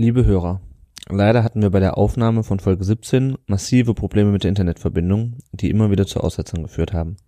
Liebe 0.00 0.24
Hörer, 0.24 0.62
leider 1.10 1.44
hatten 1.44 1.60
wir 1.60 1.68
bei 1.68 1.78
der 1.78 1.98
Aufnahme 1.98 2.42
von 2.42 2.58
Folge 2.58 2.84
17 2.84 3.36
massive 3.46 3.92
Probleme 3.92 4.32
mit 4.32 4.44
der 4.44 4.48
Internetverbindung, 4.48 5.36
die 5.52 5.68
immer 5.68 5.90
wieder 5.90 6.06
zu 6.06 6.20
Aussetzern 6.20 6.62
geführt 6.62 6.94
haben. 6.94 7.18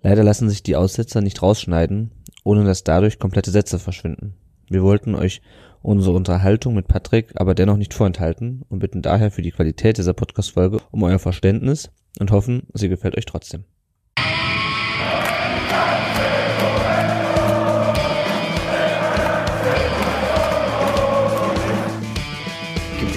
Leider 0.00 0.22
lassen 0.22 0.48
sich 0.48 0.62
die 0.62 0.76
Aussetzer 0.76 1.22
nicht 1.22 1.42
rausschneiden, 1.42 2.12
ohne 2.44 2.62
dass 2.62 2.84
dadurch 2.84 3.18
komplette 3.18 3.50
Sätze 3.50 3.80
verschwinden. 3.80 4.34
Wir 4.68 4.84
wollten 4.84 5.16
euch 5.16 5.42
unsere 5.82 6.14
Unterhaltung 6.14 6.76
mit 6.76 6.86
Patrick 6.86 7.32
aber 7.34 7.56
dennoch 7.56 7.76
nicht 7.76 7.94
vorenthalten 7.94 8.62
und 8.68 8.78
bitten 8.78 9.02
daher 9.02 9.32
für 9.32 9.42
die 9.42 9.50
Qualität 9.50 9.98
dieser 9.98 10.14
Podcast-Folge 10.14 10.78
um 10.92 11.02
euer 11.02 11.18
Verständnis 11.18 11.90
und 12.20 12.30
hoffen, 12.30 12.68
sie 12.74 12.88
gefällt 12.88 13.18
euch 13.18 13.26
trotzdem. 13.26 13.64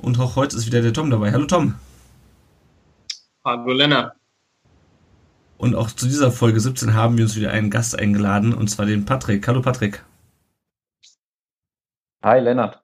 Und 0.00 0.18
auch 0.20 0.36
heute 0.36 0.56
ist 0.56 0.66
wieder 0.66 0.82
der 0.82 0.92
Tom 0.92 1.10
dabei. 1.10 1.32
Hallo 1.32 1.46
Tom. 1.46 1.74
Hallo 3.44 3.72
Lennart. 3.72 4.14
Und 5.56 5.74
auch 5.74 5.90
zu 5.90 6.06
dieser 6.06 6.30
Folge 6.30 6.60
17 6.60 6.94
haben 6.94 7.16
wir 7.16 7.24
uns 7.24 7.34
wieder 7.34 7.50
einen 7.50 7.70
Gast 7.70 7.98
eingeladen, 7.98 8.54
und 8.54 8.68
zwar 8.68 8.86
den 8.86 9.04
Patrick. 9.04 9.46
Hallo 9.48 9.60
Patrick. 9.60 10.04
Hi 12.22 12.40
Lennart. 12.40 12.82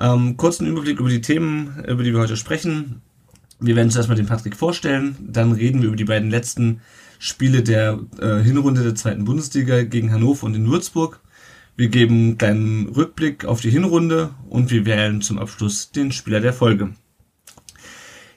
Ähm, 0.00 0.36
kurzen 0.36 0.66
Überblick 0.66 1.00
über 1.00 1.08
die 1.08 1.20
Themen, 1.20 1.84
über 1.86 2.02
die 2.02 2.12
wir 2.12 2.20
heute 2.20 2.36
sprechen. 2.36 3.02
Wir 3.60 3.76
werden 3.76 3.90
zuerst 3.90 4.08
mal 4.08 4.16
den 4.16 4.26
Patrick 4.26 4.56
vorstellen, 4.56 5.16
dann 5.20 5.52
reden 5.52 5.80
wir 5.80 5.88
über 5.88 5.96
die 5.96 6.04
beiden 6.04 6.28
letzten 6.28 6.82
Spiele 7.18 7.62
der 7.62 8.00
äh, 8.20 8.42
Hinrunde 8.42 8.82
der 8.82 8.94
zweiten 8.94 9.24
Bundesliga 9.24 9.84
gegen 9.84 10.12
Hannover 10.12 10.46
und 10.46 10.54
in 10.54 10.68
Würzburg. 10.68 11.20
Wir 11.76 11.88
geben 11.88 12.38
einen 12.40 12.88
Rückblick 12.88 13.44
auf 13.44 13.60
die 13.60 13.70
Hinrunde 13.70 14.32
und 14.48 14.70
wir 14.70 14.86
wählen 14.86 15.20
zum 15.22 15.38
Abschluss 15.38 15.90
den 15.90 16.12
Spieler 16.12 16.40
der 16.40 16.52
Folge. 16.52 16.94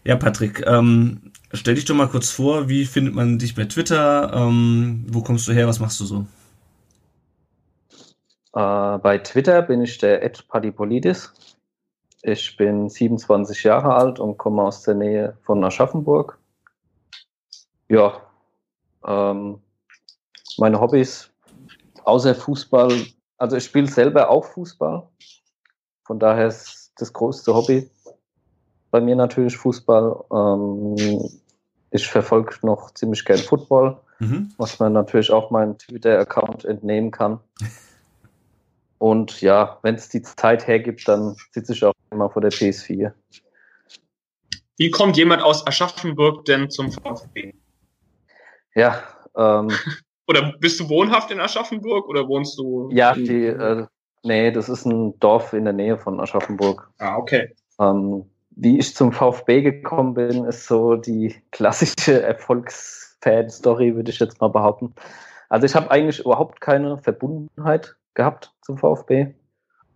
Ja, 0.04 0.16
Patrick, 0.16 0.66
ähm, 0.66 1.32
stell 1.54 1.76
dich 1.76 1.86
doch 1.86 1.94
mal 1.94 2.08
kurz 2.08 2.32
vor, 2.32 2.68
wie 2.68 2.86
findet 2.86 3.14
man 3.14 3.38
dich 3.38 3.54
bei 3.54 3.66
Twitter? 3.66 4.34
Ähm, 4.34 5.06
wo 5.08 5.22
kommst 5.22 5.48
du 5.48 5.54
her? 5.54 5.68
Was 5.68 5.80
machst 5.80 6.00
du 6.00 6.06
so? 6.06 6.26
Äh, 8.54 8.98
bei 8.98 9.20
Twitter 9.20 9.62
bin 9.62 9.82
ich 9.82 10.00
der 10.00 10.24
Ed 10.24 10.48
Padipolidis. 10.48 11.32
Ich 12.24 12.58
bin 12.58 12.90
27 12.90 13.64
Jahre 13.64 13.94
alt 13.94 14.20
und 14.20 14.38
komme 14.40 14.64
aus 14.64 14.82
der 14.82 14.96
Nähe 14.96 15.38
von 15.44 15.64
Aschaffenburg. 15.64 16.40
Ja, 17.88 18.20
ähm, 19.06 19.60
meine 20.58 20.80
Hobbys 20.80 21.30
außer 22.04 22.34
Fußball 22.34 23.06
also 23.38 23.58
ich 23.58 23.66
spiele 23.66 23.88
selber 23.88 24.30
auch 24.30 24.46
Fußball. 24.46 25.08
Von 26.06 26.20
daher 26.20 26.48
ist 26.48 26.92
das 26.98 27.14
größte 27.14 27.54
Hobby 27.54 27.90
bei 28.92 29.02
mir 29.02 29.16
natürlich 29.16 29.58
Fußball. 29.58 30.24
Ähm, 30.32 31.30
ich 31.92 32.08
verfolge 32.08 32.56
noch 32.64 32.92
ziemlich 32.94 33.24
gern 33.26 33.40
Football, 33.40 33.98
mhm. 34.20 34.52
was 34.58 34.80
man 34.80 34.94
natürlich 34.94 35.32
auch 35.32 35.52
meinen 35.52 35.78
Twitter-Account 35.78 36.66
entnehmen 36.66 37.12
kann. 37.12 37.40
Und 39.00 39.42
ja, 39.42 39.78
wenn 39.84 39.96
es 39.96 40.10
die 40.10 40.24
Zeit 40.24 40.66
hergibt, 40.66 41.08
dann 41.08 41.36
sitze 41.52 41.74
ich 41.74 41.86
auch 41.86 41.94
immer 42.10 42.30
vor 42.30 42.42
der 42.42 42.52
PS4. 42.52 43.12
Wie 44.78 44.92
kommt 44.92 45.18
jemand 45.18 45.44
aus 45.44 45.66
Aschaffenburg 45.68 46.46
denn 46.46 46.70
zum 46.70 46.92
VfB? 46.92 47.54
Ja, 48.74 49.04
ähm, 49.36 49.70
Oder 50.28 50.54
bist 50.60 50.80
du 50.80 50.90
wohnhaft 50.90 51.32
in 51.32 51.40
Aschaffenburg 51.40 52.08
oder 52.08 52.28
wohnst 52.28 52.60
du? 52.60 52.90
Ja, 52.92 53.14
die, 53.14 53.46
äh, 53.46 53.86
nee, 54.24 54.52
das 54.52 54.68
ist 54.68 54.86
ein 54.86 55.18
Dorf 55.20 55.54
in 55.54 55.64
der 55.64 55.74
Nähe 55.74 55.98
von 55.98 56.20
Aschaffenburg. 56.20 56.90
Ah, 57.00 57.16
okay. 57.16 57.56
Ähm, 57.80 58.26
wie 58.52 58.78
ich 58.78 58.94
zum 58.94 59.14
VfB 59.14 59.62
gekommen 59.62 60.16
bin, 60.16 60.44
ist 60.44 60.68
so 60.68 60.96
die 60.96 61.36
klassische 61.52 62.22
Erfolgsfan-Story, 62.24 63.96
würde 63.96 64.12
ich 64.12 64.20
jetzt 64.20 64.42
mal 64.42 64.50
behaupten. 64.50 64.94
Also 65.48 65.66
ich 65.66 65.76
habe 65.76 65.90
eigentlich 65.90 66.20
überhaupt 66.20 66.60
keine 66.60 66.98
Verbundenheit 66.98 67.96
gehabt 68.14 68.52
zum 68.62 68.78
VfB. 68.78 69.34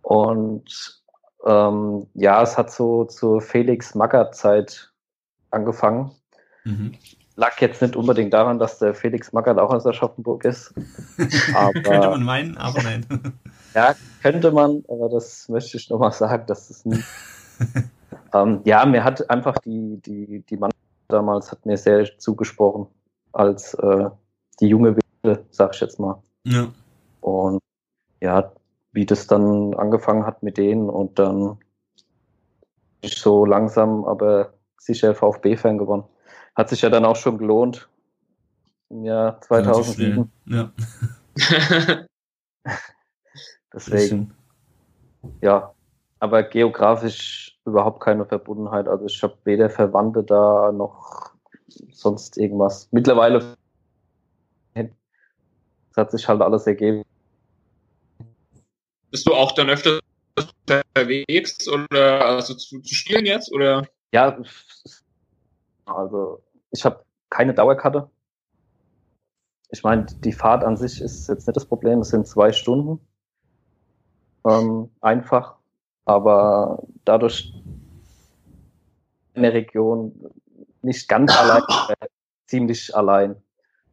Und 0.00 1.02
ähm, 1.44 2.06
ja, 2.14 2.42
es 2.42 2.56
hat 2.56 2.72
so 2.72 3.04
zur 3.04 3.42
Felix 3.42 3.94
Magath-Zeit 3.94 4.92
angefangen. 5.50 6.12
Mhm 6.64 6.96
lag 7.36 7.60
jetzt 7.60 7.82
nicht 7.82 7.96
unbedingt 7.96 8.32
daran, 8.32 8.58
dass 8.58 8.78
der 8.78 8.94
Felix 8.94 9.32
Magath 9.32 9.58
auch 9.58 9.70
aus 9.72 9.86
Aschaffenburg 9.86 10.44
ist. 10.44 10.74
Könnte 11.16 12.08
man 12.08 12.22
meinen, 12.22 12.56
aber 12.56 12.82
nein. 12.82 13.06
ja, 13.74 13.94
könnte 14.22 14.52
man, 14.52 14.84
aber 14.88 15.08
das 15.08 15.48
möchte 15.48 15.76
ich 15.76 15.90
nochmal 15.90 16.12
sagen, 16.12 16.44
dass 16.46 16.70
es 16.70 16.84
nie. 16.84 17.02
ähm, 18.34 18.60
ja, 18.64 18.84
mir 18.84 19.02
hat 19.04 19.28
einfach 19.30 19.58
die, 19.58 20.00
die, 20.04 20.40
die 20.48 20.56
Mann 20.56 20.70
damals 21.08 21.50
hat 21.50 21.66
mir 21.66 21.76
sehr 21.76 22.18
zugesprochen 22.18 22.86
als 23.32 23.74
äh, 23.74 24.10
die 24.60 24.68
junge 24.68 24.96
Wilde, 24.96 25.44
sag 25.50 25.74
ich 25.74 25.80
jetzt 25.80 25.98
mal. 25.98 26.22
Ja. 26.44 26.68
Und 27.20 27.60
ja, 28.20 28.52
wie 28.92 29.06
das 29.06 29.26
dann 29.26 29.74
angefangen 29.74 30.26
hat 30.26 30.42
mit 30.42 30.58
denen 30.58 30.88
und 30.88 31.18
dann 31.18 31.58
ich 33.00 33.18
so 33.18 33.44
langsam, 33.44 34.04
aber 34.04 34.52
sicher 34.78 35.14
VfB-Fan 35.14 35.78
geworden. 35.78 36.04
Hat 36.54 36.68
sich 36.68 36.82
ja 36.82 36.90
dann 36.90 37.04
auch 37.04 37.16
schon 37.16 37.38
gelohnt 37.38 37.88
im 38.90 39.04
Jahr 39.04 39.40
2007. 39.40 40.30
Ja. 40.46 40.72
Deswegen. 43.72 44.34
Ja, 45.40 45.72
aber 46.20 46.42
geografisch 46.42 47.58
überhaupt 47.64 48.00
keine 48.00 48.26
Verbundenheit. 48.26 48.86
Also 48.88 49.06
ich 49.06 49.22
habe 49.22 49.36
weder 49.44 49.70
Verwandte 49.70 50.22
da 50.22 50.72
noch 50.72 51.32
sonst 51.90 52.36
irgendwas. 52.36 52.88
Mittlerweile 52.90 53.56
hat 55.96 56.10
sich 56.10 56.28
halt 56.28 56.40
alles 56.40 56.66
ergeben. 56.66 57.02
Bist 59.10 59.26
du 59.26 59.34
auch 59.34 59.52
dann 59.52 59.68
öfter 59.68 60.00
unterwegs 60.68 61.68
oder 61.68 62.24
also 62.24 62.54
zu, 62.54 62.80
zu 62.80 62.94
spielen 62.94 63.26
jetzt 63.26 63.52
oder? 63.52 63.86
Ja, 64.12 64.38
also 65.84 66.42
ich 66.70 66.84
habe 66.84 67.04
keine 67.30 67.54
Dauerkarte. 67.54 68.10
Ich 69.70 69.82
meine, 69.82 70.04
die 70.04 70.32
Fahrt 70.32 70.64
an 70.64 70.76
sich 70.76 71.00
ist 71.00 71.28
jetzt 71.28 71.46
nicht 71.46 71.56
das 71.56 71.64
Problem, 71.64 72.00
es 72.00 72.10
sind 72.10 72.26
zwei 72.26 72.52
Stunden. 72.52 73.00
Ähm, 74.46 74.90
einfach. 75.00 75.56
Aber 76.04 76.82
dadurch 77.04 77.54
in 79.34 79.42
der 79.42 79.54
Region 79.54 80.30
nicht 80.82 81.08
ganz 81.08 81.36
allein, 81.38 81.62
äh, 81.88 82.06
ziemlich 82.46 82.94
allein, 82.94 83.36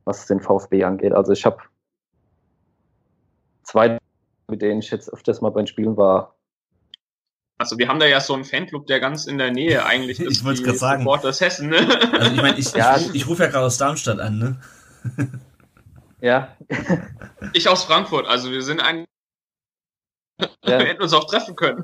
was 0.04 0.26
den 0.26 0.42
VfB 0.42 0.84
angeht. 0.84 1.14
Also 1.14 1.32
ich 1.32 1.46
habe 1.46 1.60
zwei, 3.64 4.00
mit 4.48 4.62
denen 4.62 4.80
ich 4.80 4.92
jetzt 4.92 5.12
öfters 5.14 5.42
mal 5.42 5.52
beim 5.52 5.68
Spielen 5.68 5.96
war, 5.96 6.36
also 7.60 7.78
wir 7.78 7.90
haben 7.90 8.00
da 8.00 8.08
ja 8.08 8.22
so 8.22 8.34
einen 8.34 8.46
Fanclub, 8.46 8.88
der 8.88 9.00
ganz 9.00 9.28
in 9.28 9.38
der 9.38 9.52
Nähe 9.52 9.86
eigentlich 9.86 10.20
ist. 10.20 10.32
ich 10.32 10.44
wollte 10.44 10.64
gerade 10.64 10.78
sagen. 10.78 11.04
Supporters 11.04 11.42
Hessen, 11.42 11.70
ne? 11.70 11.78
Also 12.14 12.32
ich 12.32 12.42
meine, 12.42 12.58
ich, 12.58 12.74
ja. 12.74 12.98
ich, 12.98 13.14
ich 13.14 13.28
rufe 13.28 13.44
ja 13.44 13.50
gerade 13.50 13.66
aus 13.66 13.78
Darmstadt 13.78 14.20
an, 14.20 14.40
ne? 14.40 14.62
ja. 16.22 16.56
ich 17.54 17.68
aus 17.68 17.84
Frankfurt, 17.84 18.28
also 18.28 18.50
wir 18.52 18.64
sind 18.64 18.80
eigentlich. 18.80 19.08
Ja. 20.64 20.80
wir 20.80 20.88
hätten 20.88 21.02
uns 21.02 21.14
auch 21.14 21.26
treffen 21.26 21.56
können. 21.56 21.84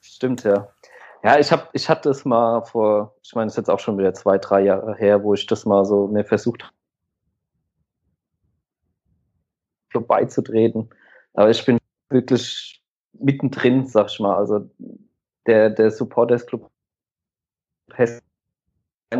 Stimmt, 0.00 0.42
ja. 0.42 0.68
Ja, 1.22 1.38
ich 1.38 1.52
habe, 1.52 1.68
ich 1.72 1.88
hatte 1.88 2.10
es 2.10 2.24
mal 2.24 2.62
vor, 2.62 3.14
ich 3.22 3.32
meine, 3.36 3.46
es 3.46 3.52
ist 3.52 3.58
jetzt 3.58 3.70
auch 3.70 3.78
schon 3.78 3.96
wieder 3.96 4.12
zwei, 4.12 4.38
drei 4.38 4.62
Jahre 4.62 4.96
her, 4.96 5.22
wo 5.22 5.34
ich 5.34 5.46
das 5.46 5.64
mal 5.64 5.84
so 5.84 6.08
mir 6.08 6.24
versucht 6.24 6.64
habe, 9.94 10.04
beizutreten. 10.04 10.90
Aber 11.34 11.50
ich 11.50 11.64
bin 11.64 11.78
wirklich 12.08 12.82
mittendrin, 13.12 13.86
sag 13.86 14.10
ich 14.10 14.18
mal. 14.18 14.36
Also 14.36 14.68
der, 15.46 15.70
der 15.70 15.90
Supporters 15.90 16.46
Club 16.46 16.70
Hessen 17.94 18.22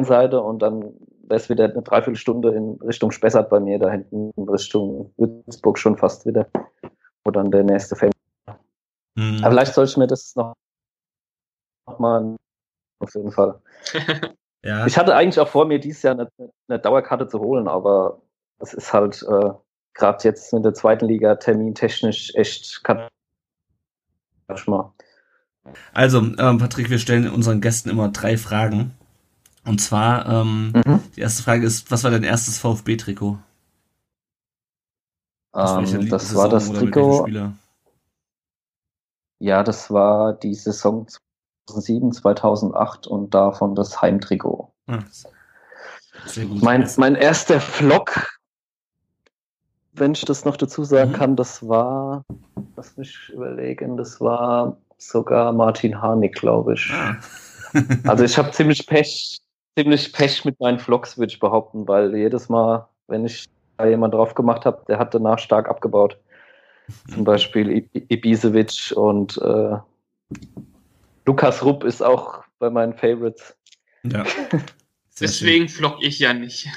Seite 0.04 0.40
und 0.40 0.60
dann 0.60 0.82
wäre 1.24 1.40
es 1.40 1.50
wieder 1.50 1.64
eine 1.64 1.82
Dreiviertelstunde 1.82 2.54
in 2.54 2.78
Richtung 2.82 3.10
Spessart 3.10 3.50
bei 3.50 3.60
mir, 3.60 3.78
da 3.78 3.90
hinten 3.90 4.30
in 4.36 4.48
Richtung 4.48 5.12
Würzburg 5.16 5.78
schon 5.78 5.98
fast 5.98 6.26
wieder, 6.26 6.48
wo 7.24 7.30
dann 7.30 7.50
der 7.50 7.64
nächste 7.64 7.94
Fan. 7.96 8.10
Mhm. 9.14 9.38
Aber 9.42 9.50
vielleicht 9.50 9.74
soll 9.74 9.84
ich 9.84 9.96
mir 9.96 10.06
das 10.06 10.34
noch 10.34 10.54
nochmal 11.86 12.36
auf 13.00 13.14
jeden 13.14 13.32
Fall. 13.32 13.60
ja. 14.64 14.86
Ich 14.86 14.96
hatte 14.96 15.14
eigentlich 15.14 15.40
auch 15.40 15.48
vor, 15.48 15.66
mir 15.66 15.78
dieses 15.78 16.02
Jahr 16.02 16.14
eine, 16.14 16.28
eine 16.68 16.78
Dauerkarte 16.78 17.26
zu 17.28 17.40
holen, 17.40 17.68
aber 17.68 18.22
es 18.60 18.72
ist 18.72 18.92
halt 18.92 19.22
äh, 19.22 19.50
gerade 19.94 20.24
jetzt 20.24 20.52
in 20.52 20.62
der 20.62 20.74
zweiten 20.74 21.06
Liga 21.06 21.34
termintechnisch 21.36 22.34
echt 22.34 22.82
mal. 24.66 24.92
Also, 25.92 26.18
ähm, 26.18 26.58
Patrick, 26.58 26.90
wir 26.90 26.98
stellen 26.98 27.28
unseren 27.30 27.60
Gästen 27.60 27.90
immer 27.90 28.08
drei 28.08 28.36
Fragen. 28.36 28.92
Und 29.64 29.80
zwar, 29.80 30.26
ähm, 30.26 30.72
mhm. 30.84 31.00
die 31.14 31.20
erste 31.20 31.42
Frage 31.42 31.64
ist, 31.64 31.90
was 31.90 32.02
war 32.02 32.10
dein 32.10 32.24
erstes 32.24 32.58
VfB-Trikot? 32.58 33.38
Ähm, 35.54 36.08
das 36.08 36.34
war 36.34 36.48
das 36.48 36.70
Trikot. 36.72 37.28
Ja, 39.38 39.62
das 39.62 39.90
war 39.90 40.34
die 40.34 40.54
Saison 40.54 41.06
2007, 41.66 42.12
2008 42.12 43.06
und 43.06 43.34
davon 43.34 43.74
das 43.74 44.00
Heimtrikot. 44.00 44.72
Gut. 44.86 45.04
Mein, 46.62 46.88
mein 46.96 47.14
erster 47.14 47.60
Vlog, 47.60 48.38
wenn 49.92 50.12
ich 50.12 50.24
das 50.24 50.44
noch 50.44 50.56
dazu 50.56 50.84
sagen 50.84 51.10
mhm. 51.10 51.16
kann, 51.16 51.36
das 51.36 51.66
war, 51.66 52.24
lass 52.76 52.96
mich 52.96 53.30
überlegen, 53.30 53.96
das 53.96 54.20
war 54.20 54.76
sogar 55.08 55.52
Martin 55.52 56.00
Harnik, 56.00 56.34
glaube 56.34 56.74
ich. 56.74 56.90
Ah. 56.92 57.16
also 58.06 58.24
ich 58.24 58.36
habe 58.36 58.50
ziemlich 58.50 58.86
Pech, 58.86 59.40
ziemlich 59.78 60.12
Pech 60.12 60.44
mit 60.44 60.58
meinen 60.60 60.78
Vlogs, 60.78 61.18
würde 61.18 61.32
ich 61.32 61.40
behaupten, 61.40 61.88
weil 61.88 62.14
jedes 62.16 62.48
Mal, 62.48 62.88
wenn 63.08 63.24
ich 63.24 63.48
da 63.76 63.86
jemand 63.86 64.14
drauf 64.14 64.34
gemacht 64.34 64.66
habe, 64.66 64.84
der 64.88 64.98
hat 64.98 65.14
danach 65.14 65.38
stark 65.38 65.68
abgebaut. 65.68 66.18
Zum 67.12 67.24
Beispiel 67.24 67.88
Ibisevic 67.92 68.92
und 68.96 69.38
äh, 69.38 69.76
Lukas 71.24 71.64
Rupp 71.64 71.84
ist 71.84 72.02
auch 72.02 72.42
bei 72.58 72.70
meinen 72.70 72.94
Favorites. 72.94 73.56
Ja. 74.02 74.24
Deswegen 75.20 75.68
vlog 75.68 75.98
ich 76.00 76.18
ja 76.18 76.34
nicht. 76.34 76.68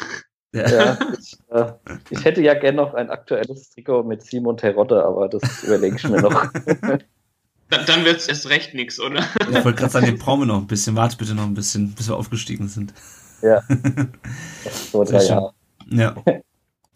Ja, 0.53 0.97
ich, 1.19 1.37
äh, 1.49 1.71
ich, 2.11 2.23
hätte 2.23 2.41
ja 2.41 2.53
gerne 2.53 2.77
noch 2.77 2.93
ein 2.93 3.09
aktuelles 3.09 3.71
Trikot 3.71 4.03
mit 4.03 4.21
Simon 4.21 4.55
Terodde, 4.55 5.03
aber 5.03 5.27
das 5.27 5.63
überlege 5.63 5.97
ich 5.97 6.07
mir 6.07 6.21
noch. 6.21 6.47
dann, 7.69 7.85
dann 7.85 8.05
wird 8.05 8.17
es 8.17 8.27
erst 8.27 8.49
recht 8.49 8.73
nichts, 8.73 8.99
oder? 8.99 9.23
Ich 9.39 9.63
wollte 9.63 9.73
gerade 9.73 9.91
sagen, 9.91 10.05
den 10.05 10.19
brauchen 10.19 10.41
wir 10.41 10.45
noch 10.45 10.57
ein 10.57 10.67
bisschen. 10.67 10.95
Warte 10.95 11.17
bitte 11.17 11.33
noch 11.33 11.43
ein 11.43 11.53
bisschen, 11.53 11.93
bis 11.93 12.07
wir 12.07 12.15
aufgestiegen 12.15 12.67
sind. 12.67 12.93
Ja. 13.41 13.61
so 14.91 15.03
drei 15.03 15.23
Jahre. 15.23 15.53
Ja. 15.89 16.15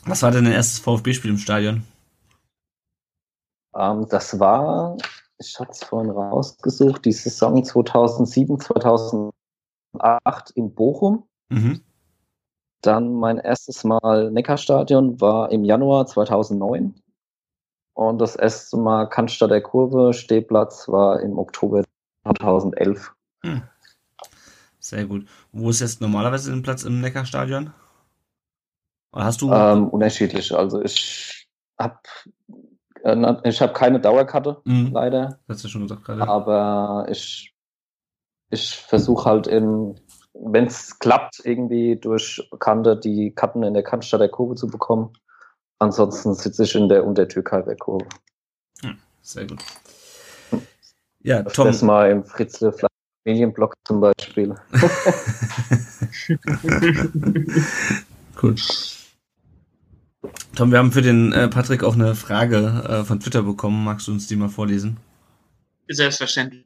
Was 0.06 0.21
war 0.21 0.31
denn 0.31 0.45
dein 0.45 0.54
erstes 0.54 0.80
VfB-Spiel 0.80 1.31
im 1.31 1.38
Stadion? 1.38 1.83
Ähm, 3.75 4.07
das 4.10 4.39
war, 4.39 4.98
ich 5.38 5.60
hatte 5.60 5.71
es 5.71 5.83
vorhin 5.83 6.12
rausgesucht, 6.12 7.06
die 7.06 7.12
Saison 7.12 7.63
2007, 7.63 8.60
2008 8.60 9.31
in 10.56 10.74
Bochum. 10.74 11.24
Mhm. 11.50 11.81
Dann 12.81 13.13
mein 13.13 13.38
erstes 13.38 13.83
Mal 13.83 14.31
Neckarstadion 14.31 15.19
war 15.19 15.51
im 15.51 15.63
Januar 15.63 16.06
2009. 16.07 16.95
Und 17.99 18.19
das 18.19 18.37
erste 18.37 18.77
Mal 18.77 19.09
Cannstatt 19.09 19.51
der 19.51 19.59
Kurve, 19.59 20.13
Stehplatz, 20.13 20.87
war 20.87 21.19
im 21.19 21.37
Oktober 21.37 21.83
2011. 22.23 23.13
Hm. 23.43 23.63
Sehr 24.79 25.03
gut. 25.03 25.27
Wo 25.51 25.69
ist 25.69 25.81
jetzt 25.81 25.99
normalerweise 25.99 26.53
ein 26.53 26.61
Platz 26.61 26.85
im 26.85 27.01
Neckarstadion? 27.01 27.73
Oder 29.11 29.25
hast 29.25 29.41
du? 29.41 29.51
Ähm, 29.51 29.89
unterschiedlich. 29.89 30.55
Also 30.55 30.81
ich 30.81 31.49
habe 31.77 31.99
äh, 33.03 33.35
ich 33.43 33.61
habe 33.61 33.73
keine 33.73 33.99
Dauerkarte, 33.99 34.61
mhm. 34.63 34.91
leider. 34.93 35.37
Hast 35.49 35.65
du 35.65 35.67
schon 35.67 35.81
gesagt 35.81 36.05
gerade. 36.05 36.25
Aber 36.25 37.05
ich, 37.09 37.53
ich 38.49 38.77
versuche 38.77 39.25
halt 39.25 39.45
in, 39.45 39.99
wenn 40.33 40.67
es 40.67 40.99
klappt, 40.99 41.41
irgendwie 41.43 41.97
durch 41.97 42.47
Bekannte 42.49 42.97
die 42.97 43.35
Karten 43.35 43.63
in 43.63 43.73
der 43.73 43.83
Cannstatt 43.83 44.21
der 44.21 44.29
Kurve 44.29 44.55
zu 44.55 44.67
bekommen. 44.67 45.11
Ansonsten 45.79 46.35
sitze 46.35 46.63
ich 46.63 46.75
in 46.75 46.87
der 46.89 47.05
Untertürkei 47.05 47.61
der 47.61 47.77
Kurve. 47.77 48.05
Hm, 48.81 48.97
sehr 49.21 49.47
gut. 49.47 49.63
Ja, 51.21 51.43
das 51.43 51.53
Tom. 51.53 51.67
Das 51.67 51.81
mal 51.81 52.11
im 52.11 52.25
Fritzle 52.25 52.75
Familienblock 53.25 53.75
zum 53.85 54.01
Beispiel. 54.01 54.55
cool. 58.41 58.55
Tom, 60.55 60.71
wir 60.71 60.79
haben 60.79 60.91
für 60.91 61.01
den 61.01 61.31
äh, 61.31 61.47
Patrick 61.47 61.83
auch 61.83 61.95
eine 61.95 62.15
Frage 62.15 62.83
äh, 62.87 63.05
von 63.05 63.21
Twitter 63.21 63.43
bekommen. 63.43 63.85
Magst 63.85 64.07
du 64.07 64.11
uns 64.11 64.27
die 64.27 64.35
mal 64.35 64.49
vorlesen? 64.49 64.97
Selbstverständlich. 65.87 66.65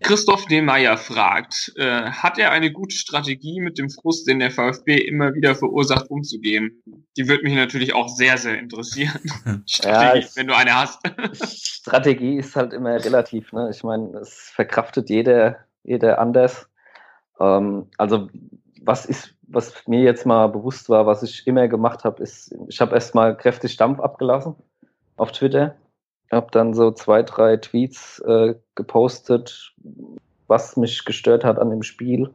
Christoph 0.00 0.46
D. 0.46 0.62
Meyer 0.62 0.96
fragt, 0.96 1.72
äh, 1.76 2.10
hat 2.10 2.38
er 2.38 2.52
eine 2.52 2.70
gute 2.70 2.94
Strategie 2.94 3.60
mit 3.60 3.78
dem 3.78 3.90
Frust, 3.90 4.28
den 4.28 4.38
der 4.38 4.50
VfB 4.50 4.96
immer 4.96 5.34
wieder 5.34 5.54
verursacht, 5.56 6.08
umzugehen? 6.08 6.82
Die 7.16 7.28
würde 7.28 7.42
mich 7.42 7.54
natürlich 7.54 7.94
auch 7.94 8.08
sehr, 8.08 8.38
sehr 8.38 8.58
interessieren. 8.58 9.18
Strategie, 9.66 10.20
ja, 10.26 10.36
wenn 10.36 10.46
du 10.46 10.56
eine 10.56 10.74
hast. 10.74 11.00
Strategie 11.42 12.36
ist 12.36 12.54
halt 12.54 12.72
immer 12.72 13.02
relativ. 13.04 13.52
Ne? 13.52 13.70
Ich 13.72 13.82
meine, 13.82 14.18
es 14.18 14.50
verkraftet 14.54 15.10
jeder, 15.10 15.58
jeder 15.82 16.20
anders. 16.20 16.68
Ähm, 17.40 17.86
also 17.96 18.28
was 18.82 19.04
ist, 19.04 19.34
was 19.42 19.86
mir 19.88 20.02
jetzt 20.02 20.26
mal 20.26 20.46
bewusst 20.46 20.88
war, 20.88 21.06
was 21.06 21.24
ich 21.24 21.46
immer 21.46 21.66
gemacht 21.66 22.04
habe, 22.04 22.22
ist, 22.22 22.54
ich 22.68 22.80
habe 22.80 22.94
erstmal 22.94 23.36
kräftig 23.36 23.76
Dampf 23.76 23.98
abgelassen 23.98 24.54
auf 25.16 25.32
Twitter 25.32 25.76
habe 26.32 26.48
dann 26.50 26.74
so 26.74 26.90
zwei, 26.90 27.22
drei 27.22 27.56
Tweets 27.56 28.20
äh, 28.20 28.54
gepostet, 28.74 29.74
was 30.46 30.76
mich 30.76 31.04
gestört 31.04 31.44
hat 31.44 31.58
an 31.58 31.70
dem 31.70 31.82
Spiel. 31.82 32.30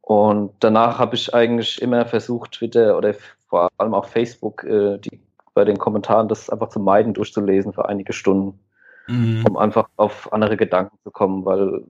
Und 0.00 0.52
danach 0.60 0.98
habe 0.98 1.14
ich 1.14 1.34
eigentlich 1.34 1.80
immer 1.80 2.04
versucht, 2.04 2.52
Twitter 2.52 2.98
oder 2.98 3.14
vor 3.48 3.70
allem 3.78 3.94
auch 3.94 4.06
Facebook, 4.06 4.64
äh, 4.64 4.98
die, 4.98 5.20
bei 5.54 5.64
den 5.64 5.78
Kommentaren 5.78 6.28
das 6.28 6.50
einfach 6.50 6.68
zu 6.68 6.80
meiden, 6.80 7.14
durchzulesen 7.14 7.72
für 7.72 7.88
einige 7.88 8.12
Stunden, 8.12 8.58
mhm. 9.06 9.44
um 9.48 9.56
einfach 9.56 9.88
auf 9.96 10.30
andere 10.32 10.56
Gedanken 10.56 10.98
zu 11.04 11.10
kommen, 11.10 11.44
weil 11.44 11.84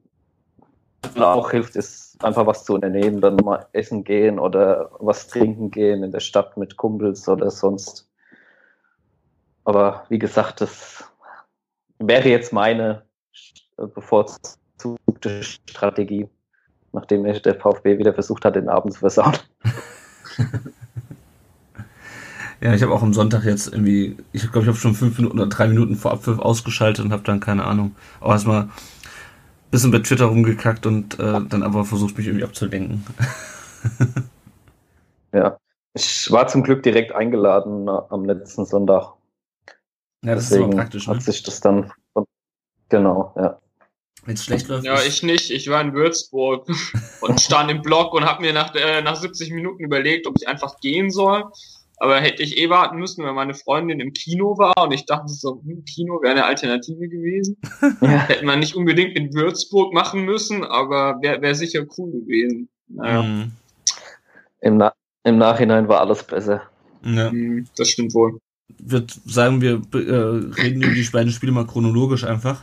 auch 1.16 1.50
hilft, 1.50 1.76
ist 1.76 2.22
einfach 2.24 2.46
was 2.46 2.64
zu 2.64 2.74
unternehmen, 2.74 3.20
dann 3.20 3.36
mal 3.36 3.66
essen 3.72 4.04
gehen 4.04 4.38
oder 4.38 4.90
was 4.98 5.26
trinken 5.26 5.70
gehen 5.70 6.02
in 6.02 6.12
der 6.12 6.20
Stadt 6.20 6.56
mit 6.56 6.76
Kumpels 6.76 7.28
oder 7.28 7.50
sonst 7.50 8.08
aber 9.64 10.04
wie 10.08 10.18
gesagt, 10.18 10.60
das 10.60 11.04
wäre 11.98 12.28
jetzt 12.28 12.52
meine 12.52 13.02
bevorzugte 13.76 15.42
Strategie, 15.42 16.28
nachdem 16.92 17.24
der 17.24 17.54
VfB 17.60 17.98
wieder 17.98 18.14
versucht 18.14 18.44
hat, 18.44 18.56
den 18.56 18.68
Abend 18.68 18.92
zu 18.92 19.00
versauen. 19.00 19.34
ja, 22.60 22.74
ich 22.74 22.82
habe 22.82 22.92
auch 22.92 23.02
am 23.02 23.14
Sonntag 23.14 23.44
jetzt 23.44 23.72
irgendwie, 23.72 24.16
ich 24.32 24.42
glaube, 24.42 24.60
ich 24.60 24.68
habe 24.68 24.78
schon 24.78 24.94
fünf 24.94 25.18
Minuten 25.18 25.38
oder 25.38 25.48
drei 25.48 25.66
Minuten 25.66 25.96
vor 25.96 26.12
Abpfiff 26.12 26.38
ausgeschaltet 26.38 27.04
und 27.04 27.12
habe 27.12 27.22
dann 27.24 27.40
keine 27.40 27.64
Ahnung, 27.64 27.96
auch 28.20 28.32
erstmal 28.32 28.62
ein 28.62 28.70
bisschen 29.70 29.90
bei 29.90 29.98
Twitter 29.98 30.26
rumgekackt 30.26 30.86
und 30.86 31.18
äh, 31.18 31.40
dann 31.48 31.62
aber 31.62 31.84
versucht, 31.84 32.16
mich 32.16 32.26
irgendwie 32.26 32.44
abzulenken. 32.44 33.04
ja, 35.32 35.56
ich 35.94 36.30
war 36.30 36.46
zum 36.46 36.62
Glück 36.62 36.82
direkt 36.82 37.12
eingeladen 37.12 37.88
am 37.88 38.24
letzten 38.24 38.66
Sonntag. 38.66 39.14
Ja, 40.24 40.34
das 40.34 40.48
Deswegen 40.48 40.70
ist 40.70 40.74
aber 40.74 40.82
praktisch. 40.82 41.06
Ne? 41.06 41.14
Hat 41.14 41.22
sich 41.22 41.42
das 41.42 41.60
dann. 41.60 41.92
Genau, 42.88 43.32
ja. 43.36 43.58
Wenn 44.24 44.34
es 44.34 44.44
schlecht 44.44 44.68
läuft. 44.68 44.84
Ja, 44.84 45.02
ich 45.02 45.22
nicht. 45.22 45.50
Ich 45.50 45.68
war 45.68 45.82
in 45.82 45.92
Würzburg 45.92 46.66
und 47.20 47.40
stand 47.40 47.70
im 47.70 47.82
Block 47.82 48.14
und 48.14 48.24
habe 48.24 48.40
mir 48.40 48.54
nach, 48.54 48.74
äh, 48.74 49.02
nach 49.02 49.16
70 49.16 49.52
Minuten 49.52 49.84
überlegt, 49.84 50.26
ob 50.26 50.36
ich 50.38 50.48
einfach 50.48 50.80
gehen 50.80 51.10
soll. 51.10 51.44
Aber 51.98 52.20
hätte 52.20 52.42
ich 52.42 52.58
eh 52.58 52.70
warten 52.70 52.98
müssen, 52.98 53.24
weil 53.24 53.34
meine 53.34 53.54
Freundin 53.54 54.00
im 54.00 54.12
Kino 54.12 54.58
war 54.58 54.72
und 54.82 54.92
ich 54.92 55.06
dachte 55.06 55.28
so, 55.28 55.62
hm, 55.64 55.84
Kino 55.84 56.20
wäre 56.22 56.32
eine 56.32 56.44
Alternative 56.46 57.08
gewesen. 57.08 57.56
Ja. 58.00 58.26
Hätte 58.26 58.44
man 58.44 58.60
nicht 58.60 58.74
unbedingt 58.74 59.16
in 59.16 59.32
Würzburg 59.34 59.92
machen 59.92 60.24
müssen, 60.24 60.64
aber 60.64 61.18
wäre 61.20 61.40
wär 61.42 61.54
sicher 61.54 61.84
cool 61.96 62.10
gewesen. 62.10 62.68
Naja. 62.88 63.22
Mhm. 63.22 63.52
Im, 64.60 64.76
Na 64.78 64.92
Im 65.22 65.38
Nachhinein 65.38 65.86
war 65.88 66.00
alles 66.00 66.22
besser. 66.22 66.62
Ja. 67.02 67.30
Mhm, 67.30 67.66
das 67.76 67.88
stimmt 67.88 68.14
wohl 68.14 68.40
würde 68.78 69.14
sagen, 69.26 69.60
wir 69.60 69.82
äh, 69.92 69.96
reden 69.96 70.82
über 70.82 70.94
die 70.94 71.08
beiden 71.10 71.32
Spiele 71.32 71.52
mal 71.52 71.66
chronologisch 71.66 72.24
einfach. 72.24 72.62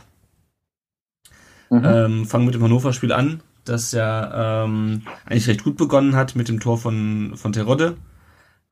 Mhm. 1.70 1.82
Ähm, 1.84 2.26
fangen 2.26 2.44
mit 2.46 2.54
dem 2.54 2.62
Hannover-Spiel 2.62 3.12
an, 3.12 3.42
das 3.64 3.92
ja 3.92 4.64
ähm, 4.64 5.02
eigentlich 5.24 5.48
recht 5.48 5.64
gut 5.64 5.76
begonnen 5.76 6.16
hat 6.16 6.36
mit 6.36 6.48
dem 6.48 6.60
Tor 6.60 6.78
von, 6.78 7.32
von 7.36 7.52
Terodde. 7.52 7.96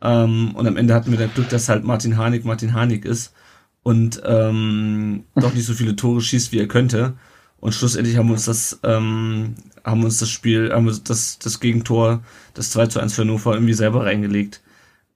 Ähm, 0.03 0.55
und 0.55 0.67
am 0.67 0.77
Ende 0.77 0.95
hatten 0.95 1.11
wir 1.11 1.19
das 1.19 1.35
Glück, 1.35 1.49
dass 1.49 1.69
halt 1.69 1.85
Martin 1.85 2.17
Harnik 2.17 2.45
Martin 2.45 2.75
Harnik 2.75 3.05
ist 3.05 3.35
und 3.83 4.21
ähm, 4.25 5.25
doch 5.35 5.55
nicht 5.55 5.67
so 5.67 5.75
viele 5.75 5.97
Tore 5.97 6.21
schießt, 6.21 6.53
wie 6.53 6.59
er 6.59 6.69
könnte. 6.69 7.15
Und 7.59 7.75
schlussendlich 7.75 8.17
haben 8.17 8.29
wir 8.29 8.35
uns 8.35 8.47
das, 8.47 8.81
ähm, 8.83 9.55
haben 9.85 10.01
wir 10.01 10.07
uns 10.07 10.19
das 10.19 10.31
Spiel, 10.31 10.73
haben 10.73 10.87
wir 10.87 10.95
das, 11.05 11.39
das 11.39 11.61
Gegentor, 11.61 12.23
das 12.55 12.71
2 12.71 12.87
zu 12.87 13.01
1 13.01 13.15
für 13.15 13.23
Hannover 13.23 13.55
irgendwie 13.55 13.75
selber 13.75 14.05
reingelegt. 14.05 14.63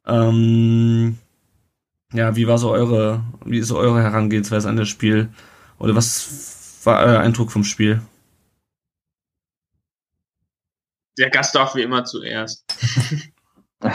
Ähm, 0.07 1.19
ja, 2.15 2.37
wie 2.37 2.47
war 2.47 2.59
so 2.59 2.71
eure, 2.71 3.23
wie 3.45 3.59
ist 3.59 3.69
so 3.69 3.77
eure 3.77 4.03
Herangehensweise 4.03 4.69
an 4.69 4.77
das 4.77 4.89
Spiel? 4.89 5.29
Oder 5.79 5.97
was 5.97 6.81
war 6.85 7.05
euer 7.05 7.19
Eindruck 7.19 7.51
vom 7.51 7.65
Spiel? 7.65 8.01
Der 11.19 11.31
Gast 11.31 11.55
darf 11.55 11.75
wie 11.75 11.83
immer 11.83 12.05
zuerst. 12.05 12.65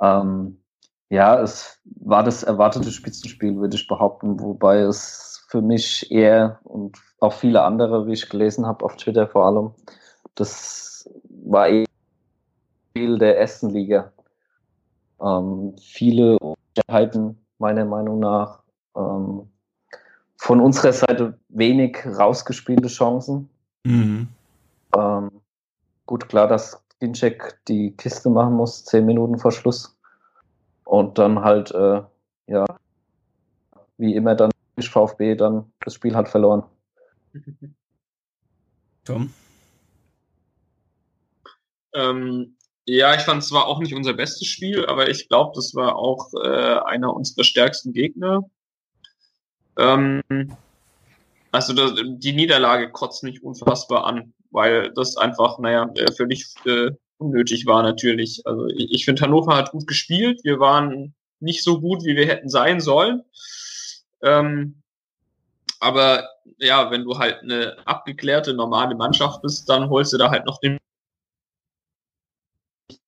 ähm, 0.00 0.60
ja, 1.08 1.40
es 1.40 1.80
war 1.84 2.24
das 2.24 2.42
erwartete 2.42 2.90
Spitzenspiel, 2.90 3.56
würde 3.56 3.76
ich 3.76 3.86
behaupten, 3.86 4.40
wobei 4.40 4.80
es 4.80 5.46
für 5.48 5.62
mich 5.62 6.10
eher 6.10 6.58
und 6.64 6.98
auch 7.20 7.32
viele 7.32 7.62
andere, 7.62 8.06
wie 8.06 8.14
ich 8.14 8.28
gelesen 8.28 8.66
habe 8.66 8.84
auf 8.84 8.96
Twitter 8.96 9.28
vor 9.28 9.46
allem, 9.46 9.70
das 10.34 11.08
war 11.44 11.68
eher 11.68 11.86
Spiel 12.90 13.18
der 13.18 13.38
ersten 13.38 13.70
Liga. 13.70 14.12
Ähm, 15.20 15.76
viele 15.80 16.36
Unsicherheiten 16.76 17.38
meiner 17.58 17.84
Meinung 17.84 18.20
nach. 18.20 18.62
Ähm, 18.96 19.48
von 20.38 20.60
unserer 20.60 20.92
Seite 20.92 21.38
wenig 21.48 22.04
rausgespielte 22.06 22.88
Chancen. 22.88 23.48
Mhm. 23.84 24.28
Ähm, 24.96 25.30
gut, 26.04 26.28
klar, 26.28 26.46
dass 26.46 26.82
Ginczek 27.00 27.58
die 27.68 27.92
Kiste 27.96 28.30
machen 28.30 28.54
muss, 28.54 28.84
zehn 28.84 29.06
Minuten 29.06 29.38
vor 29.38 29.52
Schluss. 29.52 29.96
Und 30.84 31.18
dann 31.18 31.40
halt, 31.40 31.70
äh, 31.72 32.02
ja, 32.46 32.64
wie 33.98 34.14
immer 34.14 34.34
dann 34.34 34.50
VfB 34.78 35.34
dann 35.34 35.72
das 35.80 35.94
Spiel 35.94 36.14
hat 36.14 36.28
verloren. 36.28 36.62
Tom? 39.04 39.32
Ähm, 41.94 42.55
ja, 42.86 43.14
ich 43.14 43.22
fand 43.22 43.42
es 43.42 43.48
zwar 43.48 43.66
auch 43.66 43.80
nicht 43.80 43.94
unser 43.94 44.14
bestes 44.14 44.46
Spiel, 44.46 44.86
aber 44.86 45.10
ich 45.10 45.28
glaube, 45.28 45.52
das 45.54 45.74
war 45.74 45.96
auch 45.96 46.32
äh, 46.34 46.78
einer 46.86 47.12
unserer 47.14 47.44
stärksten 47.44 47.92
Gegner. 47.92 48.42
Ähm, 49.76 50.22
also 51.50 51.72
das, 51.72 51.94
die 52.04 52.32
Niederlage 52.32 52.90
kotzt 52.90 53.24
mich 53.24 53.42
unfassbar 53.42 54.04
an, 54.06 54.32
weil 54.50 54.92
das 54.92 55.16
einfach, 55.16 55.58
naja, 55.58 55.90
äh, 55.96 56.12
völlig 56.12 56.46
äh, 56.64 56.90
unnötig 57.18 57.66
war 57.66 57.82
natürlich. 57.82 58.42
Also 58.46 58.66
ich, 58.68 58.92
ich 58.92 59.04
finde, 59.04 59.22
Hannover 59.22 59.56
hat 59.56 59.72
gut 59.72 59.86
gespielt. 59.86 60.40
Wir 60.44 60.60
waren 60.60 61.14
nicht 61.40 61.64
so 61.64 61.80
gut, 61.80 62.04
wie 62.04 62.16
wir 62.16 62.26
hätten 62.26 62.48
sein 62.48 62.80
sollen. 62.80 63.22
Ähm, 64.22 64.82
aber 65.80 66.28
ja, 66.58 66.90
wenn 66.90 67.04
du 67.04 67.18
halt 67.18 67.42
eine 67.42 67.76
abgeklärte, 67.84 68.54
normale 68.54 68.94
Mannschaft 68.94 69.42
bist, 69.42 69.68
dann 69.68 69.90
holst 69.90 70.12
du 70.12 70.18
da 70.18 70.30
halt 70.30 70.46
noch 70.46 70.58
den 70.60 70.78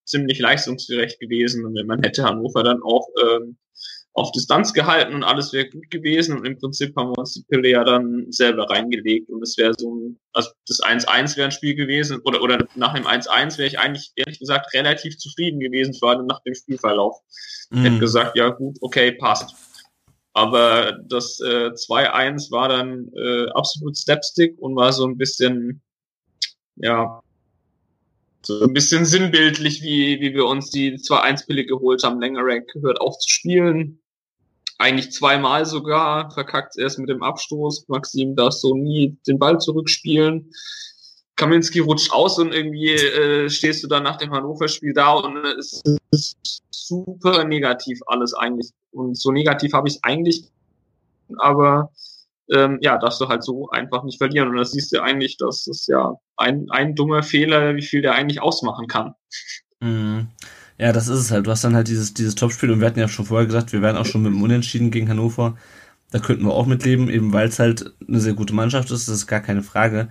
ziemlich 0.09 0.39
leistungsgerecht 0.39 1.21
gewesen. 1.21 1.65
Und 1.65 1.75
man 1.87 2.03
hätte 2.03 2.25
Hannover 2.25 2.63
dann 2.63 2.83
auch 2.83 3.09
ähm, 3.23 3.57
auf 4.19 4.33
Distanz 4.33 4.73
gehalten 4.73 5.15
und 5.15 5.23
alles 5.23 5.53
wäre 5.53 5.69
gut 5.69 5.91
gewesen. 5.91 6.37
Und 6.37 6.47
im 6.47 6.59
Prinzip 6.59 6.95
haben 6.97 7.11
wir 7.11 7.19
uns 7.19 7.35
die 7.35 7.45
Pille 7.49 7.69
ja 7.71 7.85
dann 7.85 8.27
selber 8.31 8.69
reingelegt. 8.69 9.31
Und 9.31 9.43
es 9.43 9.57
wäre 9.57 9.73
so 9.79 9.95
ein, 9.95 10.19
also 10.33 10.51
das 10.67 10.81
1-1 10.81 11.37
wäre 11.37 11.47
ein 11.47 11.53
Spiel 11.53 11.75
gewesen. 11.75 12.21
Oder, 12.25 12.43
oder 12.43 12.67
nach 12.75 12.95
dem 12.95 13.07
1-1 13.07 13.59
wäre 13.59 13.69
ich 13.69 13.79
eigentlich, 13.79 14.13
ehrlich 14.17 14.39
gesagt, 14.39 14.75
relativ 14.75 15.19
zufrieden 15.19 15.61
gewesen, 15.61 15.95
vor 15.95 16.11
allem 16.11 16.27
nach 16.27 16.43
dem 16.43 16.55
Spielverlauf. 16.55 17.17
Mhm. 17.71 17.83
Hätte 17.83 17.99
gesagt, 18.01 18.37
ja 18.37 18.49
gut, 18.49 18.77
okay, 18.81 19.13
passt. 19.13 19.55
Aber 20.33 20.99
das 21.09 21.41
äh, 21.41 21.71
2-1 21.71 22.51
war 22.51 22.69
dann 22.69 23.11
äh, 23.17 23.51
absolut 23.51 23.97
Stepstick 23.97 24.59
und 24.59 24.77
war 24.77 24.93
so 24.93 25.07
ein 25.07 25.17
bisschen, 25.17 25.81
ja, 26.77 27.21
so 28.49 28.65
ein 28.65 28.73
bisschen 28.73 29.05
sinnbildlich, 29.05 29.83
wie, 29.83 30.21
wie 30.21 30.33
wir 30.33 30.47
uns 30.47 30.71
die 30.71 30.97
2-1-Pille 30.97 31.67
geholt 31.67 32.03
haben. 32.03 32.19
Längerack 32.19 32.65
hört 32.81 32.99
auf 33.01 33.19
zu 33.19 33.29
spielen, 33.29 34.01
eigentlich 34.79 35.13
zweimal 35.13 35.67
sogar, 35.67 36.31
verkackt 36.31 36.79
erst 36.79 36.99
mit 36.99 37.11
dem 37.11 37.23
Abstoß. 37.23 37.89
Maxim 37.89 38.37
darf 38.37 38.55
so 38.55 38.75
nie 38.75 39.19
den 39.27 39.39
Ball 39.39 39.59
zurückspielen. 39.59 40.51
Kaminski 41.37 41.81
rutscht 41.81 42.11
aus 42.11 42.39
und 42.39 42.55
irgendwie 42.55 42.95
äh, 42.95 43.51
stehst 43.51 43.85
du 43.85 43.87
dann 43.87 44.03
nach 44.03 44.17
dem 44.17 44.33
Hannover-Spiel 44.33 44.95
da 44.95 45.13
und 45.13 45.37
es 45.59 45.83
ist 46.11 46.63
super 46.71 47.45
negativ 47.45 48.01
alles 48.07 48.33
eigentlich. 48.33 48.71
Und 48.93 49.17
so 49.19 49.31
negativ 49.31 49.75
habe 49.75 49.89
ich 49.89 49.97
es 49.97 50.05
eigentlich, 50.05 50.45
aber 51.37 51.93
ähm, 52.51 52.79
ja, 52.81 52.97
darfst 52.97 53.21
du 53.21 53.29
halt 53.29 53.45
so 53.45 53.69
einfach 53.69 54.05
nicht 54.05 54.17
verlieren. 54.17 54.49
Und 54.49 54.57
da 54.57 54.65
siehst 54.65 54.91
du 54.93 55.03
eigentlich, 55.03 55.37
dass 55.37 55.67
es 55.67 55.87
ja 55.87 56.19
ein, 56.39 56.67
ein 56.71 56.95
dummer 56.95 57.23
Fehler, 57.23 57.77
wie 57.77 57.83
viel 57.83 58.03
der 58.03 58.15
eigentlich 58.15 58.41
ausmachen 58.41 58.87
kann. 58.87 59.15
Mhm. 59.81 60.29
Ja, 60.79 60.93
das 60.93 61.09
ist 61.09 61.19
es 61.19 61.31
halt. 61.31 61.47
Du 61.47 61.51
hast 61.51 61.65
dann 61.65 61.75
halt 61.75 61.89
dieses, 61.89 62.15
dieses 62.15 62.37
Topspiel 62.37 62.71
und 62.71 62.81
wir 62.81 62.87
hatten 62.87 63.01
ja 63.01 63.09
schon 63.09 63.27
vorher 63.27 63.47
gesagt, 63.47 63.73
wir 63.73 63.83
wären 63.83 63.97
auch 63.97 64.07
schon 64.07 64.23
mit 64.23 64.33
dem 64.33 64.43
Unentschieden 64.43 64.91
gegen 64.91 65.09
Hannover. 65.09 65.57
Da 66.11 66.21
könnten 66.21 66.45
wir 66.45 66.55
auch 66.55 66.67
mitleben, 66.67 67.11
eben 67.11 67.33
weil 67.33 67.49
es 67.49 67.59
halt 67.59 67.93
eine 68.07 68.21
sehr 68.21 68.35
gute 68.35 68.55
Mannschaft 68.55 68.91
ist, 68.91 69.09
das 69.09 69.15
ist 69.15 69.27
gar 69.27 69.41
keine 69.41 69.63
Frage. 69.63 70.09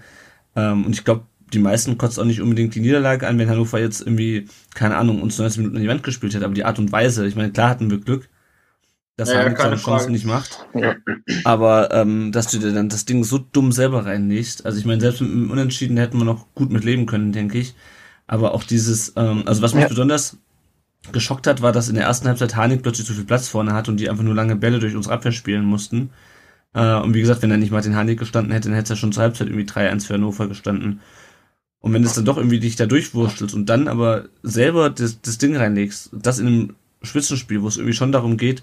Ähm, 0.55 0.85
und 0.85 0.93
ich 0.93 1.05
glaube, 1.05 1.25
die 1.53 1.59
meisten 1.59 1.97
kotzt 1.97 2.19
auch 2.19 2.25
nicht 2.25 2.41
unbedingt 2.41 2.75
die 2.75 2.81
Niederlage 2.81 3.27
an, 3.27 3.39
wenn 3.39 3.49
Hannover 3.49 3.79
jetzt 3.79 4.01
irgendwie, 4.01 4.47
keine 4.75 4.97
Ahnung, 4.97 5.21
uns 5.21 5.37
90 5.37 5.59
Minuten 5.59 5.77
an 5.77 5.81
die 5.81 5.87
Wand 5.87 6.03
gespielt 6.03 6.35
hat, 6.35 6.43
aber 6.43 6.53
die 6.53 6.65
Art 6.65 6.79
und 6.79 6.91
Weise, 6.91 7.25
ich 7.25 7.35
meine, 7.35 7.51
klar 7.51 7.69
hatten 7.69 7.89
wir 7.89 7.99
Glück, 7.99 8.29
dass 9.17 9.29
ja, 9.31 9.55
seine 9.55 9.75
Chancen 9.77 10.11
nicht 10.11 10.25
macht. 10.25 10.67
Aber 11.43 11.91
ähm, 11.91 12.31
dass 12.31 12.51
du 12.51 12.59
dir 12.59 12.71
dann 12.71 12.87
das 12.87 13.05
Ding 13.05 13.23
so 13.23 13.39
dumm 13.39 13.71
selber 13.71 14.05
reinlegst, 14.05 14.65
also 14.65 14.77
ich 14.77 14.85
meine, 14.85 15.01
selbst 15.01 15.21
mit 15.21 15.31
dem 15.31 15.51
Unentschieden 15.51 15.97
hätten 15.97 16.19
wir 16.19 16.25
noch 16.25 16.45
gut 16.53 16.71
mit 16.71 16.83
leben 16.83 17.07
können, 17.07 17.31
denke 17.31 17.57
ich. 17.57 17.75
Aber 18.27 18.53
auch 18.53 18.63
dieses, 18.63 19.13
ähm, 19.15 19.43
also 19.45 19.61
was 19.63 19.73
mich 19.73 19.83
ja. 19.83 19.89
besonders 19.89 20.37
geschockt 21.11 21.47
hat, 21.47 21.61
war, 21.61 21.71
dass 21.71 21.89
in 21.89 21.95
der 21.95 22.03
ersten 22.03 22.27
Halbzeit 22.27 22.55
Hanik 22.55 22.83
plötzlich 22.83 23.07
zu 23.07 23.13
viel 23.13 23.25
Platz 23.25 23.47
vorne 23.47 23.73
hat 23.73 23.89
und 23.89 23.99
die 23.99 24.09
einfach 24.09 24.23
nur 24.23 24.35
lange 24.35 24.55
Bälle 24.55 24.79
durch 24.79 24.95
unsere 24.95 25.15
Abwehr 25.15 25.31
spielen 25.31 25.65
mussten. 25.65 26.11
Äh, 26.73 26.95
und 26.95 27.15
wie 27.15 27.21
gesagt, 27.21 27.41
wenn 27.41 27.49
er 27.49 27.57
nicht 27.57 27.71
Martin 27.71 27.95
Hanik 27.95 28.19
gestanden 28.19 28.51
hätte, 28.51 28.69
dann 28.69 28.77
hätte 28.77 28.93
er 28.93 28.97
schon 28.97 29.13
zur 29.13 29.23
Halbzeit 29.23 29.47
irgendwie 29.47 29.65
3-1 29.65 30.05
für 30.05 30.13
Hannover 30.13 30.47
gestanden. 30.47 31.01
Und 31.79 31.93
wenn 31.93 32.03
es 32.03 32.13
dann 32.13 32.25
doch 32.25 32.37
irgendwie 32.37 32.59
dich 32.59 32.75
da 32.75 32.85
durchwurstelst 32.85 33.55
und 33.55 33.67
dann 33.67 33.87
aber 33.87 34.25
selber 34.43 34.89
das, 34.91 35.21
das 35.21 35.39
Ding 35.39 35.55
reinlegst, 35.55 36.11
das 36.13 36.37
in 36.37 36.47
einem 36.47 36.75
Spitzenspiel, 37.01 37.63
wo 37.63 37.67
es 37.67 37.77
irgendwie 37.77 37.95
schon 37.95 38.11
darum 38.11 38.37
geht, 38.37 38.61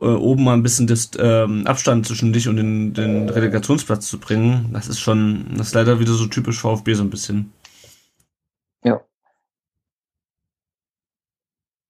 äh, 0.00 0.06
oben 0.06 0.44
mal 0.44 0.54
ein 0.54 0.62
bisschen 0.62 0.86
das, 0.86 1.10
ähm, 1.18 1.66
Abstand 1.66 2.06
zwischen 2.06 2.32
dich 2.32 2.48
und 2.48 2.56
den, 2.56 2.94
den 2.94 3.28
Relegationsplatz 3.28 4.06
zu 4.08 4.18
bringen, 4.18 4.70
das 4.72 4.88
ist 4.88 5.00
schon, 5.00 5.46
das 5.56 5.68
ist 5.68 5.74
leider 5.74 6.00
wieder 6.00 6.12
so 6.12 6.26
typisch 6.26 6.60
VfB 6.60 6.94
so 6.94 7.02
ein 7.02 7.10
bisschen. 7.10 7.52
Ja. 8.84 9.00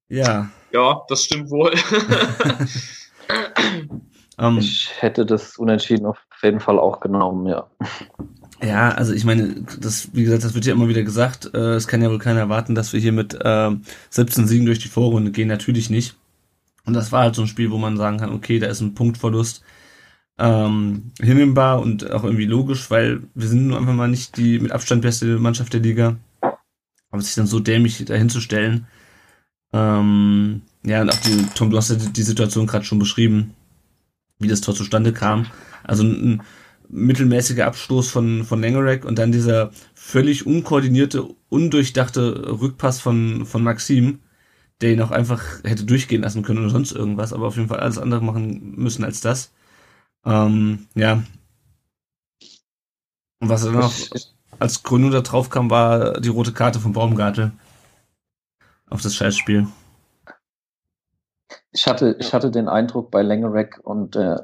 Ja. 0.09 0.51
Ja, 0.73 1.03
das 1.09 1.25
stimmt 1.25 1.51
wohl. 1.51 1.73
um, 4.37 4.39
ähm. 4.39 4.59
ich 4.59 4.91
hätte 5.01 5.27
das 5.27 5.57
Unentschieden 5.57 6.07
auf 6.07 6.19
jeden 6.43 6.61
Fall 6.61 6.79
auch 6.79 7.01
genommen, 7.01 7.47
ja. 7.47 7.69
Ja, 8.63 8.91
also 8.91 9.13
ich 9.13 9.25
meine, 9.25 9.67
das, 9.81 10.15
wie 10.15 10.25
gesagt, 10.25 10.45
das 10.45 10.55
wird 10.55 10.65
ja 10.65 10.73
immer 10.73 10.89
wieder 10.89 11.03
gesagt. 11.03 11.51
Äh, 11.55 11.75
es 11.75 11.89
kann 11.89 12.03
ja 12.03 12.11
wohl 12.11 12.19
keiner 12.19 12.41
erwarten, 12.41 12.75
dass 12.75 12.93
wir 12.93 13.01
hier 13.01 13.13
mit 13.13 13.35
äh, 13.35 13.71
17 14.11 14.47
Siegen 14.47 14.65
durch 14.65 14.79
die 14.79 14.89
Vorrunde 14.89 15.31
gehen. 15.31 15.49
Natürlich 15.49 15.91
nicht. 15.91 16.17
Und 16.87 16.95
das 16.95 17.13
war 17.13 17.23
halt 17.23 17.35
so 17.35 17.43
ein 17.43 17.49
Spiel, 17.49 17.71
wo 17.71 17.79
man 17.79 17.97
sagen 17.97 18.19
kann, 18.19 18.33
okay, 18.33 18.59
da 18.59 18.69
ist 18.69 18.81
ein 18.81 18.95
Punktverlust 18.95 19.63
ähm, 20.39 21.11
hinnehmbar 21.21 21.81
und 21.81 22.11
auch 22.11 22.25
irgendwie 22.25 22.47
logisch, 22.47 22.91
weil 22.91 23.23
wir 23.35 23.49
sind 23.49 23.67
nur 23.67 23.79
einfach 23.79 23.95
mal 23.95 24.09
nicht 24.09 24.37
die 24.37 24.59
mit 24.59 24.73
Abstand 24.73 25.03
beste 25.03 25.39
Mannschaft 25.39 25.73
der 25.73 25.81
Liga. 25.81 26.17
Aber 27.11 27.23
sich 27.23 27.35
dann 27.35 27.47
so 27.47 27.61
dämlich 27.61 28.05
dahinzustellen, 28.05 28.87
ähm, 29.73 30.63
ja, 30.85 31.03
und 31.03 31.11
auch 31.11 31.21
die, 31.21 31.47
Tom, 31.55 31.71
du 31.71 31.77
hast 31.77 31.91
ja 31.91 31.97
die 31.97 32.23
Situation 32.23 32.67
gerade 32.67 32.85
schon 32.85 32.99
beschrieben, 32.99 33.55
wie 34.39 34.49
das 34.49 34.61
Tor 34.61 34.75
zustande 34.75 35.13
kam. 35.13 35.47
Also 35.83 36.05
ein, 36.05 36.43
mittelmäßiger 36.89 37.67
Abstoß 37.67 38.11
von, 38.11 38.45
von 38.45 38.61
Langerack 38.61 39.05
und 39.05 39.19
dann 39.19 39.33
dieser 39.33 39.71
völlig 39.95 40.47
unkoordinierte, 40.47 41.27
undurchdachte 41.49 42.61
Rückpass 42.61 43.01
von, 43.01 43.47
von 43.47 43.63
Maxim, 43.63 44.21
der 44.81 44.93
ihn 44.93 45.03
auch 45.03 45.11
einfach 45.11 45.43
hätte 45.65 45.85
durchgehen 45.85 46.23
lassen 46.23 46.43
können 46.43 46.61
oder 46.61 46.71
sonst 46.71 46.93
irgendwas, 46.93 47.33
aber 47.33 47.47
auf 47.47 47.57
jeden 47.57 47.69
Fall 47.69 47.81
alles 47.81 47.99
andere 47.99 48.23
machen 48.23 48.77
müssen 48.77 49.05
als 49.05 49.21
das. 49.21 49.53
Ähm, 50.25 50.87
ja. 50.95 51.23
Und 53.41 53.49
was 53.49 53.65
dann 53.65 53.75
noch 53.75 53.93
als 54.59 54.83
Gründung 54.83 55.11
da 55.11 55.21
drauf 55.21 55.51
kam, 55.51 55.71
war 55.71 56.21
die 56.21 56.29
rote 56.29 56.53
Karte 56.53 56.81
von 56.81 56.93
Baumgartel 56.93 57.53
auf 58.89 59.03
das 59.03 59.15
Scheißspiel. 59.15 59.67
Ich 61.73 61.87
hatte, 61.87 62.17
ich 62.19 62.33
hatte 62.33 62.51
den 62.51 62.69
Eindruck 62.69 63.11
bei 63.11 63.23
Lengerek 63.23 63.81
und 63.83 64.17
äh, 64.17 64.37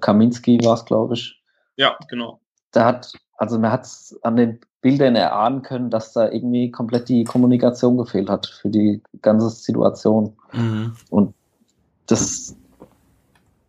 Kaminski 0.00 0.58
war 0.64 0.74
es, 0.74 0.84
glaube 0.84 1.14
ich. 1.14 1.42
Ja, 1.76 1.98
genau. 2.08 2.40
Da 2.72 2.86
hat, 2.86 3.12
also 3.36 3.58
man 3.58 3.70
hat 3.70 3.84
es 3.84 4.18
an 4.22 4.36
den 4.36 4.60
Bildern 4.80 5.16
erahnen 5.16 5.62
können, 5.62 5.90
dass 5.90 6.12
da 6.12 6.30
irgendwie 6.30 6.70
komplett 6.70 7.08
die 7.08 7.24
Kommunikation 7.24 7.96
gefehlt 7.96 8.28
hat 8.28 8.46
für 8.46 8.68
die 8.68 9.02
ganze 9.22 9.50
Situation. 9.50 10.36
Mhm. 10.52 10.94
Und 11.10 11.34
das, 12.06 12.56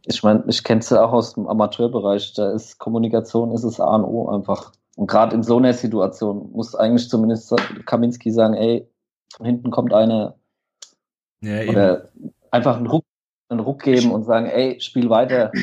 ich 0.05 0.21
meine, 0.21 0.43
ich 0.47 0.63
kenne 0.63 0.81
es 0.81 0.89
ja 0.89 1.03
auch 1.03 1.13
aus 1.13 1.33
dem 1.33 1.47
Amateurbereich, 1.47 2.33
da 2.33 2.51
ist 2.51 2.77
Kommunikation, 2.77 3.51
ist 3.51 3.63
es 3.63 3.79
A 3.79 3.95
und 3.95 4.03
O 4.03 4.29
einfach. 4.29 4.71
Und 4.95 5.07
gerade 5.07 5.35
in 5.35 5.43
so 5.43 5.57
einer 5.57 5.73
Situation 5.73 6.51
muss 6.51 6.75
eigentlich 6.75 7.09
zumindest 7.09 7.53
Kaminski 7.85 8.31
sagen, 8.31 8.53
ey, 8.53 8.87
von 9.35 9.45
hinten 9.45 9.71
kommt 9.71 9.93
eine 9.93 10.35
ja, 11.41 11.63
oder 11.69 12.09
einfach 12.51 12.77
einen 12.77 12.87
Ruck, 12.87 13.05
einen 13.47 13.61
Ruck 13.61 13.81
geben 13.83 14.11
und 14.11 14.25
sagen, 14.25 14.45
ey, 14.47 14.79
spiel 14.81 15.09
weiter. 15.09 15.51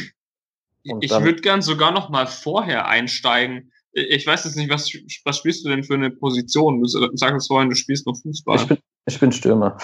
Und 0.88 1.02
ich 1.02 1.10
würde 1.10 1.40
gern 1.40 1.62
sogar 1.62 1.90
noch 1.90 2.10
mal 2.10 2.28
vorher 2.28 2.86
einsteigen 2.86 3.72
ich 3.96 4.26
weiß 4.26 4.44
jetzt 4.44 4.56
nicht, 4.56 4.70
was, 4.70 4.92
was 5.24 5.38
spielst 5.38 5.64
du 5.64 5.70
denn 5.70 5.82
für 5.82 5.94
eine 5.94 6.10
Position? 6.10 6.80
Du 6.80 6.86
sagst 6.86 7.48
vorhin, 7.48 7.70
du 7.70 7.76
spielst 7.76 8.06
noch 8.06 8.16
Fußball. 8.16 8.56
Ich 8.56 8.66
bin, 8.66 8.78
ich 9.06 9.18
bin 9.18 9.32
Stürmer. 9.32 9.78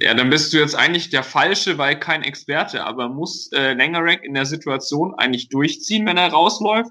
Ja, 0.00 0.14
dann 0.14 0.28
bist 0.28 0.52
du 0.52 0.58
jetzt 0.58 0.74
eigentlich 0.74 1.10
der 1.10 1.22
Falsche, 1.22 1.78
weil 1.78 1.98
kein 1.98 2.22
Experte, 2.22 2.84
aber 2.84 3.08
muss 3.08 3.50
äh, 3.52 3.74
Langerek 3.74 4.24
in 4.24 4.34
der 4.34 4.44
Situation 4.44 5.14
eigentlich 5.14 5.48
durchziehen, 5.48 6.04
wenn 6.04 6.16
er 6.16 6.32
rausläuft? 6.32 6.90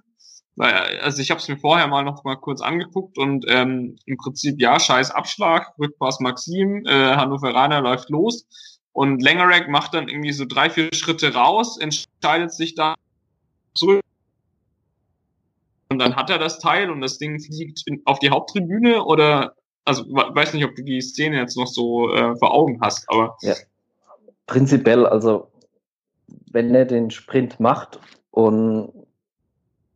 Weil, 0.56 0.74
also 1.02 1.22
ich 1.22 1.32
habe 1.32 1.40
es 1.40 1.48
mir 1.48 1.58
vorher 1.58 1.88
mal 1.88 2.04
noch 2.04 2.24
mal 2.24 2.36
kurz 2.36 2.62
angeguckt 2.62 3.18
und 3.18 3.46
ähm, 3.50 3.98
im 4.06 4.18
Prinzip 4.18 4.62
ja, 4.62 4.80
scheiß 4.80 5.12
Abschlag, 5.12 5.74
Rückpass 5.80 6.22
Maxim, 6.22 6.86
äh, 6.86 7.16
Hannoveraner 7.16 7.82
läuft 7.82 8.10
los 8.10 8.48
und 8.94 9.22
Langerek 9.22 9.68
macht 9.70 9.94
dann 9.94 10.08
irgendwie 10.08 10.34
so 10.34 10.46
drei, 10.46 10.70
vier 10.70 10.90
Schritte 10.94 11.34
raus, 11.34 11.78
entscheidet 11.78 12.54
sich 12.54 12.76
da 12.76 12.96
zurück 13.76 14.02
dann 16.02 16.16
hat 16.16 16.30
er 16.30 16.40
das 16.40 16.60
Teil 16.60 16.90
und 16.90 17.02
das 17.02 17.18
Ding 17.18 17.40
fliegt 17.40 17.84
in, 17.86 18.02
auf 18.06 18.20
die 18.20 18.30
Haupttribüne 18.30 19.04
oder 19.04 19.56
also 19.86 20.04
weiß 20.10 20.54
nicht, 20.54 20.66
ob 20.66 20.76
du 20.76 20.84
die 20.84 21.02
Szene 21.02 21.38
jetzt 21.38 21.58
noch 21.58 21.68
so 21.68 22.14
äh, 22.14 22.36
vor 22.38 22.54
Augen 22.54 22.80
hast, 22.82 23.06
aber 23.10 23.36
ja. 23.42 23.56
prinzipiell, 24.46 25.06
also 25.06 25.48
wenn 26.52 26.74
er 26.76 26.86
den 26.86 27.10
Sprint 27.10 27.60
macht 27.60 28.00
und 28.32 28.92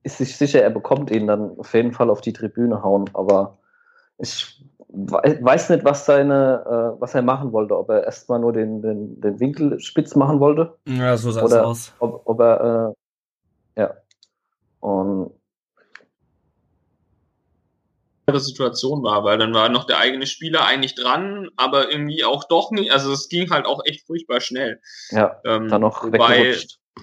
ist 0.03 0.17
sich 0.17 0.37
sicher, 0.37 0.61
er 0.61 0.69
bekommt 0.69 1.11
ihn 1.11 1.27
dann 1.27 1.57
auf 1.59 1.73
jeden 1.73 1.93
Fall 1.93 2.09
auf 2.09 2.21
die 2.21 2.33
Tribüne 2.33 2.83
hauen, 2.83 3.09
aber 3.13 3.57
ich 4.17 4.63
weiß 4.87 5.69
nicht, 5.71 5.83
was 5.83 6.05
seine, 6.05 6.95
äh, 6.97 7.01
was 7.01 7.15
er 7.15 7.21
machen 7.21 7.51
wollte, 7.51 7.77
ob 7.77 7.89
er 7.89 8.05
erstmal 8.05 8.39
nur 8.39 8.53
den, 8.53 8.81
den, 8.81 9.19
den 9.19 9.39
Winkel 9.39 9.79
spitz 9.79 10.15
machen 10.15 10.39
wollte. 10.39 10.77
Ja, 10.87 11.17
so 11.17 11.31
sah 11.31 11.43
es 11.43 11.53
aus. 11.53 11.93
Ob, 11.99 12.21
ob 12.25 12.39
er, 12.39 12.93
äh, 13.75 13.81
ja. 13.81 13.93
Und 14.79 15.31
Situation 18.33 19.03
war, 19.03 19.23
weil 19.23 19.37
dann 19.37 19.53
war 19.53 19.69
noch 19.69 19.85
der 19.85 19.99
eigene 19.99 20.27
Spieler 20.27 20.65
eigentlich 20.65 20.95
dran, 20.95 21.49
aber 21.55 21.91
irgendwie 21.91 22.23
auch 22.23 22.43
doch 22.45 22.71
nicht. 22.71 22.91
Also 22.91 23.11
es 23.11 23.29
ging 23.29 23.49
halt 23.51 23.65
auch 23.65 23.81
echt 23.85 24.05
furchtbar 24.05 24.41
schnell. 24.41 24.81
Ja, 25.11 25.39
ähm, 25.45 25.67
dann 25.67 25.81
noch 25.81 26.03
wobei, 26.03 26.57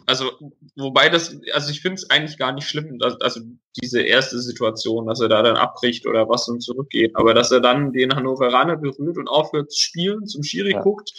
also 0.06 0.30
wobei 0.76 1.08
das, 1.08 1.36
also 1.52 1.70
ich 1.70 1.80
finde 1.80 1.96
es 1.96 2.10
eigentlich 2.10 2.38
gar 2.38 2.52
nicht 2.52 2.68
schlimm, 2.68 2.98
dass, 2.98 3.20
also 3.20 3.40
diese 3.80 4.02
erste 4.02 4.38
Situation, 4.40 5.06
dass 5.06 5.20
er 5.20 5.28
da 5.28 5.42
dann 5.42 5.56
abbricht 5.56 6.06
oder 6.06 6.28
was 6.28 6.48
und 6.48 6.60
zurückgeht, 6.60 7.12
aber 7.14 7.34
dass 7.34 7.52
er 7.52 7.60
dann 7.60 7.92
den 7.92 8.14
Hannoveraner 8.14 8.76
berührt 8.76 9.18
und 9.18 9.28
aufhört 9.28 9.70
zu 9.70 9.80
spielen, 9.80 10.26
zum 10.26 10.42
Schiri 10.42 10.72
ja. 10.72 10.82
guckt, 10.82 11.12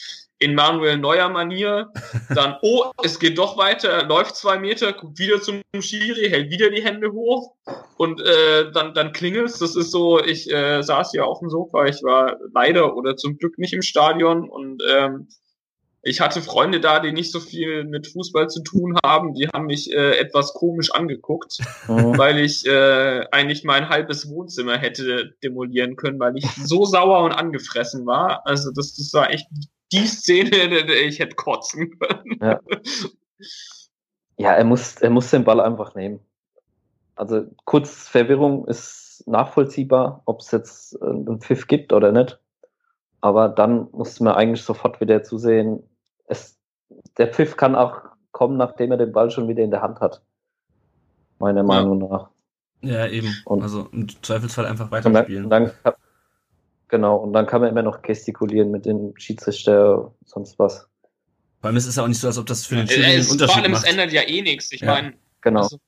in 0.43 0.55
Manuel 0.55 0.97
Neuer 0.97 1.29
Manier, 1.29 1.91
dann, 2.35 2.57
oh, 2.61 2.91
es 3.03 3.19
geht 3.19 3.37
doch 3.37 3.57
weiter, 3.57 4.05
läuft 4.05 4.35
zwei 4.35 4.59
Meter, 4.59 4.91
guckt 4.93 5.17
wieder 5.17 5.41
zum 5.41 5.61
Schiri, 5.79 6.29
hält 6.29 6.51
wieder 6.51 6.69
die 6.69 6.83
Hände 6.83 7.13
hoch 7.13 7.55
und 7.97 8.21
äh, 8.21 8.71
dann, 8.73 8.93
dann 8.93 9.13
klingelt's. 9.13 9.59
Das 9.59 9.75
ist 9.75 9.91
so, 9.91 10.21
ich 10.21 10.51
äh, 10.51 10.81
saß 10.81 11.13
ja 11.13 11.23
auf 11.23 11.39
dem 11.39 11.49
Sofa, 11.49 11.85
ich 11.85 12.03
war 12.03 12.37
leider 12.53 12.95
oder 12.97 13.15
zum 13.15 13.37
Glück 13.37 13.57
nicht 13.57 13.73
im 13.73 13.81
Stadion 13.81 14.49
und 14.49 14.83
ähm, 14.93 15.27
ich 16.05 16.19
hatte 16.19 16.41
Freunde 16.41 16.81
da, 16.81 16.99
die 16.99 17.13
nicht 17.13 17.31
so 17.31 17.39
viel 17.39 17.85
mit 17.85 18.07
Fußball 18.07 18.49
zu 18.49 18.61
tun 18.61 18.97
haben. 19.05 19.33
Die 19.33 19.47
haben 19.47 19.67
mich 19.67 19.91
äh, 19.93 20.17
etwas 20.17 20.53
komisch 20.53 20.91
angeguckt, 20.91 21.59
mhm. 21.87 22.17
weil 22.17 22.39
ich 22.39 22.65
äh, 22.65 23.25
eigentlich 23.31 23.63
mein 23.63 23.87
halbes 23.87 24.29
Wohnzimmer 24.29 24.77
hätte 24.77 25.33
demolieren 25.41 25.95
können, 25.95 26.19
weil 26.19 26.37
ich 26.37 26.45
so 26.61 26.83
sauer 26.83 27.23
und 27.23 27.31
angefressen 27.31 28.05
war. 28.05 28.45
Also 28.45 28.71
das, 28.71 28.95
das 28.95 29.13
war 29.13 29.31
echt 29.31 29.47
die 29.93 30.07
Szene, 30.07 30.91
ich 31.05 31.19
hätte 31.19 31.35
kotzen 31.35 31.97
können. 31.99 32.39
Ja. 32.41 32.59
ja, 34.37 34.53
er 34.53 34.63
muss, 34.65 34.97
er 34.97 35.09
muss 35.09 35.29
den 35.29 35.43
Ball 35.43 35.61
einfach 35.61 35.95
nehmen. 35.95 36.19
Also 37.15 37.45
kurz 37.65 38.07
Verwirrung 38.07 38.67
ist 38.67 39.23
nachvollziehbar, 39.27 40.23
ob 40.25 40.41
es 40.41 40.51
jetzt 40.51 40.95
äh, 41.01 41.05
einen 41.05 41.39
Pfiff 41.39 41.67
gibt 41.67 41.93
oder 41.93 42.11
nicht. 42.11 42.39
Aber 43.21 43.49
dann 43.49 43.87
muss 43.91 44.19
man 44.19 44.33
eigentlich 44.33 44.63
sofort 44.63 44.99
wieder 44.99 45.23
zusehen, 45.23 45.83
es, 46.27 46.59
der 47.17 47.27
Pfiff 47.27 47.55
kann 47.55 47.75
auch 47.75 48.01
kommen, 48.31 48.57
nachdem 48.57 48.91
er 48.91 48.97
den 48.97 49.11
Ball 49.11 49.29
schon 49.29 49.47
wieder 49.47 49.63
in 49.63 49.71
der 49.71 49.81
Hand 49.81 49.99
hat. 49.99 50.21
Meiner 51.39 51.61
ja. 51.61 51.63
Meinung 51.63 51.99
nach. 51.99 52.29
Ja, 52.81 53.07
eben. 53.07 53.33
Und 53.45 53.61
also 53.61 53.87
im 53.91 54.09
Zweifelsfall 54.21 54.65
einfach 54.65 54.91
weiterspielen. 54.91 55.45
Und 55.45 55.49
dann, 55.49 55.71
dann, 55.83 55.93
genau, 56.87 57.17
und 57.17 57.33
dann 57.33 57.45
kann 57.45 57.61
man 57.61 57.69
immer 57.69 57.81
noch 57.81 58.01
gestikulieren 58.01 58.71
mit 58.71 58.85
dem 58.85 59.13
Schiedsrichter, 59.17 60.13
sonst 60.25 60.59
was. 60.59 60.87
Vor 61.59 61.67
allem 61.69 61.77
ist 61.77 61.87
es 61.87 61.95
ja 61.95 62.03
auch 62.03 62.07
nicht 62.07 62.19
so, 62.19 62.27
als 62.27 62.37
ob 62.37 62.45
das 62.45 62.65
für 62.65 62.75
den 62.75 62.87
Schiri 62.87 63.05
einen 63.05 63.27
Unterschied 63.27 63.53
vor 63.53 63.63
allem, 63.63 63.71
macht. 63.71 63.85
Es 63.85 63.89
ändert 63.89 64.11
ja 64.11 64.21
eh 64.21 64.41
nichts. 64.41 64.71
Ich 64.71 64.81
ja. 64.81 64.87
meine, 64.87 65.13
genau. 65.41 65.61
Also, 65.61 65.79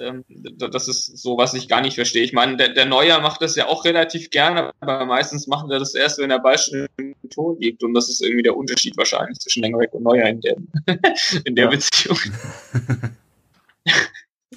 ähm, 0.00 0.24
das 0.58 0.88
ist 0.88 1.18
so, 1.18 1.36
was 1.36 1.54
ich 1.54 1.68
gar 1.68 1.80
nicht 1.80 1.94
verstehe. 1.94 2.22
Ich 2.22 2.32
meine, 2.32 2.56
der, 2.56 2.70
der 2.70 2.86
Neuer 2.86 3.20
macht 3.20 3.42
das 3.42 3.56
ja 3.56 3.66
auch 3.66 3.84
relativ 3.84 4.30
gerne, 4.30 4.72
aber 4.80 5.04
meistens 5.04 5.46
machen 5.46 5.68
wir 5.68 5.78
das 5.78 5.94
erst, 5.94 6.18
wenn 6.18 6.30
der 6.30 6.38
Ball 6.38 6.58
schon 6.58 6.86
im 6.96 7.14
Tor 7.30 7.56
liegt. 7.60 7.82
Und 7.82 7.94
das 7.94 8.08
ist 8.08 8.22
irgendwie 8.22 8.42
der 8.42 8.56
Unterschied 8.56 8.96
wahrscheinlich 8.96 9.38
zwischen 9.38 9.62
Lengrek 9.62 9.92
und 9.92 10.02
Neuer 10.02 10.26
in 10.26 10.40
der, 10.40 10.56
in 11.44 11.54
der 11.54 11.64
ja. 11.66 11.70
Beziehung. 11.70 12.18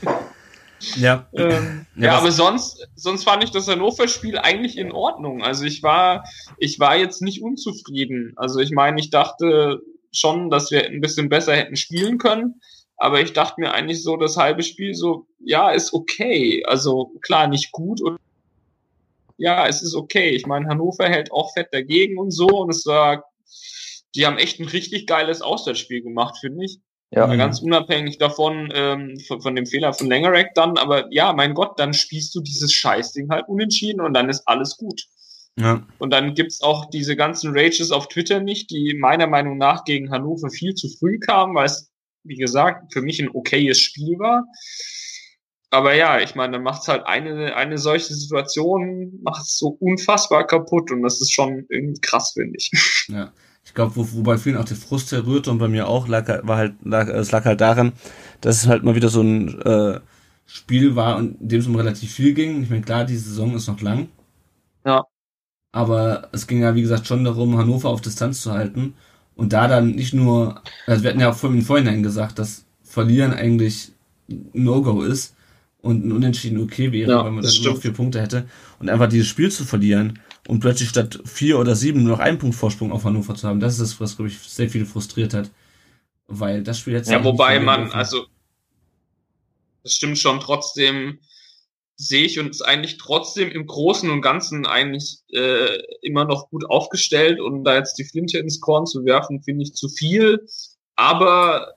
ja. 0.95 1.27
Ähm, 1.33 1.85
ja, 1.95 2.05
ja 2.05 2.17
aber 2.17 2.31
sonst, 2.31 2.87
sonst 2.95 3.23
fand 3.23 3.43
ich 3.43 3.51
das 3.51 3.67
Hannover-Spiel 3.67 4.37
eigentlich 4.37 4.77
in 4.77 4.91
Ordnung. 4.91 5.43
Also 5.43 5.65
ich 5.65 5.83
war, 5.83 6.23
ich 6.57 6.79
war 6.79 6.95
jetzt 6.95 7.21
nicht 7.21 7.41
unzufrieden. 7.41 8.33
Also 8.35 8.59
ich 8.59 8.71
meine, 8.71 8.99
ich 8.99 9.09
dachte 9.09 9.81
schon, 10.11 10.49
dass 10.49 10.71
wir 10.71 10.85
ein 10.85 11.01
bisschen 11.01 11.29
besser 11.29 11.55
hätten 11.55 11.75
spielen 11.75 12.17
können. 12.17 12.61
Aber 12.97 13.21
ich 13.21 13.31
dachte 13.31 13.61
mir 13.61 13.73
eigentlich 13.73 14.03
so, 14.03 14.17
das 14.17 14.35
halbe 14.35 14.61
Spiel 14.61 14.93
so, 14.93 15.27
ja, 15.39 15.71
ist 15.71 15.93
okay. 15.93 16.63
Also 16.65 17.13
klar, 17.21 17.47
nicht 17.47 17.71
gut 17.71 18.01
und 18.01 18.19
ja, 19.37 19.67
es 19.67 19.81
ist 19.81 19.95
okay. 19.95 20.31
Ich 20.31 20.45
meine, 20.45 20.67
Hannover 20.67 21.07
hält 21.07 21.31
auch 21.31 21.53
fett 21.53 21.69
dagegen 21.71 22.17
und 22.19 22.31
so 22.31 22.47
und 22.47 22.69
es 22.69 22.85
war, 22.85 23.23
die 24.15 24.25
haben 24.25 24.37
echt 24.37 24.59
ein 24.59 24.67
richtig 24.67 25.07
geiles 25.07 25.41
Auswärtsspiel 25.41 26.01
gemacht, 26.01 26.37
finde 26.39 26.65
ich. 26.65 26.79
Ja. 27.11 27.25
Ganz 27.35 27.59
unabhängig 27.59 28.19
davon, 28.19 28.69
ähm, 28.73 29.19
von, 29.27 29.41
von 29.41 29.55
dem 29.55 29.65
Fehler 29.65 29.93
von 29.93 30.07
Längerek 30.07 30.53
dann, 30.53 30.77
aber 30.77 31.11
ja, 31.11 31.33
mein 31.33 31.55
Gott, 31.55 31.79
dann 31.79 31.93
spielst 31.93 32.35
du 32.35 32.41
dieses 32.41 32.71
Scheißding 32.71 33.29
halt 33.29 33.47
unentschieden 33.47 34.01
und 34.01 34.13
dann 34.13 34.29
ist 34.29 34.47
alles 34.47 34.77
gut. 34.77 35.05
Ja. 35.57 35.87
Und 35.97 36.13
dann 36.13 36.35
gibt's 36.35 36.61
auch 36.61 36.89
diese 36.89 37.15
ganzen 37.15 37.51
Rages 37.57 37.91
auf 37.91 38.07
Twitter 38.09 38.39
nicht, 38.39 38.69
die 38.69 38.95
meiner 38.99 39.25
Meinung 39.25 39.57
nach 39.57 39.85
gegen 39.85 40.11
Hannover 40.11 40.49
viel 40.51 40.75
zu 40.75 40.87
früh 40.87 41.19
kamen, 41.19 41.55
weil 41.55 41.65
es 41.65 41.89
wie 42.23 42.35
gesagt, 42.35 42.93
für 42.93 43.01
mich 43.01 43.19
ein 43.21 43.29
okayes 43.33 43.79
Spiel 43.79 44.19
war. 44.19 44.45
Aber 45.71 45.93
ja, 45.93 46.19
ich 46.19 46.35
meine, 46.35 46.53
dann 46.53 46.63
macht's 46.63 46.87
halt 46.87 47.05
eine, 47.05 47.55
eine 47.55 47.77
solche 47.77 48.13
Situation, 48.13 49.19
macht's 49.21 49.57
so 49.57 49.67
unfassbar 49.79 50.47
kaputt 50.47 50.91
und 50.91 51.03
das 51.03 51.21
ist 51.21 51.31
schon 51.31 51.65
irgendwie 51.69 52.01
krass, 52.01 52.31
finde 52.33 52.57
ich. 52.57 52.71
Ja. 53.07 53.31
Ich 53.69 53.75
glaube, 53.75 53.95
wo, 53.95 54.07
wobei 54.13 54.39
vielen 54.39 54.57
auch 54.57 54.65
der 54.65 54.75
Frust 54.75 55.11
herrührte 55.11 55.51
und 55.51 55.59
bei 55.59 55.67
mir 55.67 55.87
auch, 55.87 56.07
lag, 56.07 56.27
war 56.47 56.57
halt, 56.57 56.73
lag, 56.83 57.07
es 57.07 57.31
lag 57.31 57.45
halt 57.45 57.61
daran, 57.61 57.93
dass 58.41 58.63
es 58.63 58.67
halt 58.67 58.83
mal 58.83 58.95
wieder 58.95 59.09
so 59.09 59.21
ein 59.21 59.61
äh, 59.61 59.99
Spiel 60.47 60.95
war, 60.95 61.19
in 61.19 61.37
dem 61.39 61.59
es 61.59 61.67
um 61.67 61.75
relativ 61.75 62.11
viel 62.11 62.33
ging. 62.33 62.63
Ich 62.63 62.71
meine, 62.71 62.81
klar, 62.81 63.05
die 63.05 63.15
Saison 63.15 63.53
ist 63.53 63.67
noch 63.67 63.79
lang. 63.81 64.07
Ja. 64.83 65.05
Aber 65.71 66.29
es 66.31 66.47
ging 66.47 66.61
ja, 66.61 66.73
wie 66.73 66.81
gesagt, 66.81 67.05
schon 67.05 67.23
darum, 67.23 67.59
Hannover 67.59 67.89
auf 67.89 68.01
Distanz 68.01 68.41
zu 68.41 68.53
halten. 68.53 68.95
Und 69.35 69.53
da 69.53 69.67
dann 69.67 69.91
nicht 69.91 70.15
nur, 70.15 70.63
also 70.87 71.03
wir 71.03 71.11
hatten 71.11 71.19
ja 71.19 71.29
auch 71.29 71.43
im 71.43 71.61
Vorhinein 71.61 72.01
gesagt, 72.01 72.39
dass 72.39 72.65
Verlieren 72.81 73.33
eigentlich 73.33 73.91
No-Go 74.53 75.03
ist 75.03 75.35
und 75.83 76.07
ein 76.07 76.11
Unentschieden 76.11 76.59
okay 76.59 76.91
wäre, 76.91 77.11
ja, 77.11 77.23
wenn 77.23 77.35
man 77.35 77.43
dann 77.43 77.53
nur 77.61 77.73
noch 77.73 77.81
vier 77.81 77.93
Punkte 77.93 78.19
hätte. 78.19 78.45
Und 78.79 78.89
einfach 78.89 79.09
dieses 79.09 79.27
Spiel 79.27 79.51
zu 79.51 79.63
verlieren 79.63 80.17
und 80.49 80.61
plötzlich 80.61 80.89
statt 80.89 81.19
vier 81.25 81.59
oder 81.59 81.75
sieben 81.75 82.03
nur 82.03 82.13
noch 82.13 82.19
einen 82.19 82.39
Punkt 82.39 82.55
Vorsprung 82.55 82.91
auf 82.91 83.03
Hannover 83.03 83.35
zu 83.35 83.47
haben, 83.47 83.59
das 83.59 83.73
ist 83.73 83.81
das, 83.81 84.01
was, 84.01 84.15
glaube 84.15 84.29
ich, 84.29 84.39
sehr 84.39 84.67
viele 84.67 84.87
frustriert 84.87 85.35
hat. 85.35 85.51
Weil 86.25 86.63
das 86.63 86.79
Spiel 86.79 86.93
jetzt. 86.93 87.09
Ja, 87.09 87.23
wobei 87.23 87.59
man, 87.59 87.91
also, 87.91 88.25
das 89.83 89.93
stimmt 89.93 90.17
schon 90.17 90.39
trotzdem, 90.39 91.19
sehe 91.97 92.25
ich 92.25 92.39
uns 92.39 92.63
eigentlich 92.63 92.97
trotzdem 92.97 93.51
im 93.51 93.67
Großen 93.67 94.09
und 94.09 94.21
Ganzen 94.21 94.65
eigentlich 94.65 95.19
äh, 95.31 95.77
immer 96.01 96.25
noch 96.25 96.49
gut 96.49 96.65
aufgestellt 96.67 97.39
und 97.39 97.63
da 97.63 97.75
jetzt 97.75 97.99
die 97.99 98.05
Flinte 98.05 98.39
ins 98.39 98.59
Korn 98.59 98.87
zu 98.87 99.05
werfen, 99.05 99.43
finde 99.43 99.63
ich 99.63 99.75
zu 99.75 99.87
viel. 99.87 100.47
Aber 100.95 101.75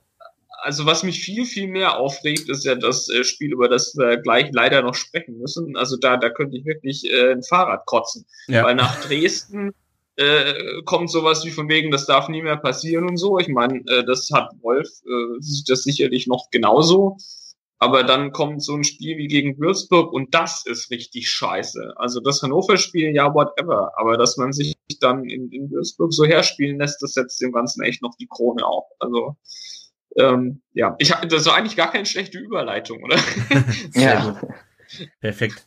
also 0.63 0.87
was 0.87 1.03
mich 1.03 1.21
viel, 1.23 1.45
viel 1.45 1.67
mehr 1.67 1.99
aufregt, 1.99 2.49
ist 2.49 2.65
ja 2.65 2.75
das 2.75 3.09
äh, 3.09 3.25
Spiel, 3.25 3.53
über 3.53 3.69
das 3.69 3.97
wir 3.97 4.17
gleich 4.19 4.51
leider 4.53 4.83
noch 4.83 4.95
sprechen 4.95 5.39
müssen. 5.39 5.77
Also 5.77 5.97
da, 5.97 6.17
da 6.17 6.31
könnte 6.31 6.57
ich 6.57 6.65
wirklich 6.65 7.11
äh, 7.11 7.33
ein 7.33 7.43
Fahrrad 7.43 7.85
kotzen. 7.87 8.25
Ja. 8.47 8.65
Weil 8.65 8.77
nach 8.77 9.05
Dresden 9.05 9.73
äh, 10.17 10.83
kommt 10.85 11.11
sowas 11.11 11.45
wie 11.45 11.51
von 11.51 11.69
wegen, 11.69 11.91
das 11.91 12.07
darf 12.07 12.29
nie 12.29 12.43
mehr 12.43 12.57
passieren 12.57 13.09
und 13.09 13.17
so. 13.17 13.39
Ich 13.39 13.49
meine, 13.49 13.81
äh, 13.89 14.05
das 14.05 14.31
hat 14.33 14.51
Wolf 14.63 14.89
äh, 15.05 15.41
das 15.67 15.83
sicherlich 15.83 16.27
noch 16.27 16.49
genauso. 16.51 17.17
Aber 17.79 18.05
dann 18.05 18.31
kommt 18.31 18.63
so 18.63 18.77
ein 18.77 18.85
Spiel 18.85 19.19
wie 19.19 19.27
gegen 19.27 19.59
Würzburg 19.59 20.13
und 20.13 20.33
das 20.33 20.65
ist 20.67 20.93
richtig 20.93 21.29
scheiße. 21.29 21.95
Also 21.97 22.21
das 22.21 22.41
Hannover-Spiel, 22.41 23.13
ja, 23.13 23.35
whatever. 23.35 23.91
Aber 23.97 24.17
dass 24.17 24.37
man 24.37 24.53
sich 24.53 24.77
dann 25.01 25.25
in, 25.25 25.51
in 25.51 25.69
Würzburg 25.69 26.13
so 26.13 26.25
herspielen 26.25 26.79
lässt, 26.79 27.03
das 27.03 27.15
setzt 27.15 27.41
dem 27.41 27.51
Ganzen 27.51 27.83
echt 27.83 28.01
noch 28.01 28.15
die 28.21 28.29
Krone 28.29 28.65
auf. 28.65 28.85
Also 29.01 29.37
ähm, 30.17 30.63
ja, 30.73 30.95
ich 30.99 31.11
das 31.11 31.47
war 31.47 31.57
eigentlich 31.57 31.77
gar 31.77 31.91
keine 31.91 32.07
schlechte 32.07 32.39
Überleitung, 32.39 33.03
oder? 33.03 33.17
ja. 33.95 34.41
Perfekt. 35.21 35.67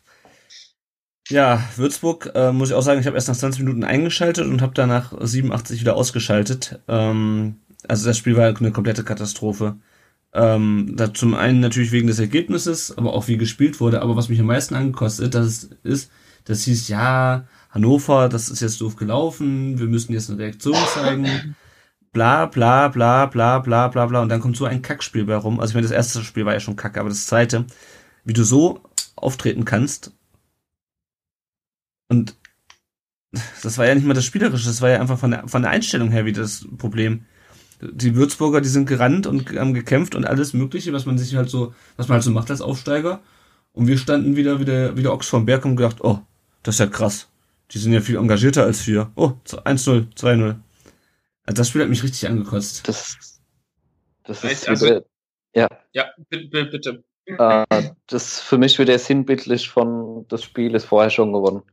Ja, 1.29 1.63
Würzburg, 1.75 2.31
äh, 2.35 2.51
muss 2.51 2.69
ich 2.69 2.75
auch 2.75 2.83
sagen, 2.83 2.99
ich 2.99 3.07
habe 3.07 3.15
erst 3.15 3.27
nach 3.27 3.35
20 3.35 3.63
Minuten 3.63 3.83
eingeschaltet 3.83 4.45
und 4.45 4.61
habe 4.61 4.73
danach 4.75 5.11
87 5.19 5.81
wieder 5.81 5.95
ausgeschaltet. 5.95 6.79
Ähm, 6.87 7.61
also 7.87 8.05
das 8.05 8.17
Spiel 8.17 8.37
war 8.37 8.55
eine 8.55 8.71
komplette 8.71 9.03
Katastrophe. 9.03 9.77
Ähm, 10.33 10.93
da 10.95 11.13
zum 11.13 11.33
einen 11.33 11.61
natürlich 11.61 11.91
wegen 11.91 12.07
des 12.07 12.19
Ergebnisses, 12.19 12.95
aber 12.95 13.13
auch 13.13 13.27
wie 13.27 13.37
gespielt 13.37 13.79
wurde. 13.79 14.01
Aber 14.01 14.15
was 14.15 14.29
mich 14.29 14.39
am 14.39 14.47
meisten 14.47 14.75
angekostet 14.75 15.33
das 15.33 15.69
ist, 15.83 16.11
das 16.43 16.63
hieß, 16.63 16.89
ja, 16.89 17.47
Hannover, 17.71 18.29
das 18.29 18.49
ist 18.49 18.61
jetzt 18.61 18.79
doof 18.81 18.95
gelaufen, 18.95 19.79
wir 19.79 19.87
müssen 19.87 20.13
jetzt 20.13 20.29
eine 20.29 20.39
Reaktion 20.39 20.77
zeigen. 20.93 21.55
Bla 22.15 22.45
bla 22.45 22.87
bla 22.87 23.25
bla 23.25 23.59
bla 23.59 23.89
bla 23.89 24.05
bla. 24.05 24.21
Und 24.21 24.29
dann 24.29 24.39
kommt 24.39 24.55
so 24.55 24.63
ein 24.63 24.81
Kackspiel 24.81 25.25
bei 25.25 25.35
rum. 25.35 25.59
Also 25.59 25.71
ich 25.71 25.75
meine, 25.75 25.85
das 25.85 25.91
erste 25.91 26.23
Spiel 26.23 26.45
war 26.45 26.53
ja 26.53 26.61
schon 26.61 26.77
kacke, 26.77 27.01
aber 27.01 27.09
das 27.09 27.27
zweite, 27.27 27.65
wie 28.23 28.31
du 28.31 28.45
so 28.45 28.79
auftreten 29.17 29.65
kannst. 29.65 30.13
Und 32.07 32.37
das 33.63 33.77
war 33.77 33.85
ja 33.85 33.93
nicht 33.93 34.07
mal 34.07 34.13
das 34.13 34.23
Spielerische, 34.23 34.65
das 34.65 34.81
war 34.81 34.91
ja 34.91 35.01
einfach 35.01 35.19
von 35.19 35.31
der, 35.31 35.45
von 35.45 35.61
der 35.61 35.71
Einstellung 35.71 36.09
her 36.09 36.25
wieder 36.25 36.41
das 36.41 36.65
Problem. 36.77 37.25
Die 37.81 38.15
Würzburger, 38.15 38.61
die 38.61 38.69
sind 38.69 38.87
gerannt 38.87 39.27
und 39.27 39.51
haben 39.59 39.73
gekämpft 39.73 40.15
und 40.15 40.25
alles 40.25 40.53
Mögliche, 40.53 40.93
was 40.93 41.05
man 41.05 41.17
sich 41.17 41.35
halt 41.35 41.49
so, 41.49 41.75
was 41.97 42.07
man 42.07 42.15
halt 42.15 42.23
so 42.23 42.31
macht 42.31 42.49
als 42.49 42.61
Aufsteiger. 42.61 43.19
Und 43.73 43.87
wir 43.87 43.97
standen 43.97 44.37
wieder, 44.37 44.61
wieder, 44.61 44.95
wieder 44.95 45.11
Ochs 45.11 45.27
vom 45.27 45.45
Berg 45.45 45.65
und 45.65 45.75
gedacht, 45.75 45.97
oh, 45.99 46.21
das 46.63 46.75
ist 46.75 46.79
ja 46.79 46.87
krass. 46.87 47.27
Die 47.71 47.77
sind 47.77 47.91
ja 47.91 47.99
viel 47.99 48.15
engagierter 48.15 48.63
als 48.63 48.87
wir. 48.87 49.11
Oh, 49.15 49.33
1-0, 49.47 50.15
2-0. 50.15 50.55
Also 51.45 51.61
das 51.61 51.69
Spiel 51.69 51.81
hat 51.81 51.89
mich 51.89 52.03
richtig 52.03 52.27
angekotzt. 52.27 52.87
Das, 52.87 53.39
das 54.23 54.43
ist 54.43 54.67
Also- 54.67 54.85
wieder, 54.87 55.05
ja, 55.55 55.67
Ja, 55.93 56.05
bitte. 56.29 56.65
bitte. 56.65 57.03
äh, 57.27 57.91
das 58.07 58.39
für 58.39 58.57
mich 58.57 58.77
wieder 58.79 58.97
sinnbildlich 58.99 59.69
von 59.69 60.27
das 60.27 60.43
Spiel 60.43 60.75
ist 60.75 60.85
vorher 60.85 61.09
schon 61.09 61.33
gewonnen. 61.33 61.63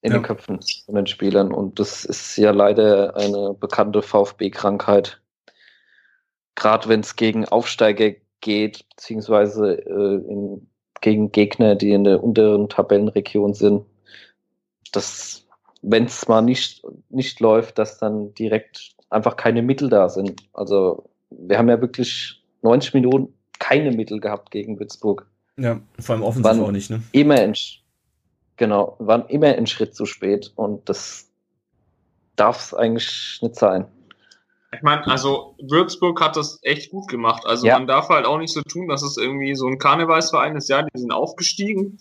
In 0.00 0.10
Ja. 0.12 0.18
den 0.18 0.24
Köpfen 0.24 0.60
von 0.84 0.94
den 0.96 1.06
Spielern. 1.06 1.52
Und 1.52 1.78
das 1.78 2.04
ist 2.04 2.36
ja 2.36 2.50
leider 2.50 3.16
eine 3.16 3.54
bekannte 3.54 4.02
VfB-Krankheit. 4.02 5.20
Gerade 6.56 6.88
wenn 6.88 7.00
es 7.00 7.14
gegen 7.16 7.46
Aufsteiger 7.48 8.10
geht, 8.40 8.84
beziehungsweise 8.90 9.74
äh, 9.78 10.14
in, 10.28 10.68
gegen 11.00 11.30
Gegner, 11.30 11.76
die 11.76 11.92
in 11.92 12.02
der 12.04 12.22
unteren 12.22 12.68
Tabellenregion 12.68 13.54
sind, 13.54 13.86
dass, 14.92 15.41
wenn 15.82 16.04
es 16.04 16.28
mal 16.28 16.42
nicht, 16.42 16.82
nicht 17.10 17.40
läuft, 17.40 17.78
dass 17.78 17.98
dann 17.98 18.32
direkt 18.34 18.94
einfach 19.10 19.36
keine 19.36 19.62
Mittel 19.62 19.88
da 19.88 20.08
sind. 20.08 20.42
Also 20.52 21.10
wir 21.30 21.58
haben 21.58 21.68
ja 21.68 21.80
wirklich 21.80 22.42
90 22.62 22.94
Minuten 22.94 23.34
keine 23.58 23.92
Mittel 23.92 24.20
gehabt 24.20 24.50
gegen 24.50 24.78
Würzburg. 24.78 25.26
Ja, 25.56 25.80
vor 25.98 26.14
allem 26.14 26.24
offensiv 26.24 26.44
Wann- 26.50 26.60
auch 26.60 26.70
nicht, 26.70 26.90
ne? 26.90 27.02
Immer 27.12 27.42
in, 27.42 27.54
genau, 28.56 28.96
waren 28.98 29.26
immer 29.28 29.48
einen 29.48 29.66
Schritt 29.66 29.94
zu 29.94 30.06
spät 30.06 30.52
und 30.56 30.88
das 30.88 31.28
darf 32.36 32.58
es 32.58 32.74
eigentlich 32.74 33.38
nicht 33.42 33.56
sein. 33.56 33.86
Ich 34.74 34.80
meine, 34.80 35.06
also 35.06 35.54
Würzburg 35.60 36.18
hat 36.22 36.36
das 36.36 36.58
echt 36.62 36.90
gut 36.90 37.08
gemacht. 37.08 37.44
Also 37.44 37.66
Ja. 37.66 37.78
man 37.78 37.86
darf 37.86 38.08
halt 38.08 38.24
auch 38.24 38.38
nicht 38.38 38.54
so 38.54 38.62
tun, 38.62 38.88
dass 38.88 39.02
es 39.02 39.18
irgendwie 39.18 39.54
so 39.54 39.66
ein 39.66 39.78
Karnevalsverein 39.78 40.56
ist. 40.56 40.70
Ja, 40.70 40.82
die 40.82 40.98
sind 40.98 41.12
aufgestiegen, 41.12 41.98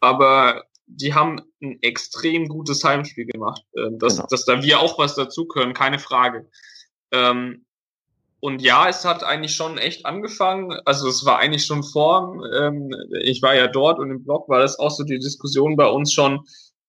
aber 0.00 0.64
die 0.86 1.14
haben 1.14 1.40
ein 1.62 1.78
extrem 1.82 2.48
gutes 2.48 2.84
Heimspiel 2.84 3.26
gemacht. 3.26 3.62
Ähm, 3.76 3.98
Dass, 3.98 4.16
Genau. 4.16 4.26
dass 4.30 4.44
da 4.44 4.62
wir 4.62 4.80
auch 4.80 4.98
was 4.98 5.14
dazu 5.14 5.46
können, 5.46 5.74
keine 5.74 5.98
Frage. 5.98 6.48
Ähm, 7.12 7.64
und 8.40 8.62
ja, 8.62 8.88
es 8.88 9.04
hat 9.04 9.24
eigentlich 9.24 9.54
schon 9.56 9.78
echt 9.78 10.06
angefangen. 10.06 10.72
Also 10.84 11.08
es 11.08 11.24
war 11.24 11.38
eigentlich 11.38 11.64
schon 11.64 11.82
vor, 11.82 12.40
ähm, 12.54 12.90
ich 13.22 13.42
war 13.42 13.54
ja 13.54 13.66
dort 13.66 13.98
und 13.98 14.10
im 14.10 14.22
Blog 14.24 14.48
war 14.48 14.60
das 14.60 14.78
auch 14.78 14.90
so 14.90 15.04
die 15.04 15.18
Diskussion 15.18 15.76
bei 15.76 15.86
uns 15.86 16.12
schon. 16.12 16.40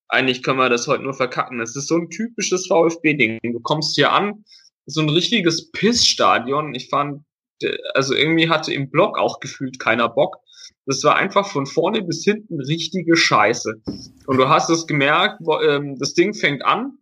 Eigentlich 0.09 0.43
können 0.43 0.59
wir 0.59 0.69
das 0.69 0.87
heute 0.87 1.03
nur 1.03 1.13
verkacken. 1.13 1.59
Es 1.59 1.75
ist 1.75 1.87
so 1.87 1.95
ein 1.95 2.09
typisches 2.09 2.67
VfB-Ding. 2.67 3.39
Du 3.43 3.59
kommst 3.61 3.95
hier 3.95 4.11
an, 4.11 4.45
so 4.85 5.01
ein 5.01 5.09
richtiges 5.09 5.71
Pissstadion. 5.71 6.75
Ich 6.75 6.89
fand, 6.89 7.23
äh, 7.61 7.77
also 7.93 8.13
irgendwie 8.13 8.49
hatte 8.49 8.73
im 8.73 8.89
Block 8.89 9.17
auch 9.17 9.39
gefühlt 9.39 9.79
keiner 9.79 10.09
Bock. 10.09 10.37
Das 10.85 11.03
war 11.03 11.15
einfach 11.15 11.47
von 11.47 11.65
vorne 11.65 12.01
bis 12.01 12.23
hinten 12.23 12.61
richtige 12.61 13.15
Scheiße. 13.15 13.81
Und 14.25 14.37
du 14.37 14.49
hast 14.49 14.69
es 14.69 14.87
gemerkt, 14.87 15.41
ähm, 15.63 15.97
das 15.99 16.13
Ding 16.13 16.33
fängt 16.33 16.65
an. 16.65 16.97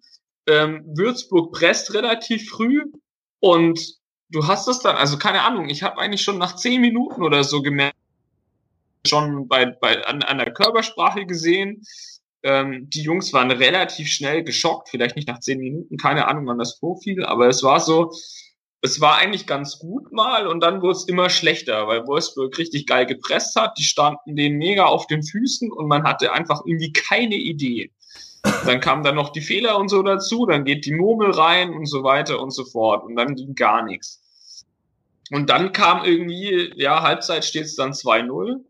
Ähm, 0.48 0.84
Würzburg 0.96 1.54
presst 1.54 1.94
relativ 1.94 2.50
früh 2.50 2.84
und 3.40 3.80
du 4.30 4.48
hast 4.48 4.68
es 4.68 4.80
dann, 4.80 4.96
also 4.96 5.18
keine 5.18 5.42
Ahnung, 5.42 5.70
ich 5.70 5.84
habe 5.84 6.00
eigentlich 6.00 6.22
schon 6.22 6.38
nach 6.38 6.56
zehn 6.56 6.82
Minuten 6.82 7.24
oder 7.24 7.44
so 7.44 7.62
gemerkt, 7.62 7.96
schon 9.08 9.48
bei, 9.48 9.66
bei 9.66 10.06
an, 10.06 10.24
an 10.24 10.38
der 10.38 10.54
Körpersprache 10.54 11.26
gesehen, 11.26 11.84
ähm, 12.44 12.90
die 12.90 13.02
Jungs 13.02 13.34
waren 13.34 13.50
relativ 13.52 14.08
schnell 14.08 14.44
geschockt, 14.44 14.90
vielleicht 14.90 15.16
nicht 15.16 15.28
nach 15.28 15.40
zehn 15.40 15.60
Minuten, 15.60 15.98
keine 15.98 16.28
Ahnung, 16.28 16.46
wann 16.48 16.60
das 16.60 16.76
vorfiel, 16.76 17.26
aber 17.26 17.48
es 17.48 17.64
war 17.64 17.80
so, 17.80 18.12
es 18.86 19.02
war 19.02 19.18
eigentlich 19.18 19.48
ganz 19.48 19.80
gut 19.80 20.12
mal 20.12 20.46
und 20.48 20.62
dann 20.62 20.82
wurde 20.82 20.94
es 20.94 21.08
immer 21.08 21.30
schlechter, 21.30 21.88
weil 21.88 22.06
Wolfsburg 22.06 22.58
richtig 22.58 22.86
geil 22.86 23.06
gepresst 23.06 23.56
hat, 23.56 23.78
die 23.78 23.84
standen 23.84 24.36
denen 24.36 24.58
mega 24.58 24.86
auf 24.86 25.08
den 25.08 25.24
Füßen 25.24 25.72
und 25.72 25.88
man 25.88 26.04
hatte 26.04 26.32
einfach 26.32 26.62
irgendwie 26.66 26.94
keine 26.94 27.36
Idee. 27.36 27.92
Dann 28.66 28.80
kamen 28.80 29.04
dann 29.04 29.16
noch 29.16 29.30
die 29.30 29.42
Fehler 29.42 29.78
und 29.80 29.90
so 29.90 30.04
dazu, 30.04 30.46
dann 30.46 30.66
geht 30.66 30.86
die 30.86 30.94
Murmel 30.94 31.32
rein 31.32 31.74
und 31.74 31.88
so 31.88 32.04
weiter 32.04 32.40
und 32.40 32.52
so 32.52 32.64
fort 32.64 33.04
und 33.04 33.16
dann 33.16 33.36
ging 33.36 33.56
gar 33.56 33.84
nichts. 33.84 34.22
Und 35.32 35.50
dann 35.50 35.72
kam 35.72 36.06
irgendwie, 36.06 36.72
ja, 36.76 37.02
Halbzeit 37.02 37.44
steht 37.44 37.66
es 37.66 37.76
dann 37.76 37.94
2-0 37.94 38.64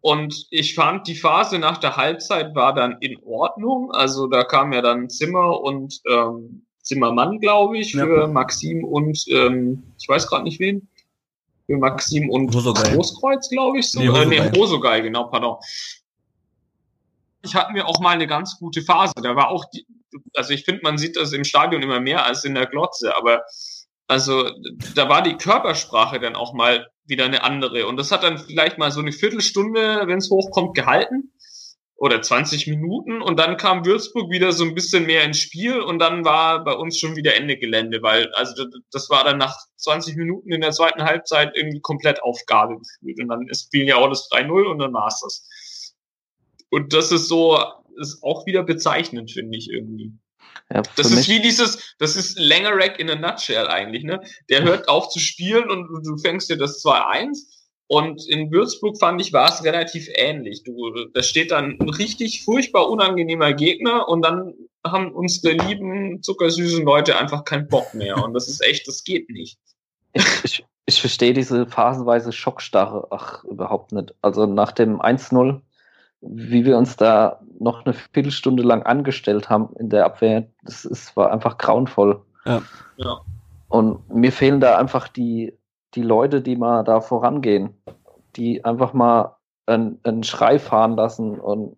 und 0.00 0.46
ich 0.50 0.76
fand, 0.76 1.08
die 1.08 1.16
Phase 1.16 1.58
nach 1.58 1.78
der 1.78 1.96
Halbzeit 1.96 2.54
war 2.54 2.74
dann 2.74 2.98
in 3.00 3.18
Ordnung. 3.24 3.90
Also 3.90 4.28
da 4.28 4.44
kam 4.44 4.72
ja 4.72 4.82
dann 4.82 5.10
Zimmer 5.10 5.60
und 5.60 6.00
ähm, 6.08 6.64
Zimmermann, 6.82 7.38
glaube 7.40 7.78
ich, 7.78 7.94
Ja. 7.94 8.04
für 8.04 8.26
Maxim 8.28 8.84
und 8.84 9.24
ähm, 9.28 9.82
ich 9.98 10.08
weiß 10.08 10.26
gerade 10.28 10.44
nicht 10.44 10.60
wen. 10.60 10.88
Für 11.66 11.78
Maxim 11.78 12.28
und 12.28 12.54
Hosogai. 12.54 12.94
Großkreuz, 12.94 13.48
glaube 13.48 13.78
ich. 13.78 13.90
So. 13.90 14.00
Nee, 14.00 14.08
Nee, 14.26 14.36
äh, 14.36 14.50
nee, 14.50 14.58
Hosogai, 14.58 15.00
genau, 15.00 15.24
pardon. 15.24 15.56
Ich 17.44 17.54
hatten 17.54 17.74
wir 17.74 17.88
auch 17.88 18.00
mal 18.00 18.10
eine 18.10 18.26
ganz 18.26 18.58
gute 18.58 18.82
Phase. 18.82 19.14
Da 19.22 19.34
war 19.36 19.48
auch 19.48 19.64
die, 19.72 19.86
also 20.36 20.52
ich 20.52 20.64
finde, 20.64 20.82
man 20.82 20.98
sieht 20.98 21.16
das 21.16 21.32
im 21.32 21.44
Stadion 21.44 21.82
immer 21.82 22.00
mehr 22.00 22.24
als 22.26 22.44
in 22.44 22.54
der 22.54 22.66
Glotze, 22.66 23.16
aber 23.16 23.42
also 24.06 24.50
da 24.94 25.08
war 25.08 25.22
die 25.22 25.36
Körpersprache 25.36 26.20
dann 26.20 26.36
auch 26.36 26.52
mal 26.52 26.88
wieder 27.06 27.24
eine 27.24 27.42
andere. 27.42 27.86
Und 27.86 27.96
das 27.96 28.12
hat 28.12 28.22
dann 28.22 28.38
vielleicht 28.38 28.78
mal 28.78 28.92
so 28.92 29.00
eine 29.00 29.12
Viertelstunde, 29.12 30.02
wenn 30.06 30.18
es 30.18 30.30
hochkommt, 30.30 30.74
gehalten. 30.76 31.32
Oder 32.02 32.20
20 32.20 32.66
Minuten. 32.66 33.22
Und 33.22 33.38
dann 33.38 33.56
kam 33.56 33.86
Würzburg 33.86 34.28
wieder 34.28 34.50
so 34.50 34.64
ein 34.64 34.74
bisschen 34.74 35.06
mehr 35.06 35.22
ins 35.22 35.38
Spiel 35.38 35.78
und 35.78 36.00
dann 36.00 36.24
war 36.24 36.64
bei 36.64 36.72
uns 36.72 36.98
schon 36.98 37.14
wieder 37.14 37.36
Ende 37.36 37.56
Gelände, 37.56 38.02
weil 38.02 38.28
also 38.34 38.66
das- 38.90 39.08
war 39.08 39.22
dann 39.22 39.38
nach 39.38 39.56
20 39.76 40.16
Minuten 40.16 40.50
in 40.50 40.62
der 40.62 40.72
zweiten 40.72 41.04
Halbzeit 41.04 41.52
irgendwie 41.54 41.80
komplett 41.80 42.20
Aufgabe 42.24 42.76
gefühlt. 42.76 43.20
Und 43.20 43.28
dann 43.28 43.46
ist 43.46 43.66
spielen 43.66 43.86
ja 43.86 43.98
auch 43.98 44.08
das 44.08 44.28
3-0 44.30 44.66
und 44.66 44.80
dann 44.80 44.92
war's 44.92 45.20
das. 45.22 45.94
Und 46.70 46.92
das 46.92 47.12
ist 47.12 47.28
so, 47.28 47.62
ist 48.00 48.20
auch 48.24 48.46
wieder 48.46 48.64
bezeichnend, 48.64 49.30
finde 49.30 49.56
ich 49.56 49.70
irgendwie. 49.70 50.12
Ja, 50.74 50.82
Das 50.96 51.12
ist 51.12 51.28
wie 51.28 51.40
dieses, 51.40 51.94
das 51.98 52.16
ist 52.16 52.36
Langerack 52.36 52.98
in 52.98 53.10
a 53.10 53.14
nutshell 53.14 53.68
eigentlich, 53.68 54.02
ne? 54.02 54.20
Der 54.50 54.64
hört 54.64 54.88
auf 54.88 55.08
zu 55.08 55.20
spielen 55.20 55.70
und 55.70 55.86
du 56.04 56.16
fängst 56.16 56.50
dir 56.50 56.56
das 56.56 56.82
2-1. 56.82 57.61
Und 57.92 58.26
in 58.26 58.50
Würzburg 58.50 58.96
fand 58.98 59.20
ich, 59.20 59.34
war 59.34 59.52
es 59.52 59.62
relativ 59.64 60.08
ähnlich. 60.14 60.62
Du, 60.64 60.72
da 61.12 61.22
steht 61.22 61.50
dann 61.50 61.76
ein 61.78 61.90
richtig 61.90 62.42
furchtbar 62.42 62.88
unangenehmer 62.88 63.52
Gegner 63.52 64.08
und 64.08 64.24
dann 64.24 64.54
haben 64.82 65.12
unsere 65.12 65.52
lieben, 65.52 66.22
zuckersüßen 66.22 66.86
Leute 66.86 67.18
einfach 67.18 67.44
keinen 67.44 67.68
Bock 67.68 67.92
mehr. 67.92 68.16
Und 68.24 68.32
das 68.32 68.48
ist 68.48 68.64
echt, 68.64 68.88
das 68.88 69.04
geht 69.04 69.28
nicht. 69.28 69.58
ich, 70.14 70.24
ich, 70.42 70.64
ich 70.86 71.00
verstehe 71.02 71.34
diese 71.34 71.66
phasenweise 71.66 72.32
Schockstarre 72.32 73.08
ach 73.10 73.44
überhaupt 73.44 73.92
nicht. 73.92 74.14
Also 74.22 74.46
nach 74.46 74.72
dem 74.72 74.98
1-0, 75.02 75.60
wie 76.22 76.64
wir 76.64 76.78
uns 76.78 76.96
da 76.96 77.42
noch 77.60 77.84
eine 77.84 77.92
Viertelstunde 77.92 78.62
lang 78.62 78.84
angestellt 78.84 79.50
haben 79.50 79.68
in 79.78 79.90
der 79.90 80.06
Abwehr, 80.06 80.48
das 80.62 80.86
ist, 80.86 81.14
war 81.14 81.30
einfach 81.30 81.58
grauenvoll. 81.58 82.22
Ja. 82.46 82.62
Ja. 82.96 83.20
Und 83.68 84.08
mir 84.08 84.32
fehlen 84.32 84.60
da 84.60 84.78
einfach 84.78 85.08
die, 85.08 85.52
die 85.94 86.02
Leute, 86.02 86.40
die 86.40 86.56
mal 86.56 86.84
da 86.84 87.00
vorangehen, 87.00 87.70
die 88.36 88.64
einfach 88.64 88.92
mal 88.92 89.36
einen, 89.66 89.98
einen 90.02 90.24
Schrei 90.24 90.58
fahren 90.58 90.96
lassen 90.96 91.38
und 91.38 91.76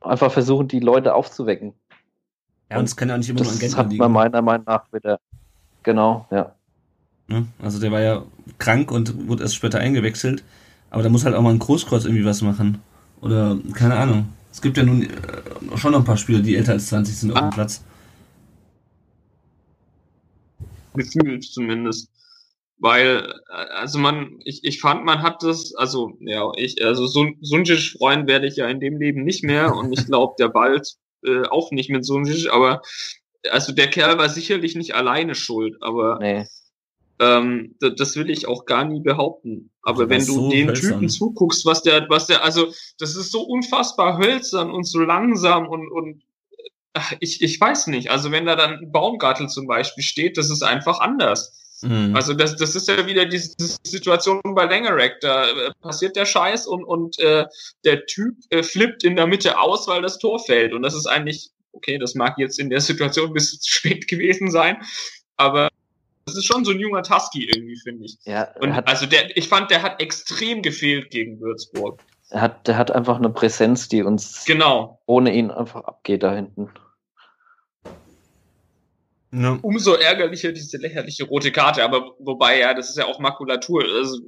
einfach 0.00 0.32
versuchen, 0.32 0.68
die 0.68 0.80
Leute 0.80 1.14
aufzuwecken. 1.14 1.74
Ja, 2.70 2.78
und 2.78 2.84
es 2.84 2.96
kann 2.96 3.08
ja 3.08 3.14
auch 3.14 3.18
nicht 3.18 3.30
immer 3.30 3.40
nur 3.40 3.48
an 3.48 3.54
Das 3.54 3.60
Gentner 3.60 3.78
hat 3.78 3.90
liegen. 3.90 3.98
man 3.98 4.12
meiner 4.12 4.42
Meinung 4.42 4.66
nach 4.66 4.92
wieder. 4.92 5.18
Genau, 5.82 6.26
ja. 6.30 6.54
Ne? 7.28 7.46
Also 7.62 7.80
der 7.80 7.92
war 7.92 8.00
ja 8.00 8.24
krank 8.58 8.90
und 8.90 9.28
wurde 9.28 9.42
erst 9.44 9.54
später 9.54 9.78
eingewechselt. 9.78 10.44
Aber 10.90 11.02
da 11.02 11.08
muss 11.08 11.24
halt 11.24 11.34
auch 11.34 11.42
mal 11.42 11.50
ein 11.50 11.58
Großkreuz 11.58 12.04
irgendwie 12.04 12.24
was 12.24 12.42
machen. 12.42 12.82
Oder, 13.20 13.58
keine 13.74 13.96
Ahnung. 13.96 14.28
Es 14.50 14.62
gibt 14.62 14.76
ja 14.76 14.82
nun 14.82 15.02
äh, 15.02 15.76
schon 15.76 15.92
noch 15.92 16.00
ein 16.00 16.04
paar 16.04 16.16
Spieler, 16.16 16.40
die 16.40 16.56
älter 16.56 16.72
als 16.72 16.88
20 16.88 17.16
sind 17.16 17.32
auf 17.32 17.40
dem 17.40 17.50
Platz. 17.50 17.84
Gefühlt 20.94 21.44
zumindest. 21.44 22.10
Weil, 22.78 23.34
also 23.48 23.98
man, 23.98 24.38
ich, 24.44 24.64
ich 24.64 24.80
fand, 24.80 25.04
man 25.04 25.22
hat 25.22 25.42
das, 25.42 25.74
also, 25.74 26.12
ja, 26.20 26.50
ich, 26.56 26.84
also 26.84 27.06
Sunjic 27.06 27.96
freuen 27.98 28.26
werde 28.26 28.46
ich 28.46 28.56
ja 28.56 28.68
in 28.68 28.80
dem 28.80 28.98
Leben 28.98 29.24
nicht 29.24 29.44
mehr 29.44 29.74
und 29.74 29.92
ich 29.92 30.06
glaube, 30.06 30.34
der 30.38 30.48
bald 30.48 30.94
äh, 31.24 31.42
auch 31.48 31.70
nicht 31.72 31.90
mit 31.90 32.04
Sunjic, 32.04 32.52
aber 32.52 32.82
also 33.50 33.72
der 33.72 33.88
Kerl 33.88 34.18
war 34.18 34.28
sicherlich 34.28 34.76
nicht 34.76 34.94
alleine 34.94 35.34
schuld, 35.34 35.76
aber 35.80 36.18
nee. 36.20 36.44
ähm, 37.20 37.74
das 37.80 38.16
will 38.16 38.30
ich 38.30 38.46
auch 38.46 38.64
gar 38.64 38.84
nie 38.84 39.00
behaupten. 39.00 39.70
Aber 39.82 40.08
wenn 40.08 40.24
du 40.26 40.34
so 40.34 40.50
den 40.50 40.68
hölzern. 40.68 40.92
Typen 40.92 41.08
zuguckst, 41.08 41.64
was 41.66 41.82
der, 41.82 42.08
was 42.08 42.26
der, 42.26 42.44
also 42.44 42.72
das 42.98 43.16
ist 43.16 43.32
so 43.32 43.42
unfassbar 43.42 44.18
hölzern 44.18 44.70
und 44.70 44.84
so 44.84 45.00
langsam 45.00 45.68
und, 45.68 45.90
und 45.90 46.22
ach, 46.92 47.12
ich, 47.20 47.42
ich 47.42 47.60
weiß 47.60 47.88
nicht. 47.88 48.10
Also 48.10 48.30
wenn 48.30 48.46
da 48.46 48.56
dann 48.56 48.78
ein 48.78 48.92
Baumgartel 48.92 49.48
zum 49.48 49.66
Beispiel 49.66 50.04
steht, 50.04 50.36
das 50.36 50.50
ist 50.50 50.62
einfach 50.62 51.00
anders. 51.00 51.54
Mhm. 51.82 52.14
Also 52.14 52.34
das, 52.34 52.56
das 52.56 52.74
ist 52.74 52.88
ja 52.88 53.06
wieder 53.06 53.26
diese 53.26 53.54
Situation 53.84 54.40
bei 54.44 54.64
Langerack. 54.64 55.20
Da 55.20 55.48
äh, 55.48 55.70
passiert 55.80 56.16
der 56.16 56.26
Scheiß 56.26 56.66
und, 56.66 56.84
und 56.84 57.18
äh, 57.20 57.46
der 57.84 58.06
Typ 58.06 58.36
äh, 58.50 58.62
flippt 58.62 59.04
in 59.04 59.16
der 59.16 59.26
Mitte 59.26 59.58
aus, 59.58 59.86
weil 59.86 60.02
das 60.02 60.18
Tor 60.18 60.38
fällt. 60.40 60.72
Und 60.72 60.82
das 60.82 60.94
ist 60.94 61.06
eigentlich, 61.06 61.50
okay, 61.72 61.98
das 61.98 62.14
mag 62.14 62.38
jetzt 62.38 62.58
in 62.58 62.70
der 62.70 62.80
Situation 62.80 63.28
ein 63.28 63.34
bisschen 63.34 63.60
zu 63.60 63.70
spät 63.70 64.08
gewesen 64.08 64.50
sein, 64.50 64.78
aber 65.36 65.68
das 66.26 66.36
ist 66.36 66.44
schon 66.44 66.64
so 66.64 66.72
ein 66.72 66.80
junger 66.80 67.02
Tusky 67.02 67.48
irgendwie, 67.48 67.76
finde 67.76 68.04
ich. 68.04 68.18
Ja, 68.24 68.54
und 68.60 68.72
also 68.72 69.06
der, 69.06 69.34
ich 69.36 69.48
fand, 69.48 69.70
der 69.70 69.82
hat 69.82 70.00
extrem 70.00 70.60
gefehlt 70.60 71.10
gegen 71.10 71.40
Würzburg. 71.40 72.02
Er 72.30 72.42
hat, 72.42 72.68
der 72.68 72.76
hat 72.76 72.90
einfach 72.90 73.16
eine 73.16 73.30
Präsenz, 73.30 73.88
die 73.88 74.02
uns 74.02 74.44
genau. 74.44 75.00
ohne 75.06 75.34
ihn 75.34 75.50
einfach 75.50 75.84
abgeht 75.84 76.22
da 76.22 76.34
hinten. 76.34 76.68
Ja. 79.30 79.58
Umso 79.62 79.94
ärgerlicher 79.94 80.52
diese 80.52 80.78
lächerliche 80.78 81.24
rote 81.24 81.52
Karte. 81.52 81.84
Aber 81.84 82.14
wobei, 82.18 82.60
ja, 82.60 82.74
das 82.74 82.90
ist 82.90 82.98
ja 82.98 83.06
auch 83.06 83.18
Makulatur. 83.18 83.84
Also, 83.84 84.18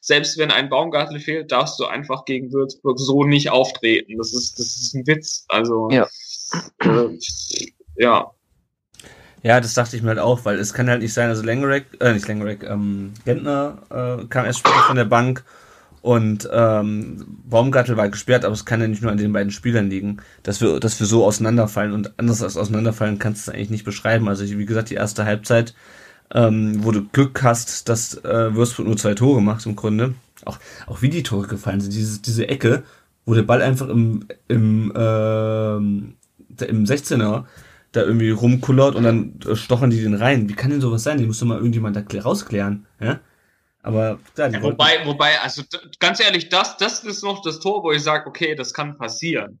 selbst 0.00 0.38
wenn 0.38 0.50
ein 0.50 0.68
Baumgartel 0.68 1.20
fehlt, 1.20 1.52
darfst 1.52 1.78
du 1.78 1.86
einfach 1.86 2.24
gegen 2.24 2.52
Würzburg 2.52 2.98
so 2.98 3.24
nicht 3.24 3.50
auftreten. 3.50 4.18
Das 4.18 4.34
ist, 4.34 4.58
das 4.58 4.66
ist 4.66 4.94
ein 4.94 5.06
Witz. 5.06 5.44
Also, 5.48 5.88
ja. 5.90 6.08
Äh, 6.80 7.16
ja. 7.96 8.30
Ja, 9.42 9.60
das 9.60 9.72
dachte 9.72 9.96
ich 9.96 10.02
mir 10.02 10.10
halt 10.10 10.18
auch, 10.18 10.44
weil 10.44 10.58
es 10.58 10.74
kann 10.74 10.90
halt 10.90 11.00
nicht 11.00 11.14
sein, 11.14 11.30
also 11.30 11.42
Langerack, 11.42 11.84
äh, 12.00 12.12
nicht 12.12 12.28
Langerack, 12.28 12.62
ähm, 12.64 13.14
Gentner 13.24 13.78
äh, 13.88 14.26
kam 14.26 14.44
erst 14.44 14.58
später 14.58 14.82
von 14.86 14.96
der 14.96 15.06
Bank 15.06 15.44
und 16.02 16.48
ähm, 16.50 17.26
Baumgartel 17.44 17.96
war 17.96 18.08
gesperrt, 18.08 18.44
aber 18.44 18.54
es 18.54 18.64
kann 18.64 18.80
ja 18.80 18.88
nicht 18.88 19.02
nur 19.02 19.10
an 19.10 19.18
den 19.18 19.32
beiden 19.32 19.52
Spielern 19.52 19.90
liegen, 19.90 20.18
dass 20.42 20.60
wir, 20.60 20.80
dass 20.80 20.98
wir 20.98 21.06
so 21.06 21.24
auseinanderfallen 21.24 21.92
und 21.92 22.18
anders 22.18 22.42
als 22.42 22.56
auseinanderfallen 22.56 23.18
kannst 23.18 23.46
du 23.46 23.50
es 23.50 23.54
eigentlich 23.54 23.70
nicht 23.70 23.84
beschreiben. 23.84 24.28
Also 24.28 24.44
wie 24.44 24.66
gesagt, 24.66 24.90
die 24.90 24.94
erste 24.94 25.26
Halbzeit, 25.26 25.74
ähm, 26.34 26.82
wo 26.84 26.90
du 26.92 27.06
Glück 27.08 27.42
hast, 27.42 27.88
dass 27.88 28.14
äh, 28.24 28.54
Würzburg 28.54 28.86
nur 28.86 28.96
zwei 28.96 29.14
Tore 29.14 29.42
macht 29.42 29.66
im 29.66 29.76
Grunde. 29.76 30.14
Auch, 30.46 30.58
auch 30.86 31.02
wie 31.02 31.10
die 31.10 31.22
Tore 31.22 31.46
gefallen 31.46 31.82
sind, 31.82 31.92
diese, 31.92 32.22
diese 32.22 32.48
Ecke, 32.48 32.82
wo 33.26 33.34
der 33.34 33.42
Ball 33.42 33.60
einfach 33.60 33.88
im, 33.88 34.24
im, 34.48 34.92
äh, 34.96 35.76
im 35.76 36.84
16er 36.84 37.44
da 37.92 38.02
irgendwie 38.02 38.30
rumkullert 38.30 38.94
und 38.94 39.02
dann 39.02 39.34
stochern 39.54 39.90
die 39.90 40.00
den 40.00 40.14
rein. 40.14 40.48
Wie 40.48 40.54
kann 40.54 40.70
denn 40.70 40.80
sowas 40.80 41.02
sein? 41.02 41.18
Die 41.18 41.26
muss 41.26 41.40
doch 41.40 41.46
mal 41.46 41.58
irgendjemand 41.58 41.96
da 41.96 42.20
rausklären. 42.20 42.86
Ja? 43.00 43.20
Aber 43.82 44.18
ja, 44.36 44.48
ja, 44.48 44.62
wobei, 44.62 45.04
wobei, 45.06 45.40
also 45.40 45.62
ganz 45.98 46.20
ehrlich, 46.20 46.48
das, 46.48 46.76
das 46.76 47.02
ist 47.04 47.24
noch 47.24 47.42
das 47.42 47.60
Tor, 47.60 47.82
wo 47.82 47.92
ich 47.92 48.02
sage, 48.02 48.28
okay, 48.28 48.54
das 48.54 48.74
kann 48.74 48.98
passieren. 48.98 49.60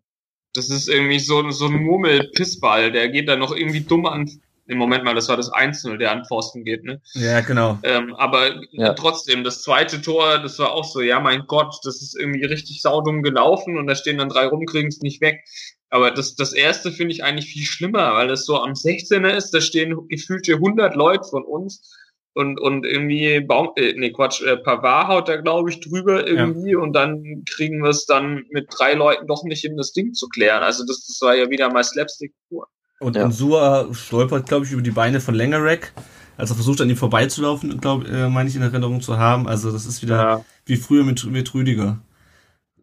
Das 0.52 0.68
ist 0.68 0.88
irgendwie 0.88 1.20
so, 1.20 1.50
so 1.50 1.66
ein 1.66 1.82
Murmel-Pissball, 1.84 2.92
der 2.92 3.08
geht 3.08 3.28
da 3.28 3.36
noch 3.36 3.54
irgendwie 3.54 3.80
dumm 3.80 4.06
an. 4.06 4.28
Im 4.66 4.78
Moment 4.78 5.04
mal, 5.04 5.14
das 5.14 5.28
war 5.28 5.36
das 5.36 5.50
Einzelne, 5.50 5.98
der 5.98 6.12
an 6.12 6.24
Pfosten 6.24 6.64
geht, 6.64 6.84
ne? 6.84 7.00
Ja, 7.14 7.40
genau. 7.40 7.78
Ähm, 7.82 8.14
aber 8.14 8.60
ja. 8.70 8.92
trotzdem, 8.94 9.42
das 9.42 9.62
zweite 9.62 10.00
Tor, 10.00 10.38
das 10.38 10.60
war 10.60 10.72
auch 10.72 10.84
so, 10.84 11.00
ja, 11.00 11.18
mein 11.18 11.46
Gott, 11.48 11.74
das 11.82 12.00
ist 12.02 12.16
irgendwie 12.16 12.44
richtig 12.44 12.80
saudumm 12.82 13.22
gelaufen 13.22 13.78
und 13.78 13.88
da 13.88 13.96
stehen 13.96 14.18
dann 14.18 14.28
drei 14.28 14.46
rum, 14.46 14.66
kriegen 14.66 14.88
es 14.88 15.00
nicht 15.00 15.20
weg. 15.20 15.42
Aber 15.88 16.12
das, 16.12 16.36
das 16.36 16.52
erste 16.52 16.92
finde 16.92 17.12
ich 17.12 17.24
eigentlich 17.24 17.52
viel 17.52 17.64
schlimmer, 17.64 18.14
weil 18.14 18.30
es 18.30 18.44
so 18.44 18.60
am 18.60 18.72
16er 18.74 19.30
ist, 19.30 19.50
da 19.50 19.60
stehen 19.60 20.06
gefühlte 20.08 20.54
100 20.54 20.94
Leute 20.94 21.24
von 21.28 21.42
uns 21.42 21.92
und, 22.34 22.60
und 22.60 22.86
irgendwie 22.86 23.40
Baum, 23.40 23.70
äh, 23.76 23.94
nee, 23.96 24.12
Quatsch, 24.12 24.42
äh, 24.42 24.56
Pavard 24.56 25.08
haut 25.08 25.28
da, 25.28 25.36
glaube 25.36 25.70
ich, 25.70 25.80
drüber 25.80 26.26
irgendwie 26.26 26.72
ja. 26.72 26.78
und 26.78 26.92
dann 26.92 27.44
kriegen 27.48 27.82
wir 27.82 27.90
es 27.90 28.06
dann 28.06 28.44
mit 28.50 28.68
drei 28.70 28.94
Leuten 28.94 29.26
doch 29.26 29.42
nicht 29.44 29.62
hin, 29.62 29.76
das 29.76 29.92
Ding 29.92 30.14
zu 30.14 30.28
klären. 30.28 30.62
Also 30.62 30.84
das, 30.86 31.06
das 31.06 31.20
war 31.22 31.34
ja 31.34 31.50
wieder 31.50 31.72
mal 31.72 31.82
Slapstick 31.82 32.32
pur. 32.48 32.68
Und 33.00 33.16
ja. 33.16 33.24
Unsua 33.24 33.92
stolpert, 33.92 34.46
glaube 34.46 34.66
ich, 34.66 34.72
über 34.72 34.82
die 34.82 34.90
Beine 34.90 35.20
von 35.20 35.34
Langerack, 35.34 35.92
als 36.36 36.50
er 36.50 36.56
versucht, 36.56 36.80
an 36.80 36.90
ihm 36.90 36.96
vorbeizulaufen, 36.96 37.80
glaube 37.80 38.06
äh, 38.08 38.28
meine 38.28 38.48
ich 38.48 38.56
in 38.56 38.62
Erinnerung 38.62 39.00
zu 39.00 39.18
haben. 39.18 39.48
Also 39.48 39.72
das 39.72 39.86
ist 39.86 40.02
wieder 40.02 40.16
ja. 40.16 40.44
wie 40.66 40.76
früher 40.76 41.04
mit, 41.04 41.24
mit 41.24 41.52
Rüdiger. 41.52 41.98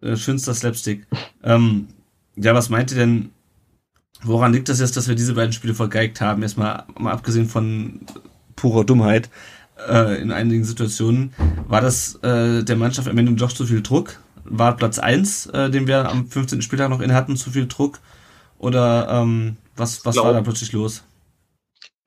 Äh, 0.02 0.16
schönster 0.16 0.54
Slapstick. 0.54 1.08
ähm, 1.44 1.88
ja, 2.36 2.54
was 2.54 2.70
meint 2.70 2.92
ihr 2.92 2.98
denn, 2.98 3.32
woran 4.24 4.54
liegt 4.54 4.70
das 4.70 4.80
jetzt, 4.80 4.98
dass 4.98 5.08
wir 5.08 5.16
diese 5.16 5.36
beiden 5.36 5.54
Spiele 5.54 5.74
vergeigt 5.74 6.22
haben? 6.22 6.44
Erstmal 6.44 6.86
mal 6.98 7.14
abgesehen 7.14 7.48
von 7.48 8.02
purer 8.58 8.84
Dummheit 8.84 9.30
äh, 9.88 10.22
in 10.22 10.34
einigen 10.34 10.66
Situationen. 10.66 11.34
War 11.68 11.80
das 11.80 12.16
äh, 12.16 12.64
der 12.64 12.76
Mannschaft 12.76 13.08
am 13.08 13.18
Ende 13.18 13.32
doch 13.34 13.54
zu 13.54 13.66
viel 13.66 13.82
Druck? 13.82 14.20
War 14.44 14.76
Platz 14.76 15.00
1, 15.00 15.48
äh, 15.48 15.70
den 15.70 15.88
wir 15.88 16.10
am 16.10 16.28
15. 16.28 16.62
Spieltag 16.62 16.90
noch 16.90 17.00
in 17.00 17.14
hatten, 17.14 17.38
zu 17.38 17.52
viel 17.52 17.68
Druck? 17.68 18.00
Oder 18.60 19.08
ähm, 19.10 19.58
was, 19.76 20.06
was 20.06 20.18
war 20.18 20.34
da 20.34 20.42
plötzlich 20.42 20.74
los? 20.74 21.04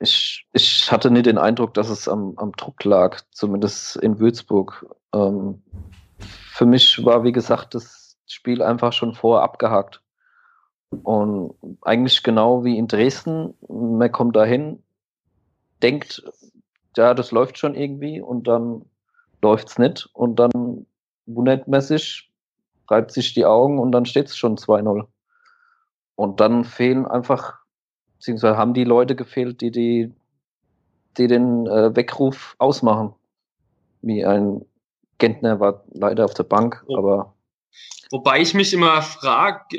Ich, 0.01 0.47
ich 0.53 0.91
hatte 0.91 1.11
nie 1.11 1.23
den 1.23 1.39
Eindruck, 1.39 1.75
dass 1.75 1.91
es 1.91 2.09
am, 2.09 2.35
am 2.37 2.53
Druck 2.53 2.83
lag, 2.85 3.21
zumindest 3.31 3.97
in 3.97 4.19
Würzburg. 4.19 4.87
Ähm, 5.15 5.63
für 6.19 6.67
mich 6.67 7.05
war, 7.05 7.23
wie 7.23 7.33
gesagt, 7.33 7.75
das 7.75 8.17
Spiel 8.27 8.63
einfach 8.63 8.93
schon 8.93 9.15
vorher 9.15 9.45
abgehakt. 9.45 10.03
Und 10.91 11.55
eigentlich 11.83 12.23
genau 12.23 12.65
wie 12.65 12.77
in 12.77 12.89
Dresden, 12.89 13.55
man 13.69 14.11
kommt 14.11 14.35
dahin, 14.35 14.83
denkt, 15.83 16.25
ja, 16.97 17.15
das 17.15 17.31
läuft 17.31 17.59
schon 17.59 17.75
irgendwie 17.75 18.21
und 18.21 18.49
dann 18.49 18.85
läuft's 19.43 19.79
nicht 19.79 20.09
und 20.13 20.37
dann 20.37 20.87
wundert 21.27 21.69
man 21.69 21.81
sich, 21.81 22.31
reibt 22.89 23.13
sich 23.13 23.35
die 23.35 23.47
Augen 23.47 23.79
und 23.79 23.93
dann 23.93 24.07
steht's 24.07 24.37
schon 24.37 24.57
2-0. 24.57 25.07
Und 26.17 26.41
dann 26.41 26.65
fehlen 26.65 27.07
einfach, 27.07 27.59
beziehungsweise 28.19 28.57
haben 28.57 28.75
die 28.75 28.85
Leute 28.85 29.17
gefehlt, 29.17 29.61
die, 29.61 29.71
die, 29.71 30.13
die 31.17 31.27
den 31.27 31.67
äh, 31.67 31.95
Weckruf 31.97 32.57
ausmachen. 32.59 33.15
Wie 34.03 34.25
ein 34.25 34.65
Gentner 35.19 35.61
war 35.61 35.85
leider 35.93 36.25
auf 36.25 36.35
der 36.35 36.45
Bank, 36.45 36.85
oh. 36.89 36.99
aber. 36.99 37.35
Wobei 38.11 38.41
ich 38.41 38.55
mich 38.55 38.75
immer 38.75 39.01
frage, 39.03 39.79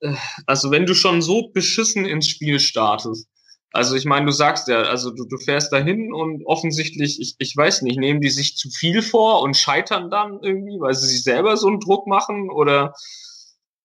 äh, 0.00 0.14
also 0.46 0.70
wenn 0.70 0.86
du 0.86 0.94
schon 0.94 1.20
so 1.20 1.48
beschissen 1.48 2.06
ins 2.06 2.28
Spiel 2.28 2.60
startest, 2.60 3.28
also 3.76 3.94
ich 3.94 4.06
meine, 4.06 4.26
du 4.26 4.32
sagst 4.32 4.68
ja, 4.68 4.82
also 4.82 5.10
du, 5.10 5.26
du 5.26 5.36
fährst 5.36 5.72
dahin 5.72 6.12
und 6.12 6.44
offensichtlich, 6.46 7.20
ich, 7.20 7.36
ich 7.38 7.56
weiß 7.56 7.82
nicht, 7.82 7.98
nehmen 7.98 8.20
die 8.20 8.30
sich 8.30 8.56
zu 8.56 8.70
viel 8.70 9.02
vor 9.02 9.42
und 9.42 9.56
scheitern 9.56 10.10
dann 10.10 10.40
irgendwie, 10.42 10.80
weil 10.80 10.94
sie 10.94 11.06
sich 11.06 11.22
selber 11.22 11.56
so 11.56 11.68
einen 11.68 11.80
Druck 11.80 12.06
machen 12.06 12.50
oder 12.50 12.94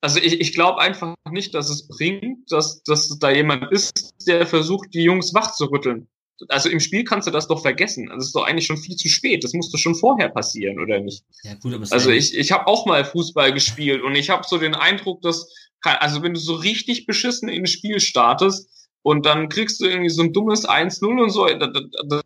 also 0.01 0.19
ich, 0.19 0.39
ich 0.39 0.53
glaube 0.53 0.81
einfach 0.81 1.13
nicht, 1.29 1.53
dass 1.53 1.69
es 1.69 1.87
bringt, 1.87 2.51
dass, 2.51 2.81
dass 2.83 3.19
da 3.19 3.29
jemand 3.29 3.71
ist, 3.71 4.13
der 4.25 4.47
versucht, 4.47 4.93
die 4.93 5.03
Jungs 5.03 5.33
wach 5.33 5.53
zu 5.53 5.65
rütteln. 5.65 6.07
Also 6.47 6.69
im 6.69 6.79
Spiel 6.79 7.03
kannst 7.03 7.27
du 7.27 7.31
das 7.31 7.47
doch 7.47 7.61
vergessen. 7.61 8.09
Also 8.09 8.21
es 8.21 8.25
ist 8.27 8.35
doch 8.35 8.47
eigentlich 8.47 8.65
schon 8.65 8.77
viel 8.77 8.95
zu 8.95 9.09
spät. 9.09 9.43
Das 9.43 9.53
musste 9.53 9.77
schon 9.77 9.93
vorher 9.93 10.29
passieren, 10.29 10.79
oder 10.79 10.99
nicht? 10.99 11.23
Ja, 11.43 11.53
gut, 11.53 11.73
aber 11.73 11.85
also 11.91 12.09
ich, 12.09 12.35
ich 12.35 12.51
habe 12.51 12.65
auch 12.65 12.87
mal 12.87 13.05
Fußball 13.05 13.53
gespielt 13.53 14.01
und 14.01 14.15
ich 14.15 14.31
habe 14.31 14.43
so 14.47 14.57
den 14.57 14.73
Eindruck, 14.73 15.21
dass, 15.21 15.53
also 15.83 16.23
wenn 16.23 16.33
du 16.33 16.39
so 16.39 16.55
richtig 16.55 17.05
beschissen 17.05 17.47
ins 17.47 17.69
Spiel 17.69 17.99
startest, 17.99 18.69
und 19.03 19.25
dann 19.25 19.49
kriegst 19.49 19.81
du 19.81 19.85
irgendwie 19.85 20.09
so 20.09 20.21
ein 20.21 20.33
dummes 20.33 20.67
1-0 20.67 21.21
und 21.21 21.29
so, 21.29 21.45
das, 21.47 22.23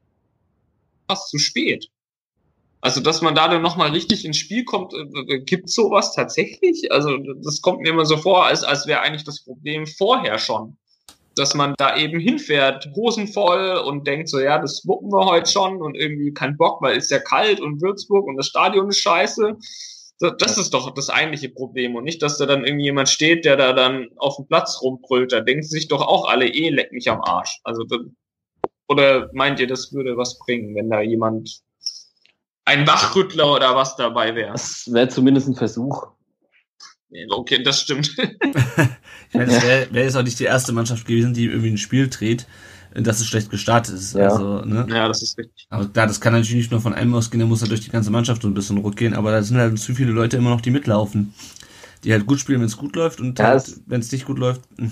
das 1.07 1.29
zu 1.29 1.37
spät. 1.37 1.89
Also, 2.85 3.01
dass 3.01 3.23
man 3.23 3.33
da 3.33 3.47
dann 3.47 3.63
nochmal 3.63 3.89
richtig 3.89 4.25
ins 4.25 4.37
Spiel 4.37 4.63
kommt, 4.63 4.93
äh, 4.93 5.33
äh, 5.33 5.39
gibt 5.39 5.71
sowas 5.71 6.13
tatsächlich? 6.13 6.91
Also, 6.91 7.17
das 7.43 7.61
kommt 7.61 7.81
mir 7.81 7.89
immer 7.89 8.05
so 8.05 8.15
vor, 8.15 8.45
als, 8.45 8.63
als 8.63 8.85
wäre 8.85 9.01
eigentlich 9.01 9.23
das 9.23 9.43
Problem 9.43 9.87
vorher 9.87 10.37
schon. 10.37 10.77
Dass 11.35 11.55
man 11.55 11.73
da 11.79 11.97
eben 11.97 12.19
hinfährt, 12.19 12.87
Hosen 12.95 13.27
voll 13.27 13.81
und 13.85 14.05
denkt 14.05 14.29
so, 14.29 14.39
ja, 14.39 14.59
das 14.59 14.85
wuppen 14.85 15.11
wir 15.11 15.25
heute 15.25 15.49
schon 15.49 15.81
und 15.81 15.95
irgendwie 15.95 16.31
kein 16.31 16.57
Bock, 16.57 16.79
weil 16.83 16.95
es 16.97 17.09
ja 17.09 17.17
kalt 17.17 17.59
und 17.59 17.81
Würzburg 17.81 18.27
und 18.27 18.37
das 18.37 18.47
Stadion 18.47 18.89
ist 18.89 18.99
scheiße. 18.99 19.57
Das 20.19 20.57
ist 20.57 20.73
doch 20.73 20.93
das 20.93 21.09
eigentliche 21.09 21.49
Problem 21.49 21.95
und 21.95 22.05
nicht, 22.05 22.21
dass 22.21 22.37
da 22.37 22.45
dann 22.45 22.63
irgendwie 22.63 22.85
jemand 22.85 23.09
steht, 23.09 23.43
der 23.43 23.57
da 23.57 23.73
dann 23.73 24.07
auf 24.15 24.37
dem 24.37 24.47
Platz 24.47 24.79
rumbrüllt. 24.81 25.33
Da 25.33 25.41
denken 25.41 25.63
sich 25.63 25.89
doch 25.89 26.01
auch 26.01 26.29
alle, 26.29 26.47
eh, 26.47 26.69
leck 26.69 26.93
mich 26.93 27.09
am 27.09 27.21
Arsch. 27.21 27.59
Also, 27.63 27.85
oder 28.87 29.29
meint 29.33 29.59
ihr, 29.59 29.67
das 29.67 29.91
würde 29.91 30.15
was 30.15 30.39
bringen, 30.39 30.73
wenn 30.75 30.89
da 30.89 31.01
jemand, 31.01 31.61
ein 32.63 32.87
Wachrüttler 32.87 33.53
oder 33.53 33.75
was 33.75 33.95
dabei 33.95 34.35
wäre? 34.35 34.53
Das 34.53 34.91
wäre 34.91 35.09
zumindest 35.09 35.49
ein 35.49 35.55
Versuch. 35.55 36.07
Okay, 37.29 37.61
das 37.63 37.81
stimmt. 37.81 38.15
ich 38.17 39.33
meine, 39.33 39.51
es 39.51 39.63
wäre 39.63 39.87
wär 39.93 40.03
jetzt 40.03 40.15
auch 40.17 40.23
nicht 40.23 40.39
die 40.39 40.45
erste 40.45 40.73
Mannschaft 40.73 41.05
gewesen, 41.05 41.33
die 41.33 41.45
irgendwie 41.45 41.71
ein 41.71 41.77
Spiel 41.77 42.09
dreht. 42.09 42.47
In 42.95 43.03
das 43.03 43.19
es 43.19 43.27
schlecht 43.27 43.49
gestartet 43.49 43.93
ist. 43.95 44.15
Ja. 44.15 44.29
Also, 44.29 44.61
ne? 44.61 44.85
Ja, 44.89 45.07
das 45.07 45.21
ist 45.21 45.37
richtig. 45.37 45.67
Aber 45.69 45.87
klar, 45.87 46.07
das 46.07 46.21
kann 46.21 46.33
natürlich 46.33 46.55
nicht 46.55 46.71
nur 46.71 46.81
von 46.81 46.93
einem 46.93 47.13
ausgehen, 47.13 47.41
da 47.41 47.45
muss 47.45 47.61
er 47.61 47.67
durch 47.67 47.81
die 47.81 47.91
ganze 47.91 48.11
Mannschaft 48.11 48.41
so 48.41 48.47
ein 48.47 48.53
bisschen 48.53 48.77
ruckgehen, 48.77 49.13
aber 49.13 49.31
da 49.31 49.43
sind 49.43 49.57
halt 49.57 49.77
zu 49.77 49.93
viele 49.93 50.11
Leute 50.11 50.37
immer 50.37 50.49
noch, 50.49 50.61
die 50.61 50.71
mitlaufen. 50.71 51.33
Die 52.03 52.11
halt 52.13 52.25
gut 52.25 52.39
spielen, 52.39 52.59
wenn 52.59 52.67
es 52.67 52.77
gut 52.77 52.95
läuft 52.95 53.19
und 53.19 53.37
Ja, 53.39 53.45
halt, 53.45 53.81
wenn 53.87 53.99
es 53.99 54.11
nicht 54.11 54.25
gut 54.25 54.39
läuft. 54.39 54.61
hm. 54.77 54.91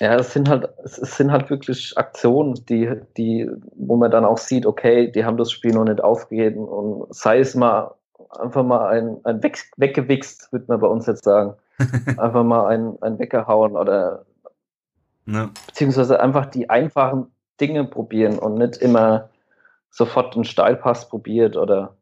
Ja, 0.00 0.16
es 0.16 0.32
sind 0.32 0.48
halt, 0.48 0.68
es 0.84 0.98
es 0.98 1.16
sind 1.16 1.30
halt 1.30 1.50
wirklich 1.50 1.96
Aktionen, 1.96 2.54
die, 2.68 2.90
die, 3.16 3.48
wo 3.76 3.96
man 3.96 4.10
dann 4.10 4.24
auch 4.24 4.38
sieht, 4.38 4.66
okay, 4.66 5.10
die 5.10 5.24
haben 5.24 5.36
das 5.36 5.52
Spiel 5.52 5.72
noch 5.72 5.84
nicht 5.84 6.02
aufgegeben 6.02 6.64
und 6.66 7.14
sei 7.14 7.38
es 7.38 7.54
mal 7.54 7.94
einfach 8.30 8.64
mal 8.64 8.88
ein, 8.88 9.18
ein 9.24 9.42
weg, 9.42 9.58
weggewichst, 9.76 10.52
würde 10.52 10.66
man 10.68 10.80
bei 10.80 10.88
uns 10.88 11.06
jetzt 11.06 11.24
sagen. 11.24 11.54
Einfach 12.18 12.44
mal 12.44 12.66
ein, 12.68 13.00
ein 13.02 13.18
weggehauen 13.18 13.76
oder 13.76 14.24
Ne? 15.26 15.50
beziehungsweise 15.66 16.20
einfach 16.20 16.46
die 16.46 16.68
einfachen 16.68 17.28
Dinge 17.60 17.84
probieren 17.84 18.38
und 18.38 18.56
nicht 18.56 18.76
immer 18.76 19.30
sofort 19.90 20.34
einen 20.34 20.44
Steilpass 20.44 21.08
probiert 21.08 21.56
oder 21.56 21.96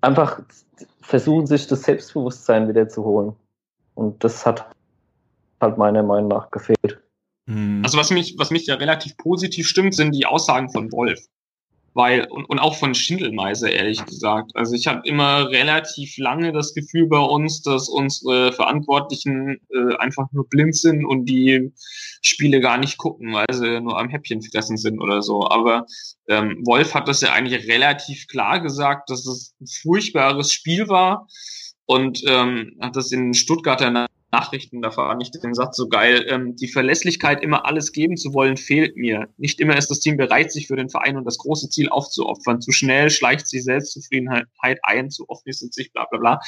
einfach 0.00 0.40
versuchen, 1.02 1.46
sich 1.46 1.66
das 1.66 1.82
Selbstbewusstsein 1.82 2.68
wieder 2.68 2.88
zu 2.88 3.04
holen. 3.04 3.36
Und 3.94 4.22
das 4.22 4.46
hat 4.46 4.70
halt 5.60 5.76
meiner 5.76 6.02
Meinung 6.02 6.28
nach 6.28 6.50
gefehlt. 6.50 7.02
Hm. 7.46 7.82
Also 7.84 7.98
was 7.98 8.10
mich, 8.10 8.36
was 8.38 8.50
mich 8.50 8.66
ja 8.66 8.76
relativ 8.76 9.16
positiv 9.16 9.66
stimmt, 9.66 9.94
sind 9.94 10.12
die 10.12 10.26
Aussagen 10.26 10.70
von 10.70 10.92
Wolf. 10.92 11.20
Weil, 11.98 12.28
und, 12.30 12.44
und 12.44 12.60
auch 12.60 12.76
von 12.76 12.94
Schindelmeiser, 12.94 13.72
ehrlich 13.72 14.04
gesagt. 14.06 14.52
Also 14.54 14.76
ich 14.76 14.86
habe 14.86 15.00
immer 15.02 15.50
relativ 15.50 16.16
lange 16.16 16.52
das 16.52 16.72
Gefühl 16.72 17.08
bei 17.08 17.18
uns, 17.18 17.60
dass 17.62 17.88
unsere 17.88 18.52
Verantwortlichen 18.52 19.58
äh, 19.74 19.96
einfach 19.96 20.30
nur 20.30 20.48
blind 20.48 20.76
sind 20.76 21.04
und 21.04 21.24
die 21.24 21.72
Spiele 22.22 22.60
gar 22.60 22.78
nicht 22.78 22.98
gucken, 22.98 23.32
weil 23.32 23.52
sie 23.52 23.80
nur 23.80 23.98
am 23.98 24.10
Häppchen 24.10 24.42
fressen 24.42 24.76
sind 24.76 25.00
oder 25.00 25.22
so. 25.22 25.48
Aber 25.48 25.86
ähm, 26.28 26.62
Wolf 26.64 26.94
hat 26.94 27.08
das 27.08 27.20
ja 27.20 27.32
eigentlich 27.32 27.66
relativ 27.66 28.28
klar 28.28 28.60
gesagt, 28.60 29.10
dass 29.10 29.26
es 29.26 29.56
ein 29.60 29.66
furchtbares 29.66 30.52
Spiel 30.52 30.86
war 30.86 31.26
und 31.84 32.22
ähm, 32.28 32.76
hat 32.80 32.94
das 32.94 33.10
in 33.10 33.34
Stuttgarter 33.34 34.06
Nachrichten, 34.30 34.82
da 34.82 34.90
fand 34.90 35.22
ich 35.22 35.30
den 35.30 35.54
Satz 35.54 35.76
so 35.76 35.88
geil, 35.88 36.26
ähm, 36.28 36.54
die 36.56 36.68
Verlässlichkeit, 36.68 37.42
immer 37.42 37.64
alles 37.66 37.92
geben 37.92 38.16
zu 38.16 38.34
wollen, 38.34 38.56
fehlt 38.56 38.96
mir. 38.96 39.28
Nicht 39.38 39.58
immer 39.60 39.76
ist 39.76 39.90
das 39.90 40.00
Team 40.00 40.16
bereit, 40.16 40.52
sich 40.52 40.66
für 40.66 40.76
den 40.76 40.90
Verein 40.90 41.16
und 41.16 41.24
das 41.24 41.38
große 41.38 41.70
Ziel 41.70 41.88
aufzuopfern. 41.88 42.60
Zu 42.60 42.72
schnell 42.72 43.08
schleicht 43.10 43.46
sich 43.46 43.64
Selbstzufriedenheit 43.64 44.46
ein, 44.82 45.10
zu 45.10 45.28
oft 45.28 45.46
ist 45.46 45.62
es 45.62 45.74
sich, 45.74 45.92
bla 45.92 46.04
bla 46.10 46.18
bla. 46.18 46.40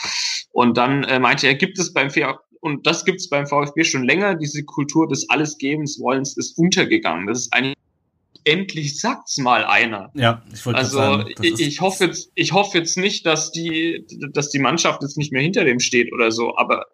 Und 0.53 0.77
dann 0.77 1.05
äh, 1.05 1.19
meinte 1.19 1.47
er, 1.47 1.55
gibt 1.55 1.79
es 1.79 1.93
beim 1.93 2.11
VfB, 2.11 2.39
und 2.61 2.87
das 2.87 3.07
gibt 3.07 3.21
es 3.21 3.31
beim 3.31 3.47
VfB 3.47 3.85
schon 3.85 4.05
länger, 4.05 4.35
diese 4.35 4.63
Kultur 4.65 5.09
des 5.09 5.31
Allesgebens 5.31 5.99
Wollens 5.99 6.37
ist 6.37 6.59
untergegangen. 6.59 7.27
Das 7.27 7.39
ist 7.39 7.53
eigentlich, 7.55 7.77
endlich 8.45 9.01
sagt's 9.01 9.39
mal 9.39 9.65
einer. 9.65 10.11
Ja, 10.15 10.43
ich 10.53 10.65
wollte 10.67 10.79
Also 10.81 10.97
sagen, 10.99 11.31
ich, 11.41 11.53
ist- 11.53 11.61
ich 11.61 11.81
hoffe 11.81 12.05
jetzt, 12.07 12.31
ich 12.35 12.53
hoffe 12.53 12.77
jetzt 12.79 12.99
nicht, 12.99 13.25
dass 13.25 13.51
die, 13.53 14.05
dass 14.33 14.51
die 14.51 14.59
Mannschaft 14.59 15.01
jetzt 15.03 15.17
nicht 15.17 15.33
mehr 15.33 15.41
hinter 15.43 15.65
dem 15.65 15.81
steht 15.81 16.13
oder 16.13 16.31
so. 16.31 16.57
Aber 16.57 16.85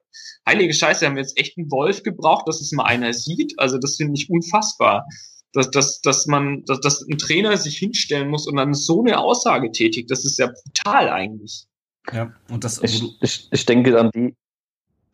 heilige 0.47 0.75
Scheiße, 0.75 1.07
haben 1.07 1.17
wir 1.17 1.23
jetzt 1.23 1.39
echt 1.39 1.59
einen 1.59 1.71
Wolf 1.71 2.03
gebraucht, 2.03 2.49
dass 2.49 2.61
es 2.61 2.73
mal 2.73 2.85
einer 2.85 3.13
sieht. 3.13 3.55
Also 3.59 3.79
das 3.79 3.97
finde 3.97 4.15
ich 4.15 4.31
unfassbar, 4.31 5.07
dass, 5.53 5.71
dass, 5.71 6.01
dass 6.01 6.27
man, 6.27 6.65
dass, 6.65 6.81
dass 6.81 7.03
ein 7.03 7.19
Trainer 7.19 7.57
sich 7.57 7.77
hinstellen 7.79 8.29
muss 8.29 8.47
und 8.47 8.57
dann 8.57 8.75
so 8.75 9.01
eine 9.01 9.19
Aussage 9.19 9.73
tätigt. 9.73 10.11
Das 10.11 10.25
ist 10.25 10.39
ja 10.39 10.49
brutal 10.49 11.09
eigentlich. 11.09 11.67
ja, 12.13 12.33
und 12.51 12.65
das, 12.65 12.83
Ich, 12.83 13.03
ich, 13.21 13.49
ich 13.51 13.67
denke 13.67 13.99
an 13.99 14.11
die, 14.15 14.35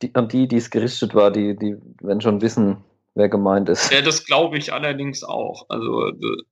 die, 0.02 0.14
an 0.14 0.28
die, 0.28 0.48
die 0.48 0.56
es 0.56 0.70
gerichtet 0.70 1.14
war, 1.14 1.30
die, 1.30 1.56
die 1.56 1.76
werden 2.00 2.20
schon 2.20 2.40
wissen, 2.42 2.78
wer 3.14 3.28
gemeint 3.28 3.68
ist. 3.68 3.92
Ja, 3.92 4.02
das 4.02 4.24
glaube 4.24 4.58
ich 4.58 4.72
allerdings 4.72 5.22
auch. 5.22 5.66
Also 5.68 6.08
äh, 6.08 6.42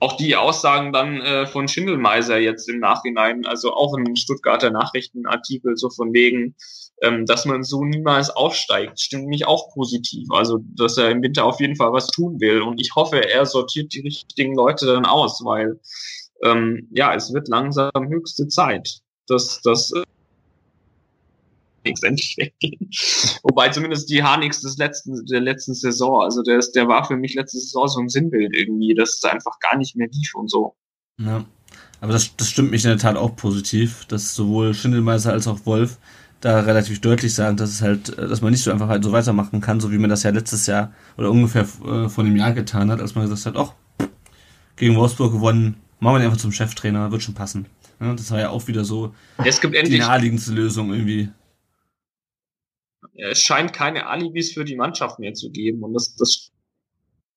auch 0.00 0.16
die 0.16 0.36
Aussagen 0.36 0.92
dann 0.92 1.20
äh, 1.20 1.46
von 1.46 1.68
Schindelmeiser 1.68 2.38
jetzt 2.38 2.68
im 2.68 2.78
Nachhinein, 2.78 3.46
also 3.46 3.72
auch 3.72 3.96
ein 3.96 4.16
Stuttgarter 4.16 4.70
Nachrichtenartikel 4.70 5.76
so 5.76 5.90
von 5.90 6.12
wegen, 6.12 6.54
ähm, 7.02 7.26
dass 7.26 7.44
man 7.44 7.62
so 7.62 7.84
niemals 7.84 8.30
aufsteigt, 8.30 9.00
stimmt 9.00 9.26
mich 9.26 9.46
auch 9.46 9.72
positiv. 9.72 10.28
Also 10.30 10.60
dass 10.74 10.96
er 10.98 11.10
im 11.10 11.22
Winter 11.22 11.44
auf 11.44 11.60
jeden 11.60 11.76
Fall 11.76 11.92
was 11.92 12.08
tun 12.08 12.40
will 12.40 12.62
und 12.62 12.80
ich 12.80 12.94
hoffe, 12.94 13.28
er 13.28 13.46
sortiert 13.46 13.92
die 13.92 14.00
richtigen 14.00 14.54
Leute 14.54 14.86
dann 14.86 15.04
aus, 15.04 15.40
weil 15.44 15.78
ähm, 16.42 16.88
ja, 16.92 17.14
es 17.14 17.32
wird 17.32 17.48
langsam 17.48 18.08
höchste 18.08 18.48
Zeit, 18.48 19.00
dass 19.26 19.60
das 19.62 19.92
äh, 19.92 20.02
endlich 21.84 22.36
weggehen. 22.36 22.90
Wobei 23.42 23.68
zumindest 23.70 24.10
die 24.10 24.22
Harnix 24.22 24.60
des 24.60 24.76
letzten, 24.76 25.24
der 25.26 25.40
letzten 25.40 25.74
Saison, 25.74 26.22
also 26.22 26.42
der, 26.42 26.58
ist, 26.58 26.72
der 26.72 26.88
war 26.88 27.04
für 27.04 27.16
mich 27.16 27.34
letzte 27.34 27.58
Saison 27.58 27.88
so 27.88 28.00
ein 28.00 28.08
Sinnbild 28.08 28.54
irgendwie, 28.54 28.94
dass 28.94 29.16
es 29.16 29.24
einfach 29.24 29.58
gar 29.60 29.76
nicht 29.76 29.96
mehr 29.96 30.08
lief 30.10 30.34
und 30.34 30.50
so. 30.50 30.74
ja. 31.18 31.44
Aber 32.00 32.12
das, 32.12 32.36
das 32.36 32.48
stimmt 32.48 32.70
mich 32.70 32.84
in 32.84 32.90
der 32.90 32.98
Tat 32.98 33.16
auch 33.16 33.34
positiv, 33.34 34.04
dass 34.06 34.34
sowohl 34.34 34.72
Schindelmeiser 34.72 35.32
als 35.32 35.48
auch 35.48 35.66
Wolf 35.66 35.98
da 36.40 36.60
relativ 36.60 37.00
deutlich 37.00 37.34
sagen, 37.34 37.56
dass 37.56 37.70
es 37.70 37.82
halt, 37.82 38.16
äh, 38.18 38.28
dass 38.28 38.40
man 38.40 38.50
nicht 38.52 38.62
so 38.62 38.70
einfach 38.70 38.88
halt 38.88 39.04
so 39.04 39.12
weitermachen 39.12 39.60
kann, 39.60 39.80
so 39.80 39.90
wie 39.90 39.98
man 39.98 40.10
das 40.10 40.22
ja 40.22 40.30
letztes 40.30 40.66
Jahr 40.66 40.92
oder 41.16 41.30
ungefähr 41.30 41.62
äh, 41.62 42.08
vor 42.08 42.24
einem 42.24 42.36
Jahr 42.36 42.52
getan 42.52 42.90
hat, 42.90 43.00
als 43.00 43.14
man 43.14 43.28
gesagt 43.28 43.46
hat, 43.46 43.56
ach, 43.56 43.74
gegen 44.76 44.96
Wolfsburg 44.96 45.32
gewonnen, 45.32 45.80
machen 45.98 46.18
wir 46.18 46.24
einfach 46.24 46.38
zum 46.38 46.52
Cheftrainer, 46.52 47.10
wird 47.10 47.22
schon 47.22 47.34
passen. 47.34 47.66
Ja, 48.00 48.14
das 48.14 48.30
war 48.30 48.38
ja 48.38 48.50
auch 48.50 48.66
wieder 48.68 48.84
so 48.84 49.12
Es 49.44 49.60
gibt 49.60 49.74
die 49.74 49.78
endlich, 49.78 49.98
naheliegendste 49.98 50.52
Lösung 50.52 50.92
irgendwie. 50.92 51.30
es 53.14 53.40
scheint 53.40 53.72
keine 53.72 54.06
Alibis 54.06 54.52
für 54.52 54.64
die 54.64 54.76
Mannschaft 54.76 55.18
mehr 55.18 55.34
zu 55.34 55.50
geben 55.50 55.82
und 55.82 55.94
das, 55.94 56.14
das 56.14 56.52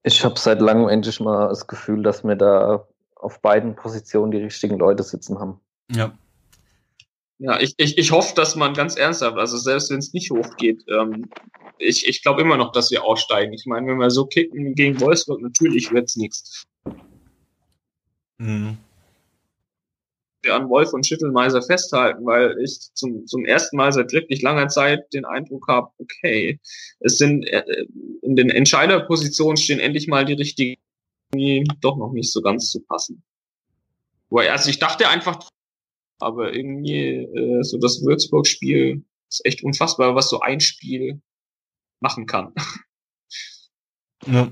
Ich 0.03 0.23
habe 0.23 0.39
seit 0.39 0.61
langem 0.61 0.87
endlich 0.87 1.19
mal 1.19 1.49
das 1.49 1.65
Gefühl, 1.65 2.03
dass 2.03 2.23
wir 2.23 2.35
da 2.35 2.87
auf 3.15 3.41
beiden 3.41 3.75
Positionen 3.75 4.31
die 4.31 4.37
richtigen 4.37 4.77
Leute 4.77 5.01
sitzen 5.01 5.39
haben. 5.39 5.59
Ja, 5.91 6.13
Ja, 7.43 7.59
ich, 7.59 7.73
ich, 7.77 7.97
ich 7.97 8.11
hoffe, 8.11 8.35
dass 8.35 8.55
man 8.55 8.75
ganz 8.75 8.95
ernsthaft, 8.95 9.35
also 9.35 9.57
selbst 9.57 9.89
wenn 9.89 9.97
es 9.97 10.13
nicht 10.13 10.29
hochgeht, 10.29 10.83
ähm, 10.87 11.27
ich, 11.79 12.07
ich 12.07 12.21
glaube 12.21 12.41
immer 12.41 12.55
noch, 12.55 12.71
dass 12.71 12.91
wir 12.91 13.03
aussteigen. 13.03 13.51
Ich 13.53 13.65
meine, 13.65 13.87
wenn 13.87 13.97
wir 13.97 14.11
so 14.11 14.27
kicken 14.27 14.75
gegen 14.75 14.99
Wolfsburg, 15.01 15.41
natürlich 15.41 15.91
wird's 15.91 16.15
nichts. 16.17 16.67
mhm. 18.37 18.77
Wir 20.43 20.53
an 20.53 20.69
Wolf 20.69 20.93
und 20.93 21.05
Schittelmeiser 21.05 21.63
festhalten, 21.63 22.23
weil 22.25 22.59
ich 22.63 22.79
zum, 22.93 23.25
zum 23.25 23.43
ersten 23.45 23.75
Mal 23.75 23.91
seit 23.91 24.11
wirklich 24.11 24.43
langer 24.43 24.67
Zeit 24.67 25.11
den 25.11 25.25
Eindruck 25.25 25.67
habe, 25.67 25.89
okay, 25.97 26.59
es 26.99 27.17
sind 27.17 27.47
äh, 27.47 27.85
in 28.21 28.35
den 28.35 28.51
Entscheiderpositionen 28.51 29.57
stehen 29.57 29.79
endlich 29.79 30.07
mal 30.07 30.25
die 30.25 30.33
richtigen, 30.33 30.79
die 31.33 31.63
doch 31.81 31.97
noch 31.97 32.11
nicht 32.11 32.31
so 32.31 32.43
ganz 32.43 32.69
zu 32.69 32.81
passen. 32.81 33.23
Wobei, 34.29 34.51
also 34.51 34.69
ich 34.69 34.77
dachte 34.77 35.07
einfach, 35.09 35.47
aber 36.21 36.53
irgendwie 36.53 37.23
äh, 37.23 37.63
so 37.63 37.77
das 37.77 38.03
Würzburg-Spiel 38.03 39.03
ist 39.29 39.45
echt 39.45 39.63
unfassbar, 39.63 40.15
was 40.15 40.29
so 40.29 40.39
ein 40.41 40.59
Spiel 40.59 41.21
machen 41.99 42.25
kann. 42.25 42.53
Ja. 44.27 44.51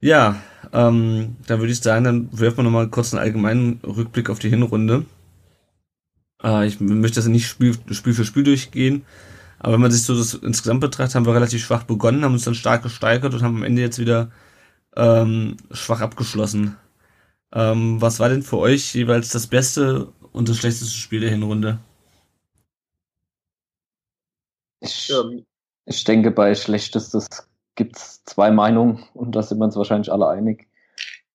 Ja, 0.00 0.40
ähm, 0.72 1.34
da 1.48 1.58
würde 1.58 1.72
ich 1.72 1.80
sagen, 1.80 2.04
dann 2.04 2.28
werfen 2.30 2.58
wir 2.58 2.62
nochmal 2.62 2.88
kurz 2.88 3.12
einen 3.12 3.20
allgemeinen 3.20 3.80
Rückblick 3.84 4.30
auf 4.30 4.38
die 4.38 4.50
Hinrunde. 4.50 5.04
Äh, 6.42 6.68
ich 6.68 6.78
möchte 6.78 7.16
das 7.16 7.26
nicht 7.26 7.48
Spiel, 7.48 7.76
Spiel 7.90 8.14
für 8.14 8.24
Spiel 8.24 8.44
durchgehen, 8.44 9.04
aber 9.58 9.74
wenn 9.74 9.80
man 9.80 9.90
sich 9.90 10.02
so 10.02 10.16
das 10.16 10.34
insgesamt 10.34 10.80
betrachtet, 10.80 11.16
haben 11.16 11.26
wir 11.26 11.34
relativ 11.34 11.64
schwach 11.64 11.82
begonnen, 11.82 12.24
haben 12.24 12.34
uns 12.34 12.44
dann 12.44 12.54
stark 12.54 12.82
gesteigert 12.84 13.34
und 13.34 13.42
haben 13.42 13.56
am 13.56 13.64
Ende 13.64 13.82
jetzt 13.82 13.98
wieder 13.98 14.30
ähm, 14.96 15.56
schwach 15.72 16.00
abgeschlossen. 16.00 16.76
Ähm, 17.52 18.00
was 18.00 18.20
war 18.20 18.28
denn 18.28 18.42
für 18.42 18.58
euch 18.58 18.94
jeweils 18.94 19.30
das 19.30 19.46
beste 19.46 20.12
und 20.32 20.48
das 20.48 20.58
schlechteste 20.58 20.94
Spiel 20.94 21.20
der 21.20 21.30
Hinrunde? 21.30 21.78
Ich, 24.80 25.12
ich 25.86 26.04
denke, 26.04 26.30
bei 26.30 26.54
Schlechtestes 26.54 27.26
gibt 27.74 27.96
es 27.96 28.22
zwei 28.24 28.50
Meinungen 28.50 29.04
und 29.14 29.32
da 29.32 29.42
sind 29.42 29.58
wir 29.58 29.64
uns 29.64 29.76
wahrscheinlich 29.76 30.12
alle 30.12 30.28
einig. 30.28 30.68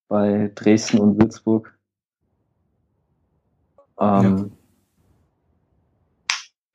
Bei 0.08 0.52
Dresden 0.56 1.00
und 1.00 1.20
Würzburg. 1.20 1.78
Ähm, 4.00 4.52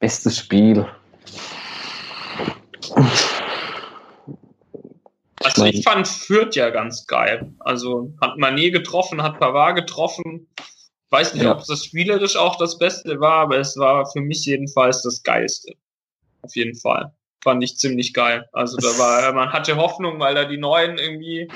Bestes 0.00 0.38
Spiel. 0.38 0.86
Also 5.44 5.62
mein- 5.62 5.72
ich 5.74 5.84
fand 5.84 6.06
Fürth 6.08 6.54
ja 6.56 6.70
ganz 6.70 7.06
geil. 7.06 7.52
Also 7.60 8.12
hat 8.20 8.36
Mané 8.36 8.70
getroffen, 8.70 9.22
hat 9.22 9.38
Pavard 9.38 9.76
getroffen. 9.76 10.48
Ich 10.58 11.12
weiß 11.12 11.34
nicht, 11.34 11.44
Ja. 11.44 11.52
ob 11.52 11.64
das 11.64 11.84
spielerisch 11.84 12.36
auch 12.36 12.56
das 12.56 12.78
Beste 12.78 13.20
war, 13.20 13.40
aber 13.42 13.58
es 13.58 13.76
war 13.76 14.04
für 14.10 14.20
mich 14.20 14.44
jedenfalls 14.44 15.02
das 15.02 15.22
Geilste. 15.22 15.74
Auf 16.42 16.54
jeden 16.54 16.74
Fall. 16.74 17.12
Fand 17.42 17.62
ich 17.64 17.78
ziemlich 17.78 18.12
geil. 18.14 18.48
Also 18.52 18.76
da 18.76 18.88
war, 18.98 19.32
man 19.32 19.52
hatte 19.52 19.76
Hoffnung, 19.76 20.18
weil 20.20 20.34
da 20.34 20.44
die 20.44 20.58
Neuen 20.58 20.98
irgendwie 20.98 21.48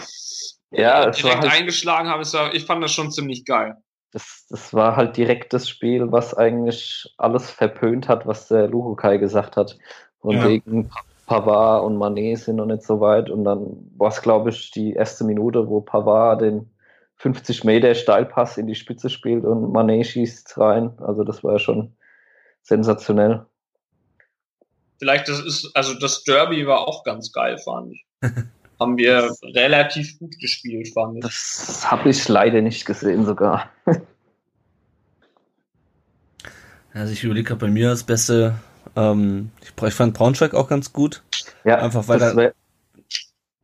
Ja, 0.71 1.11
direkt 1.11 1.43
halt- 1.43 1.53
eingeschlagen 1.53 2.09
haben. 2.09 2.25
War, 2.33 2.55
ich 2.55 2.65
fand 2.65 2.83
das 2.83 2.93
schon 2.93 3.11
ziemlich 3.13 3.45
geil. 3.45 3.77
Das, 4.13 4.47
das 4.49 4.73
war 4.75 4.97
halt 4.97 5.17
direkt 5.17 5.53
das 5.53 5.69
Spiel, 5.69 6.13
was 6.13 6.35
eigentlich 6.35 7.13
alles 7.19 7.51
verpönt 7.51 8.09
hat, 8.09 8.27
was 8.27 8.49
der 8.49 8.69
Luhukai 8.69 9.19
gesagt 9.19 9.57
hat. 9.57 9.77
Von 10.21 10.37
Ja. 10.37 10.49
wegen 10.49 10.91
Pavard 11.27 11.85
und 11.85 11.97
Manet 11.97 12.39
sind 12.39 12.57
noch 12.57 12.67
nicht 12.67 12.83
so 12.83 13.01
weit. 13.01 13.31
Und 13.31 13.45
dann 13.45 13.91
war 13.97 14.09
es, 14.09 14.23
glaube 14.23 14.51
ich, 14.51 14.71
die 14.71 14.93
erste 14.93 15.25
Minute, 15.25 15.69
wo 15.69 15.81
Pavard 15.81 16.43
den 16.43 16.71
50 17.17 17.65
Meter 17.65 17.95
Steilpass 17.95 18.59
in 18.59 18.67
die 18.67 18.75
Spitze 18.75 19.09
spielt 19.09 19.45
und 19.45 19.73
Manet 19.73 20.07
schießt 20.07 20.59
rein. 20.59 20.93
Also 20.99 21.25
das 21.25 21.45
war 21.45 21.53
ja 21.53 21.59
schon 21.59 21.95
sensationell. 22.63 23.47
Vielleicht 24.99 25.29
das 25.29 25.41
ist, 25.41 25.71
also 25.75 25.95
das 25.95 26.25
Derby 26.25 26.67
war 26.67 26.87
auch 26.87 27.05
ganz 27.05 27.33
geil, 27.33 27.59
fand 27.59 27.93
ich. 27.93 28.07
Haben 28.81 28.97
wir 28.97 29.33
relativ 29.43 30.19
gut 30.19 30.39
gespielt, 30.41 30.89
fand 30.93 31.19
ich. 31.19 31.23
Das 31.23 31.89
habe 31.89 32.09
ich 32.09 32.29
leider 32.29 32.61
nicht 32.61 32.85
gesehen 32.85 33.25
sogar. 33.25 33.71
Also 36.95 37.15
ich 37.15 37.25
überlege 37.25 37.49
gerade 37.49 37.61
bei 37.61 37.71
mir 37.71 37.89
das 37.89 38.05
Beste. 38.05 38.55
Ähm, 38.97 39.51
ich, 39.61 39.73
ich, 39.83 39.95
fand 39.95 40.15
Braunschweig 40.15 40.55
auch 40.55 40.69
ganz 40.69 40.93
gut. 40.93 41.23
Ja, 41.65 41.79
einfach 41.79 42.07
weil 42.09 42.19
da. 42.19 42.37
Wär, 42.37 42.55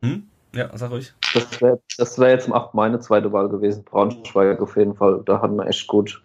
hm? 0.01 0.27
Ja, 0.53 0.75
sag 0.75 0.91
ruhig. 0.91 1.13
Das 1.33 1.61
wäre 1.61 1.79
das 1.97 2.17
wär 2.17 2.29
jetzt 2.29 2.51
auch 2.51 2.73
meine 2.73 2.99
zweite 2.99 3.31
Wahl 3.31 3.49
gewesen. 3.49 3.83
Braunschweig 3.83 4.59
auf 4.61 4.75
jeden 4.77 4.95
Fall. 4.95 5.21
Da 5.25 5.41
hatten 5.41 5.55
wir 5.57 5.67
echt 5.67 5.87
gut. 5.87 6.23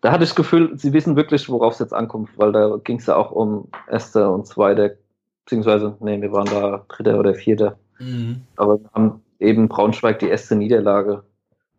Da 0.00 0.10
hatte 0.10 0.24
ich 0.24 0.30
das 0.30 0.36
Gefühl, 0.36 0.76
sie 0.78 0.92
wissen 0.92 1.14
wirklich, 1.14 1.48
worauf 1.48 1.74
es 1.74 1.78
jetzt 1.78 1.92
ankommt, 1.92 2.30
weil 2.36 2.52
da 2.52 2.78
ging 2.82 2.98
es 2.98 3.06
ja 3.06 3.16
auch 3.16 3.30
um 3.30 3.68
erste 3.88 4.30
und 4.30 4.46
zweite, 4.46 4.98
beziehungsweise, 5.44 5.96
nee, 6.00 6.20
wir 6.20 6.32
waren 6.32 6.46
da 6.46 6.84
dritter 6.88 7.18
oder 7.18 7.34
vierter. 7.34 7.78
Mhm. 7.98 8.40
Aber 8.56 8.80
wir 8.80 8.90
haben 8.94 9.22
eben 9.38 9.68
Braunschweig 9.68 10.18
die 10.18 10.28
erste 10.28 10.56
Niederlage. 10.56 11.22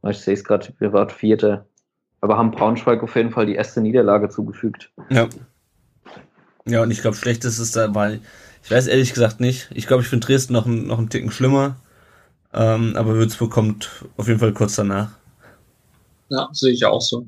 Ich 0.08 0.20
sehe 0.20 0.36
es 0.36 0.44
gerade, 0.44 0.74
wir 0.80 0.94
waren 0.94 1.10
Vierter 1.10 1.66
aber 2.22 2.38
haben 2.38 2.52
Braunschweig 2.52 3.04
auf 3.04 3.16
jeden 3.16 3.32
Fall 3.32 3.48
die 3.48 3.56
erste 3.56 3.82
Niederlage 3.82 4.30
zugefügt. 4.30 4.92
Ja. 5.10 5.28
Ja, 6.66 6.82
und 6.84 6.92
ich 6.92 7.02
glaube, 7.02 7.18
schlecht 7.18 7.44
ist 7.46 7.60
es 7.60 7.72
da, 7.72 7.94
weil 7.96 8.22
ich 8.64 8.72
weiß 8.72 8.88
ehrlich 8.88 9.14
gesagt 9.14 9.40
nicht. 9.40 9.70
Ich 9.74 9.88
glaube, 9.88 10.04
ich 10.04 10.10
finde 10.10 10.26
Dresden 10.28 10.54
noch, 10.54 10.66
noch 10.66 10.98
einen 10.98 11.10
Ticken 11.10 11.32
schlimmer. 11.32 11.78
Ähm, 12.54 12.96
aber 12.96 13.16
Würzburg 13.16 13.52
kommt 13.52 14.06
auf 14.18 14.28
jeden 14.28 14.40
Fall 14.40 14.54
kurz 14.54 14.76
danach. 14.76 15.12
Ja, 16.30 16.50
sehe 16.52 16.74
ich 16.74 16.86
auch 16.86 17.02
so. 17.02 17.28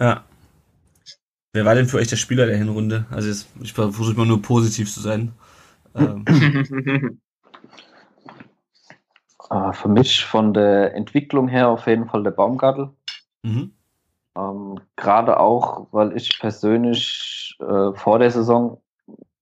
Ja. 0.00 0.24
Wer 1.52 1.64
war 1.64 1.74
denn 1.74 1.88
für 1.88 1.98
euch 1.98 2.08
der 2.08 2.16
Spieler 2.16 2.46
der 2.46 2.58
Hinrunde? 2.58 3.06
Also 3.10 3.28
jetzt, 3.28 3.46
ich 3.62 3.72
versuche 3.72 4.14
mal 4.14 4.26
nur 4.26 4.42
positiv 4.42 4.92
zu 4.92 5.00
sein. 5.00 5.32
Ähm. 5.94 6.24
Ah, 9.48 9.72
für 9.72 9.88
mich 9.88 10.24
von 10.24 10.52
der 10.54 10.94
Entwicklung 10.94 11.46
her 11.46 11.68
auf 11.68 11.86
jeden 11.86 12.08
Fall 12.08 12.24
der 12.24 12.32
Baumgartel. 12.32 12.90
Mhm. 13.42 13.72
Ähm, 14.36 14.80
Gerade 14.96 15.38
auch, 15.38 15.86
weil 15.92 16.16
ich 16.16 16.40
persönlich 16.40 17.45
äh, 17.60 17.92
vor 17.94 18.18
der 18.18 18.30
Saison 18.30 18.80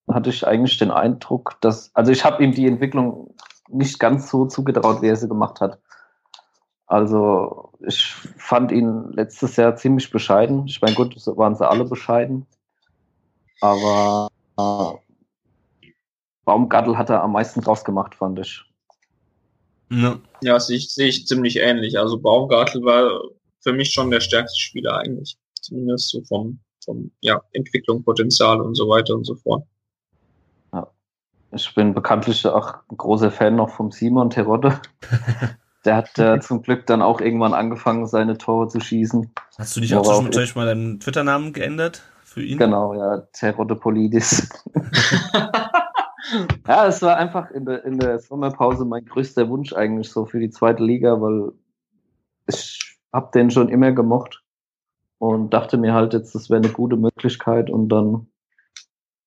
hatte 0.08 0.30
ich 0.30 0.46
eigentlich 0.46 0.78
den 0.78 0.90
Eindruck, 0.90 1.56
dass, 1.60 1.94
also 1.94 2.12
ich 2.12 2.24
habe 2.24 2.42
ihm 2.44 2.52
die 2.52 2.66
Entwicklung 2.66 3.34
nicht 3.68 3.98
ganz 3.98 4.30
so 4.30 4.46
zugetraut, 4.46 5.02
wie 5.02 5.08
er 5.08 5.16
sie 5.16 5.28
gemacht 5.28 5.60
hat. 5.60 5.78
Also 6.86 7.72
ich 7.86 8.04
fand 8.36 8.70
ihn 8.70 9.10
letztes 9.12 9.56
Jahr 9.56 9.76
ziemlich 9.76 10.10
bescheiden. 10.10 10.66
Ich 10.66 10.82
meine, 10.82 10.94
gut, 10.94 11.16
waren 11.36 11.56
sie 11.56 11.68
alle 11.68 11.84
bescheiden. 11.84 12.46
Aber 13.60 14.28
äh, 14.58 15.88
Baumgattel 16.44 16.98
hat 16.98 17.08
er 17.08 17.22
am 17.22 17.32
meisten 17.32 17.62
draus 17.62 17.84
gemacht, 17.84 18.14
fand 18.14 18.38
ich. 18.38 18.62
Ja, 19.90 20.18
ja 20.42 20.60
sehe 20.60 20.76
ich, 20.76 20.92
sehe 20.92 21.08
ich 21.08 21.26
ziemlich 21.26 21.56
ähnlich. 21.56 21.98
Also 21.98 22.18
Baumgartel 22.18 22.84
war 22.84 23.22
für 23.60 23.72
mich 23.72 23.92
schon 23.92 24.10
der 24.10 24.20
stärkste 24.20 24.60
Spieler 24.60 24.98
eigentlich. 24.98 25.38
Zumindest 25.60 26.10
so 26.10 26.22
vom, 26.22 26.60
vom 26.84 27.10
ja, 27.20 27.40
Entwicklung, 27.52 28.02
Potenzial 28.04 28.60
und 28.60 28.74
so 28.74 28.88
weiter 28.88 29.14
und 29.14 29.24
so 29.24 29.34
fort. 29.34 29.64
Ja. 30.72 30.86
Ich 31.52 31.74
bin 31.74 31.94
bekanntlich 31.94 32.46
auch 32.46 32.74
ein 32.90 32.96
großer 32.96 33.30
Fan 33.30 33.56
noch 33.56 33.70
vom 33.70 33.90
Simon 33.90 34.30
Terodde. 34.30 34.80
Der 35.84 35.96
hat 35.96 36.18
äh, 36.18 36.40
zum 36.40 36.62
Glück 36.62 36.86
dann 36.86 37.02
auch 37.02 37.20
irgendwann 37.20 37.52
angefangen, 37.52 38.06
seine 38.06 38.38
Tore 38.38 38.68
zu 38.68 38.80
schießen. 38.80 39.30
Hast 39.58 39.76
du 39.76 39.80
dich 39.80 39.94
auch 39.94 40.02
zwischendurch 40.02 40.54
mal 40.54 40.64
deinen 40.64 40.98
Twitter-Namen 40.98 41.52
geändert 41.52 42.02
für 42.24 42.42
ihn? 42.42 42.56
Genau, 42.56 42.94
ja, 42.94 43.18
Terodde 43.32 43.76
Polidis. 43.76 44.48
ja, 46.66 46.86
es 46.86 47.02
war 47.02 47.18
einfach 47.18 47.50
in 47.50 47.66
der, 47.66 47.84
in 47.84 47.98
der 47.98 48.18
Sommerpause 48.18 48.86
mein 48.86 49.04
größter 49.04 49.48
Wunsch 49.50 49.74
eigentlich 49.74 50.10
so 50.10 50.24
für 50.24 50.40
die 50.40 50.48
zweite 50.48 50.82
Liga, 50.82 51.20
weil 51.20 51.52
ich 52.46 52.98
habe 53.12 53.30
den 53.34 53.50
schon 53.50 53.68
immer 53.68 53.92
gemocht 53.92 54.43
und 55.28 55.50
dachte 55.54 55.78
mir 55.78 55.94
halt 55.94 56.12
jetzt, 56.12 56.34
das 56.34 56.50
wäre 56.50 56.62
eine 56.62 56.72
gute 56.72 56.96
Möglichkeit 56.96 57.70
und 57.70 57.88
dann 57.88 58.26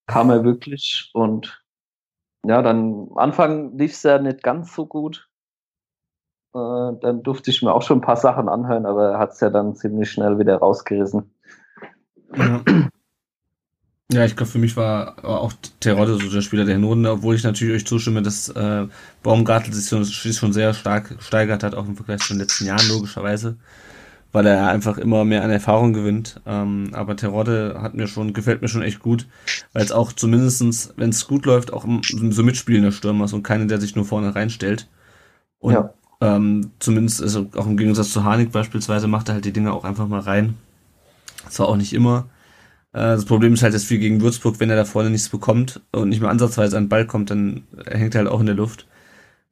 kam 0.06 0.30
er 0.30 0.44
wirklich 0.44 1.10
und 1.14 1.64
ja, 2.46 2.62
dann 2.62 3.10
am 3.12 3.18
Anfang 3.18 3.78
lief 3.78 3.94
es 3.94 4.04
ja 4.04 4.20
nicht 4.20 4.44
ganz 4.44 4.74
so 4.76 4.86
gut. 4.86 5.28
Äh, 6.54 6.94
dann 7.02 7.24
durfte 7.24 7.50
ich 7.50 7.62
mir 7.62 7.74
auch 7.74 7.82
schon 7.82 7.98
ein 7.98 8.06
paar 8.06 8.16
Sachen 8.16 8.48
anhören, 8.48 8.86
aber 8.86 9.14
er 9.14 9.20
hat 9.20 9.32
es 9.32 9.40
ja 9.40 9.50
dann 9.50 9.76
ziemlich 9.76 10.12
schnell 10.12 10.40
wieder 10.40 10.58
rausgerissen. 10.58 11.34
Ja. 12.36 12.64
Ja, 14.10 14.24
ich 14.24 14.38
glaube, 14.38 14.50
für 14.50 14.58
mich 14.58 14.78
war 14.78 15.26
auch 15.26 15.52
Terodde 15.82 16.16
so 16.16 16.32
der 16.32 16.40
Spieler 16.40 16.64
der 16.64 16.76
Hinrunde, 16.76 17.12
obwohl 17.12 17.36
ich 17.36 17.44
natürlich 17.44 17.76
euch 17.76 17.86
zustimme, 17.86 18.22
dass 18.22 18.48
äh, 18.48 18.88
Baumgartel 19.22 19.74
sich 19.74 19.90
schon, 19.90 20.06
schon 20.06 20.54
sehr 20.54 20.74
stark 20.74 21.18
steigert 21.20 21.62
hat, 21.62 21.76
auch 21.76 21.86
im 21.86 21.98
Vergleich 21.98 22.22
zu 22.22 22.34
den 22.34 22.40
letzten 22.40 22.66
Jahren 22.66 22.88
logischerweise, 22.88 23.58
weil 24.32 24.46
er 24.46 24.68
einfach 24.68 24.98
immer 24.98 25.26
mehr 25.26 25.44
an 25.44 25.50
Erfahrung 25.50 25.94
gewinnt. 25.94 26.42
Ähm, 26.46 26.90
aber 26.94 27.16
Terodde 27.16 27.80
hat 27.82 27.94
mir 27.94 28.08
schon, 28.08 28.34
gefällt 28.34 28.62
mir 28.62 28.68
schon 28.68 28.82
echt 28.82 29.00
gut, 29.00 29.28
weil 29.74 29.84
es 29.84 29.92
auch 29.92 30.12
zumindestens, 30.12 30.94
wenn 30.98 31.10
es 31.10 31.28
gut 31.28 31.46
läuft, 31.46 31.74
auch 31.74 31.86
so 32.30 32.44
mitspielender 32.44 32.92
Stürmer 32.92 33.26
ist 33.26 33.34
und 33.34 33.44
keiner, 33.44 33.66
der 33.66 33.80
sich 33.80 33.96
nur 33.96 34.06
vorne 34.06 34.36
reinstellt. 34.36 34.88
Und 35.60 35.74
ja. 35.74 35.94
ähm, 36.22 36.72
zumindest, 36.80 37.22
also 37.22 37.48
auch 37.56 37.66
im 37.66 37.78
Gegensatz 37.78 38.12
zu 38.12 38.24
Harnik 38.24 38.52
beispielsweise, 38.52 39.08
macht 39.08 39.30
er 39.30 39.36
halt 39.36 39.46
die 39.46 39.54
Dinge 39.54 39.74
auch 39.74 39.84
einfach 39.84 40.08
mal 40.08 40.20
rein. 40.20 40.56
Zwar 41.50 41.70
auch 41.70 41.78
nicht 41.78 41.94
immer, 41.94 42.28
äh, 42.94 43.14
das 43.14 43.26
Problem 43.26 43.54
ist 43.54 43.64
halt, 43.64 43.74
dass 43.74 43.90
wir 43.90 44.00
gegen 44.00 44.22
Würzburg, 44.22 44.60
wenn 44.60 44.70
er 44.70 44.76
da 44.76 44.86
vorne 44.86 45.10
nichts 45.10 45.30
bekommt 45.30 45.82
und 45.92 46.10
nicht 46.10 46.22
mehr 46.22 46.32
ansatzweise 46.32 46.78
an 46.78 46.86
den 46.86 46.90
Ball 46.90 47.06
kommt, 47.06 47.30
dann 47.30 47.64
hängt 47.86 48.16
er 48.16 48.20
halt 48.20 48.32
auch 48.32 48.40
in 48.40 48.48
der 48.48 48.56
Luft. 48.56 48.88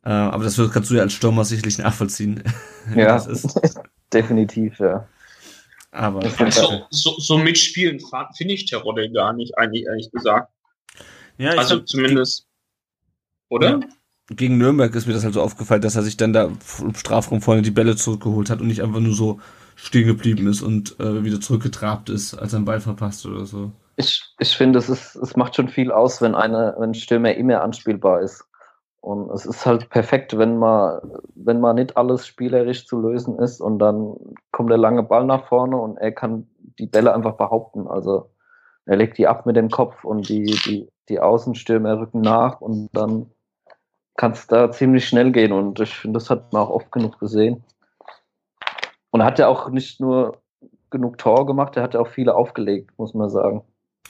Äh, 0.04 0.10
aber 0.10 0.44
das 0.44 0.60
kannst 0.72 0.90
du 0.90 0.96
ja 0.96 1.04
als 1.04 1.14
Stürmer 1.14 1.46
sicherlich 1.46 1.78
nachvollziehen. 1.78 2.44
Ja, 2.96 3.20
definitiv, 4.16 4.80
ja. 4.80 5.08
Aber 5.92 6.22
also, 6.40 6.86
so, 6.90 7.16
so 7.20 7.38
mitspielen 7.38 8.02
finde 8.36 8.54
ich 8.54 8.66
Terodde 8.66 9.10
gar 9.12 9.32
nicht, 9.34 9.58
eigentlich 9.58 9.86
ehrlich 9.86 10.12
gesagt. 10.12 10.52
Ja, 11.38 11.52
also 11.52 11.76
glaub, 11.76 11.88
zumindest. 11.88 12.48
Oder? 13.50 13.70
Ja. 13.70 13.80
Gegen 14.30 14.58
Nürnberg 14.58 14.94
ist 14.96 15.08
mir 15.08 15.14
das 15.14 15.24
halt 15.24 15.36
so 15.36 15.42
aufgefallen, 15.42 15.82
dass 15.82 15.96
er 15.96 16.04
sich 16.04 16.18
dann 16.18 16.34
da 16.34 16.46
im 16.82 16.96
Strafraum 16.96 17.42
vorne 17.42 17.62
die 17.62 17.72
Bälle 17.72 17.96
zurückgeholt 17.96 18.50
hat 18.50 18.60
und 18.60 18.68
nicht 18.68 18.82
einfach 18.82 19.00
nur 19.00 19.14
so 19.14 19.40
stehen 19.76 20.08
geblieben 20.08 20.48
ist 20.48 20.62
und 20.62 21.00
äh, 21.00 21.24
wieder 21.24 21.40
zurückgetrabt 21.40 22.10
ist, 22.10 22.34
als 22.34 22.54
er 22.54 22.58
einen 22.58 22.66
Ball 22.66 22.82
verpasst 22.82 23.26
oder 23.26 23.46
so. 23.46 23.72
Ich, 23.98 24.22
ich 24.40 24.58
finde, 24.58 24.80
es, 24.80 24.90
ist, 24.90 25.16
es 25.16 25.36
macht 25.36 25.56
schon 25.56 25.70
viel 25.70 25.92
aus, 25.92 26.22
wenn, 26.22 26.36
eine, 26.36 26.76
wenn 26.80 26.94
Stürmer 26.94 27.36
immer 27.36 27.62
anspielbar 27.62 28.22
ist. 28.22 28.44
Und 29.06 29.30
es 29.30 29.46
ist 29.46 29.68
halt 29.68 29.92
perfekt, 29.92 30.36
wenn 30.36 30.58
man, 30.58 31.00
wenn 31.36 31.60
man 31.60 31.76
nicht 31.76 31.96
alles 31.96 32.26
spielerisch 32.26 32.88
zu 32.88 33.00
lösen 33.00 33.38
ist 33.38 33.62
und 33.62 33.78
dann 33.78 34.16
kommt 34.52 34.72
der 34.72 34.80
lange 34.80 35.04
Ball 35.04 35.26
nach 35.26 35.46
vorne 35.46 35.78
und 35.78 35.98
er 35.98 36.12
kann 36.12 36.48
die 36.80 36.88
Bälle 36.88 37.14
einfach 37.14 37.34
behaupten. 37.34 37.88
Also 37.88 38.32
er 38.88 38.96
legt 38.96 39.20
die 39.20 39.28
ab 39.28 39.46
mit 39.46 39.58
dem 39.58 39.70
Kopf 39.70 40.04
und 40.04 40.28
die, 40.28 40.46
die, 40.66 40.90
die 41.08 41.20
Außenstürmer 41.20 42.00
rücken 42.00 42.22
nach 42.22 42.62
und 42.62 42.90
dann 42.94 43.30
kann 44.18 44.32
es 44.32 44.48
da 44.48 44.72
ziemlich 44.72 45.08
schnell 45.08 45.32
gehen. 45.32 45.52
Und 45.52 45.80
ich 45.80 45.94
finde, 45.94 46.18
das 46.18 46.32
hat 46.32 46.52
man 46.52 46.64
auch 46.64 46.72
oft 46.72 46.92
genug 46.92 47.20
gesehen. 47.20 47.64
Und 49.12 49.20
er 49.20 49.28
hat 49.28 49.38
ja 49.38 49.48
auch 49.48 49.70
nicht 49.70 50.02
nur 50.02 50.42
genug 50.90 51.20
Tor 51.20 51.46
gemacht, 51.46 51.78
er 51.78 51.84
hat 51.84 51.94
ja 51.94 52.00
auch 52.00 52.08
viele 52.08 52.34
aufgelegt, 52.34 52.90
muss 52.98 53.14
man 53.14 53.30
sagen. 53.30 53.62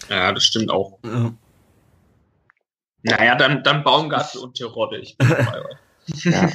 Ja, 0.08 0.32
das 0.32 0.46
stimmt 0.46 0.72
auch. 0.72 1.00
Ja. 1.04 1.34
Naja, 3.06 3.36
dann, 3.36 3.64
dann 3.64 3.84
Baumgartel 3.84 4.42
und 4.42 4.56
Terodde. 4.56 4.98
Ich 4.98 5.18
bin 5.18 5.30
dabei. 5.30 5.64
ja. 6.24 6.50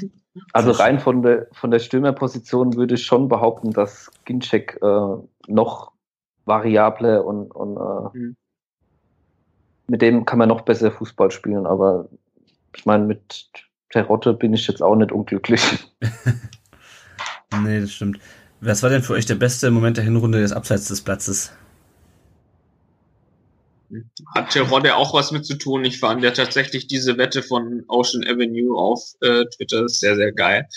Also 0.52 0.70
rein 0.72 1.00
von 1.00 1.22
der, 1.22 1.46
von 1.52 1.70
der 1.70 1.78
Stürmerposition 1.78 2.74
würde 2.76 2.94
ich 2.94 3.04
schon 3.04 3.28
behaupten, 3.28 3.72
dass 3.72 4.10
Ginczek 4.24 4.78
äh, 4.82 5.16
noch 5.48 5.92
variable 6.44 7.22
und, 7.22 7.50
und 7.50 7.76
äh, 7.76 8.18
mhm. 8.18 8.36
mit 9.88 10.02
dem 10.02 10.24
kann 10.24 10.38
man 10.38 10.48
noch 10.48 10.62
besser 10.62 10.90
Fußball 10.90 11.30
spielen, 11.30 11.66
aber 11.66 12.08
ich 12.76 12.86
meine, 12.86 13.04
mit 13.04 13.50
Terodde 13.90 14.34
bin 14.34 14.54
ich 14.54 14.66
jetzt 14.66 14.82
auch 14.82 14.94
nicht 14.94 15.12
unglücklich. 15.12 15.62
nee, 17.62 17.80
das 17.80 17.92
stimmt. 17.92 18.20
Was 18.60 18.82
war 18.82 18.90
denn 18.90 19.02
für 19.02 19.14
euch 19.14 19.26
der 19.26 19.34
beste 19.34 19.70
Moment 19.70 19.96
der 19.96 20.04
Hinrunde 20.04 20.40
des 20.40 20.52
Abseits 20.52 20.88
des 20.88 21.00
Platzes? 21.00 21.52
Hat 24.34 24.50
Terodde 24.50 24.96
auch 24.96 25.14
was 25.14 25.32
mit 25.32 25.44
zu 25.44 25.56
tun. 25.56 25.84
Ich 25.84 25.98
fand 25.98 26.22
ja 26.22 26.30
tatsächlich 26.30 26.86
diese 26.86 27.18
Wette 27.18 27.42
von 27.42 27.84
Ocean 27.88 28.24
Avenue 28.24 28.78
auf 28.78 29.02
äh, 29.20 29.44
Twitter 29.46 29.88
sehr, 29.88 30.16
sehr 30.16 30.32
geil. 30.32 30.68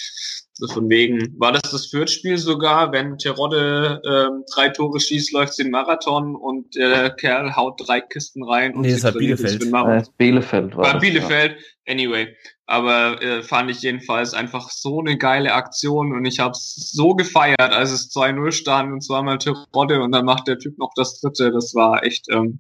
So 0.55 0.67
von 0.67 0.87
wegen, 0.87 1.33
war 1.39 1.51
das 1.51 1.63
das 1.71 1.87
Fürth-Spiel 1.87 2.37
sogar, 2.37 2.91
wenn 2.91 3.17
Terodde 3.17 3.99
ähm, 4.05 4.43
drei 4.53 4.69
Tore 4.69 4.99
schießt, 4.99 5.33
läuft 5.33 5.57
den 5.57 5.71
Marathon 5.71 6.35
und 6.35 6.75
der 6.75 7.09
Kerl 7.09 7.55
haut 7.55 7.81
drei 7.87 8.01
Kisten 8.01 8.43
rein. 8.43 8.75
Und 8.75 8.81
Nee, 8.81 8.91
es 8.91 9.03
war 9.03 9.13
Bielefeld. 9.13 9.63
Äh, 9.63 10.03
Bielefeld 10.17 10.77
war 10.77 10.83
War 10.83 10.93
das, 10.93 11.01
Bielefeld, 11.01 11.57
anyway. 11.87 12.35
Aber 12.67 13.19
äh, 13.23 13.41
fand 13.41 13.71
ich 13.71 13.81
jedenfalls 13.81 14.35
einfach 14.35 14.69
so 14.69 14.99
eine 14.99 15.17
geile 15.17 15.53
Aktion 15.53 16.13
und 16.13 16.23
ich 16.25 16.39
habe 16.39 16.51
es 16.51 16.91
so 16.91 17.15
gefeiert, 17.15 17.59
als 17.59 17.91
es 17.91 18.13
2-0 18.15 18.51
stand 18.51 18.93
und 18.93 19.01
zweimal 19.01 19.39
Terodde 19.39 20.03
und 20.03 20.11
dann 20.11 20.23
macht 20.23 20.47
der 20.47 20.59
Typ 20.59 20.77
noch 20.77 20.91
das 20.95 21.19
dritte. 21.19 21.51
Das 21.51 21.73
war 21.73 22.03
echt, 22.03 22.27
ähm, 22.29 22.59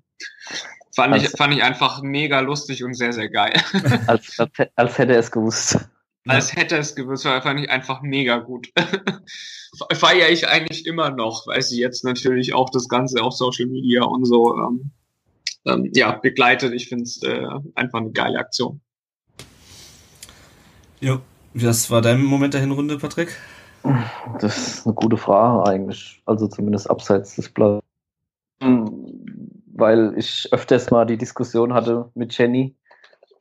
fand, 0.95 1.15
ich, 1.15 1.29
fand 1.29 1.53
ich 1.53 1.61
einfach 1.61 2.01
mega 2.01 2.39
lustig 2.39 2.83
und 2.83 2.95
sehr, 2.95 3.13
sehr 3.13 3.29
geil. 3.29 3.53
Ja. 3.73 3.99
Als, 4.07 4.39
als, 4.39 4.51
als 4.75 4.97
hätte 4.97 5.13
er 5.13 5.19
es 5.19 5.29
gewusst. 5.29 5.77
Als 6.25 6.55
hätte 6.55 6.77
es 6.77 6.95
gewusst, 6.95 7.25
war 7.25 7.41
fand 7.41 7.59
ich 7.59 7.69
einfach 7.69 8.01
mega 8.01 8.37
gut. 8.37 8.69
Feiere 9.93 10.29
ich 10.29 10.47
eigentlich 10.47 10.85
immer 10.85 11.11
noch, 11.11 11.47
weil 11.47 11.61
sie 11.61 11.79
jetzt 11.79 12.05
natürlich 12.05 12.53
auch 12.53 12.69
das 12.69 12.87
Ganze 12.87 13.21
auf 13.21 13.33
Social 13.33 13.65
Media 13.65 14.03
und 14.03 14.25
so 14.25 14.57
ähm, 14.57 14.91
ähm, 15.65 15.89
ja, 15.93 16.13
begleitet. 16.13 16.73
Ich 16.73 16.87
finde 16.87 17.03
es 17.03 17.21
äh, 17.23 17.45
einfach 17.75 17.99
eine 17.99 18.11
geile 18.11 18.39
Aktion. 18.39 18.79
Ja. 21.01 21.21
Was 21.53 21.91
war 21.91 22.01
dein 22.01 22.23
Moment 22.23 22.55
der 22.55 22.61
Hinrunde, 22.61 22.97
Patrick? 22.97 23.37
Das 24.39 24.57
ist 24.57 24.87
eine 24.87 24.95
gute 24.95 25.17
Frage 25.17 25.69
eigentlich. 25.69 26.21
Also 26.25 26.47
zumindest 26.47 26.89
abseits 26.89 27.35
des 27.35 27.49
Platzes. 27.49 27.87
Weil 28.59 30.13
ich 30.17 30.47
öfters 30.51 30.89
mal 30.89 31.05
die 31.05 31.17
Diskussion 31.17 31.73
hatte 31.73 32.09
mit 32.15 32.35
Jenny, 32.35 32.75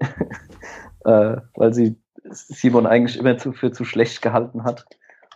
äh, 1.04 1.36
weil 1.54 1.72
sie 1.72 1.96
Simon 2.30 2.86
eigentlich 2.86 3.18
immer 3.18 3.38
zu, 3.38 3.52
für 3.52 3.72
zu 3.72 3.84
schlecht 3.84 4.22
gehalten 4.22 4.64
hat. 4.64 4.86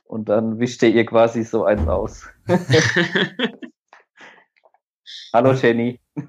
Und 0.05 0.29
dann 0.29 0.59
wischt 0.59 0.83
er 0.83 0.91
ihr 0.91 1.05
quasi 1.05 1.43
so 1.43 1.65
eins 1.65 1.89
aus. 1.89 2.27
Hallo 5.33 5.53
Jenny. 5.53 5.99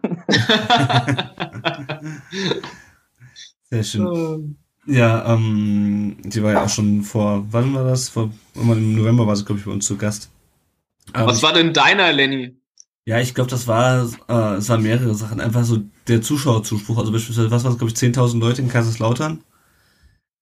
Sehr 3.70 3.84
schön. 3.84 4.58
Ja, 4.86 5.34
ähm, 5.34 6.18
die 6.24 6.42
war 6.42 6.54
ja 6.54 6.64
auch 6.64 6.70
schon 6.70 7.04
vor, 7.04 7.46
wann 7.52 7.74
war 7.76 7.84
das? 7.84 8.08
Vor, 8.10 8.32
im 8.56 8.96
November 8.96 9.28
war 9.28 9.36
sie, 9.36 9.44
glaube 9.46 9.60
ich, 9.60 9.66
bei 9.66 9.72
uns 9.72 9.86
zu 9.86 9.98
Gast. 9.98 10.32
Aber 11.14 11.28
Was 11.28 11.44
war 11.44 11.54
denn 11.54 11.74
deiner, 11.74 12.12
Lenny? 12.14 12.56
Ja, 13.06 13.20
ich 13.20 13.36
glaube, 13.36 13.50
das 13.50 13.68
war, 13.68 14.10
äh, 14.28 14.56
es 14.56 14.70
waren 14.70 14.84
mehrere 14.84 15.14
Sachen. 15.16 15.40
Einfach 15.40 15.64
so 15.64 15.80
der 16.08 16.22
Zuschauerzuspruch. 16.22 16.98
Also 16.98 17.12
beispielsweise, 17.12 17.52
was 17.52 17.64
waren 17.64 17.74
es, 17.74 17.78
glaube 17.78 17.92
ich, 17.92 17.98
10.000 17.98 18.40
Leute 18.40 18.62
in 18.62 18.70
Kaiserslautern 18.70 19.44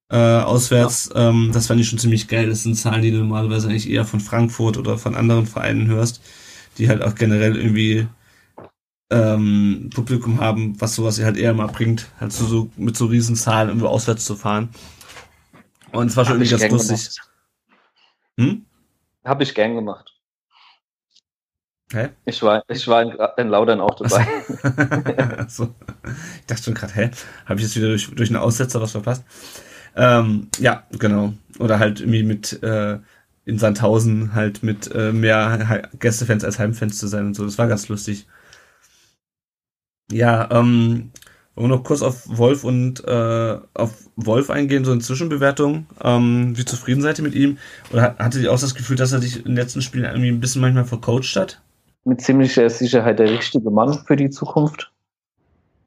äh, 0.10 0.18
auswärts. 0.18 1.10
Ähm, 1.16 1.52
das 1.54 1.68
fand 1.68 1.82
ich 1.82 1.90
schon 1.90 2.00
ziemlich 2.00 2.28
geil. 2.28 2.50
Das 2.50 2.64
sind 2.64 2.76
Zahlen, 2.76 3.02
die 3.02 3.12
du 3.12 3.18
normalerweise 3.18 3.68
eigentlich 3.68 3.90
eher 3.90 4.06
von 4.06 4.20
Frankfurt 4.20 4.78
oder 4.78 4.98
von 4.98 5.16
anderen 5.16 5.46
Vereinen 5.46 5.88
hörst, 5.88 6.22
die 6.78 6.90
halt 6.90 7.02
auch 7.02 7.16
generell 7.16 7.56
irgendwie 7.56 8.08
ähm, 9.12 9.90
Publikum 9.94 10.42
haben, 10.42 10.80
was 10.80 10.96
sowas 10.96 11.22
halt 11.22 11.38
eher 11.38 11.54
mal 11.54 11.68
bringt, 11.68 12.10
halt 12.20 12.34
so, 12.34 12.46
so 12.46 12.70
mit 12.76 12.98
so 12.98 13.06
riesen 13.06 13.36
Zahlen 13.36 13.70
irgendwie 13.70 13.88
auswärts 13.88 14.26
zu 14.26 14.36
fahren. 14.36 14.70
Und 15.92 16.08
es 16.08 16.18
war 16.18 16.26
schon 16.26 16.36
Hab 16.36 16.42
irgendwie 16.42 16.68
ganz 16.68 16.90
lustig. 16.90 17.22
Hm? 18.38 18.66
Habe 19.24 19.44
ich 19.44 19.54
gern 19.56 19.76
gemacht. 19.76 20.12
Hä? 21.92 22.10
Ich 22.26 22.42
war, 22.42 22.64
ich 22.68 22.88
war 22.88 23.04
in, 23.04 23.16
in 23.38 23.50
Laudern 23.50 23.80
auch 23.80 23.96
dabei. 23.96 24.28
so. 25.48 25.74
Ich 26.40 26.46
dachte 26.48 26.64
schon 26.64 26.74
gerade, 26.74 26.94
hä? 26.94 27.12
Habe 27.46 27.60
ich 27.60 27.68
jetzt 27.68 27.76
wieder 27.76 27.90
durch, 27.90 28.10
durch 28.14 28.30
einen 28.30 28.42
Aussetzer 28.42 28.82
was 28.82 28.92
verpasst? 28.92 29.24
Ähm, 29.96 30.50
ja, 30.60 30.84
genau. 31.00 31.34
Oder 31.60 31.80
halt 31.80 32.00
irgendwie 32.02 32.24
mit 32.24 32.62
äh, 32.64 33.00
in 33.46 33.60
Sandhausen 33.60 34.34
halt 34.34 34.64
mit 34.64 34.92
äh, 34.94 35.12
mehr 35.14 35.90
Gästefans 36.00 36.44
als 36.44 36.60
Heimfans 36.60 36.98
zu 36.98 37.08
sein 37.08 37.28
und 37.28 37.34
so. 37.36 37.46
Das 37.46 37.58
war 37.58 37.68
ganz 37.68 37.88
lustig. 37.88 38.28
Ja, 40.12 40.50
ähm, 40.52 41.12
wollen 41.56 41.70
wir 41.70 41.76
noch 41.78 41.84
kurz 41.84 42.02
auf 42.02 42.24
Wolf 42.28 42.64
und 42.64 43.04
äh, 43.06 43.58
auf 43.74 44.10
Wolf 44.16 44.50
eingehen, 44.50 44.86
so 44.86 44.92
eine 44.92 45.02
Zwischenbewertung. 45.02 45.88
Ähm, 46.04 46.56
wie 46.58 46.66
zufrieden 46.66 47.02
seid 47.02 47.18
ihr 47.20 47.24
mit 47.24 47.34
ihm? 47.36 47.58
Oder 47.92 48.02
hat- 48.04 48.20
hattet 48.20 48.44
ihr 48.44 48.52
auch 48.54 48.60
das 48.60 48.76
Gefühl, 48.76 48.98
dass 48.98 49.12
er 49.14 49.20
dich 49.20 49.38
in 49.38 49.46
den 49.46 49.56
letzten 49.56 49.82
Spielen 49.82 50.06
irgendwie 50.06 50.30
ein 50.30 50.40
bisschen 50.40 50.62
manchmal 50.62 50.86
vercoacht 50.86 51.36
hat? 51.36 51.62
mit 52.04 52.22
ziemlicher 52.22 52.70
Sicherheit 52.70 53.20
der 53.20 53.30
richtige 53.30 53.70
Mann 53.72 53.94
für 54.06 54.16
die 54.16 54.30
Zukunft. 54.30 54.92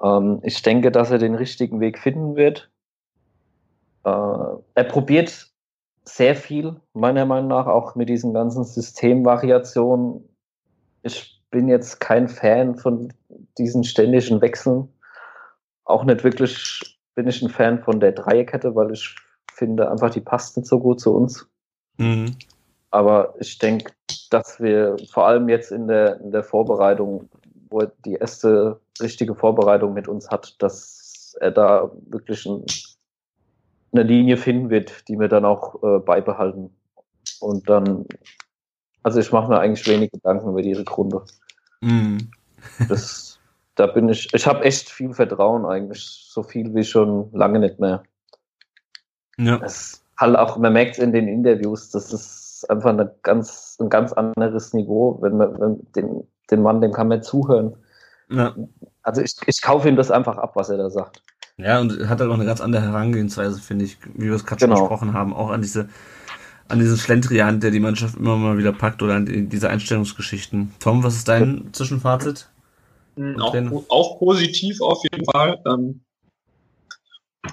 Ähm, 0.03 0.41
ich 0.45 0.63
denke, 0.63 0.93
dass 0.93 1.11
er 1.11 1.19
den 1.19 1.35
richtigen 1.37 1.81
Weg 1.81 1.99
finden 1.99 2.37
wird. 2.37 2.71
Äh, 4.09 4.63
er 4.75 4.85
probiert 4.85 5.51
sehr 6.05 6.35
viel, 6.35 6.77
meiner 6.95 7.27
Meinung 7.27 7.49
nach, 7.49 7.67
auch 7.67 7.95
mit 7.95 8.09
diesen 8.09 8.33
ganzen 8.33 8.65
Systemvariationen. 8.65 10.27
Ich 11.03 11.43
bin 11.51 11.69
jetzt 11.69 12.01
kein 12.01 12.29
Fan 12.29 12.77
von 12.77 13.13
diesen 13.59 13.85
ständigen 13.85 14.41
Wechseln. 14.41 14.89
Auch 15.85 16.05
nicht 16.05 16.25
wirklich 16.25 16.99
bin 17.15 17.29
ich 17.29 17.43
ein 17.43 17.51
Fan 17.51 17.83
von 17.83 18.01
der 18.01 18.13
Dreierkette, 18.13 18.75
weil 18.75 18.93
ich 18.93 19.15
finde 19.53 19.91
einfach, 19.91 20.11
die 20.11 20.21
passt 20.21 20.57
nicht 20.57 20.69
so 20.69 20.79
gut 20.79 21.01
zu 21.01 21.15
uns. 21.15 21.47
Mhm. 21.99 22.37
Aber 22.91 23.35
ich 23.39 23.59
denke, 23.59 23.93
dass 24.31 24.61
wir 24.61 24.97
vor 25.11 25.27
allem 25.27 25.49
jetzt 25.49 25.73
in 25.73 25.89
der, 25.89 26.21
in 26.21 26.31
der 26.31 26.43
Vorbereitung, 26.43 27.29
wo 27.71 27.81
er 27.81 27.93
die 28.05 28.15
erste 28.15 28.81
richtige 29.01 29.35
Vorbereitung 29.35 29.93
mit 29.93 30.09
uns 30.09 30.31
hat, 30.31 30.57
dass 30.63 31.37
er 31.41 31.51
da 31.51 31.91
wirklich 32.07 32.47
ein, 32.47 32.65
eine 33.93 34.03
Linie 34.03 34.37
finden 34.37 34.71
wird, 34.71 35.09
die 35.09 35.19
wir 35.19 35.29
dann 35.29 35.45
auch 35.45 35.83
äh, 35.83 35.99
beibehalten. 35.99 36.71
Und 37.41 37.69
dann, 37.69 38.07
also 39.03 39.21
ich 39.21 39.33
mache 39.33 39.49
mir 39.49 39.61
eigentlich 39.61 39.87
wenig 39.87 40.11
Gedanken 40.11 40.49
über 40.51 40.63
die 40.63 40.75
Rückrunde. 40.75 41.25
Mhm. 41.81 42.31
Das, 42.89 43.39
da 43.75 43.87
bin 43.87 44.09
ich, 44.09 44.33
ich 44.35 44.47
habe 44.47 44.65
echt 44.65 44.91
viel 44.91 45.15
Vertrauen 45.15 45.65
eigentlich, 45.65 46.05
so 46.05 46.43
viel 46.43 46.75
wie 46.75 46.85
schon 46.85 47.31
lange 47.33 47.59
nicht 47.59 47.79
mehr. 47.79 48.03
Ja. 49.39 49.61
Es 49.63 50.03
halt 50.19 50.37
auch, 50.37 50.57
man 50.59 50.73
merkt 50.73 50.93
es 50.93 50.99
in 50.99 51.13
den 51.13 51.29
Interviews, 51.29 51.91
das 51.91 52.13
ist 52.13 52.69
einfach 52.69 52.91
eine 52.91 53.15
ganz, 53.23 53.77
ein 53.81 53.89
ganz 53.89 54.13
anderes 54.13 54.75
Niveau, 54.75 55.19
wenn 55.23 55.37
man, 55.37 55.61
wenn 55.61 55.93
den, 55.95 56.27
den 56.51 56.63
Mann, 56.63 56.81
dem 56.81 56.93
kann 56.93 57.09
man 57.09 57.23
zuhören. 57.23 57.77
ja. 58.29 58.55
Also 59.03 59.23
ich, 59.23 59.37
ich 59.47 59.63
kaufe 59.63 59.89
ihm 59.89 59.97
das 59.97 60.11
einfach 60.11 60.37
ab, 60.37 60.55
was 60.55 60.69
er 60.69 60.77
da 60.77 60.91
sagt. 60.91 61.23
Ja, 61.59 61.81
und 61.81 61.93
hat 62.09 62.21
halt 62.21 62.31
auch 62.31 62.35
eine 62.35 62.45
ganz 62.45 62.61
andere 62.61 62.83
Herangehensweise, 62.83 63.61
finde 63.61 63.85
ich, 63.85 63.99
wie 64.15 64.27
wir 64.27 64.35
es 64.35 64.47
gerade 64.47 64.61
schon 64.61 64.71
Genau. 64.71 64.83
besprochen 64.83 65.13
haben, 65.13 65.35
auch 65.35 65.51
an 65.51 65.61
diese, 65.61 65.89
an 66.69 66.79
diesen 66.79 66.97
Schlendrian, 66.97 67.59
der 67.59 67.73
die 67.73 67.81
Mannschaft 67.81 68.17
immer 68.17 68.37
mal 68.37 68.59
wieder 68.59 68.73
packt 68.73 69.03
oder 69.03 69.17
an 69.17 69.27
die, 69.27 69.47
diese 69.47 69.69
Einstellungsgeschichten. 69.69 70.73
Tom, 70.79 71.03
was 71.03 71.17
ist 71.17 71.27
dein 71.27 71.69
Zwischenfazit? 71.73 72.49
Mhm, 73.17 73.41
Auch, 73.41 73.85
auch 73.89 74.19
positiv 74.21 74.81
auf 74.81 75.03
jeden 75.11 75.25
Fall. 75.25 75.59
Ähm, 75.67 76.01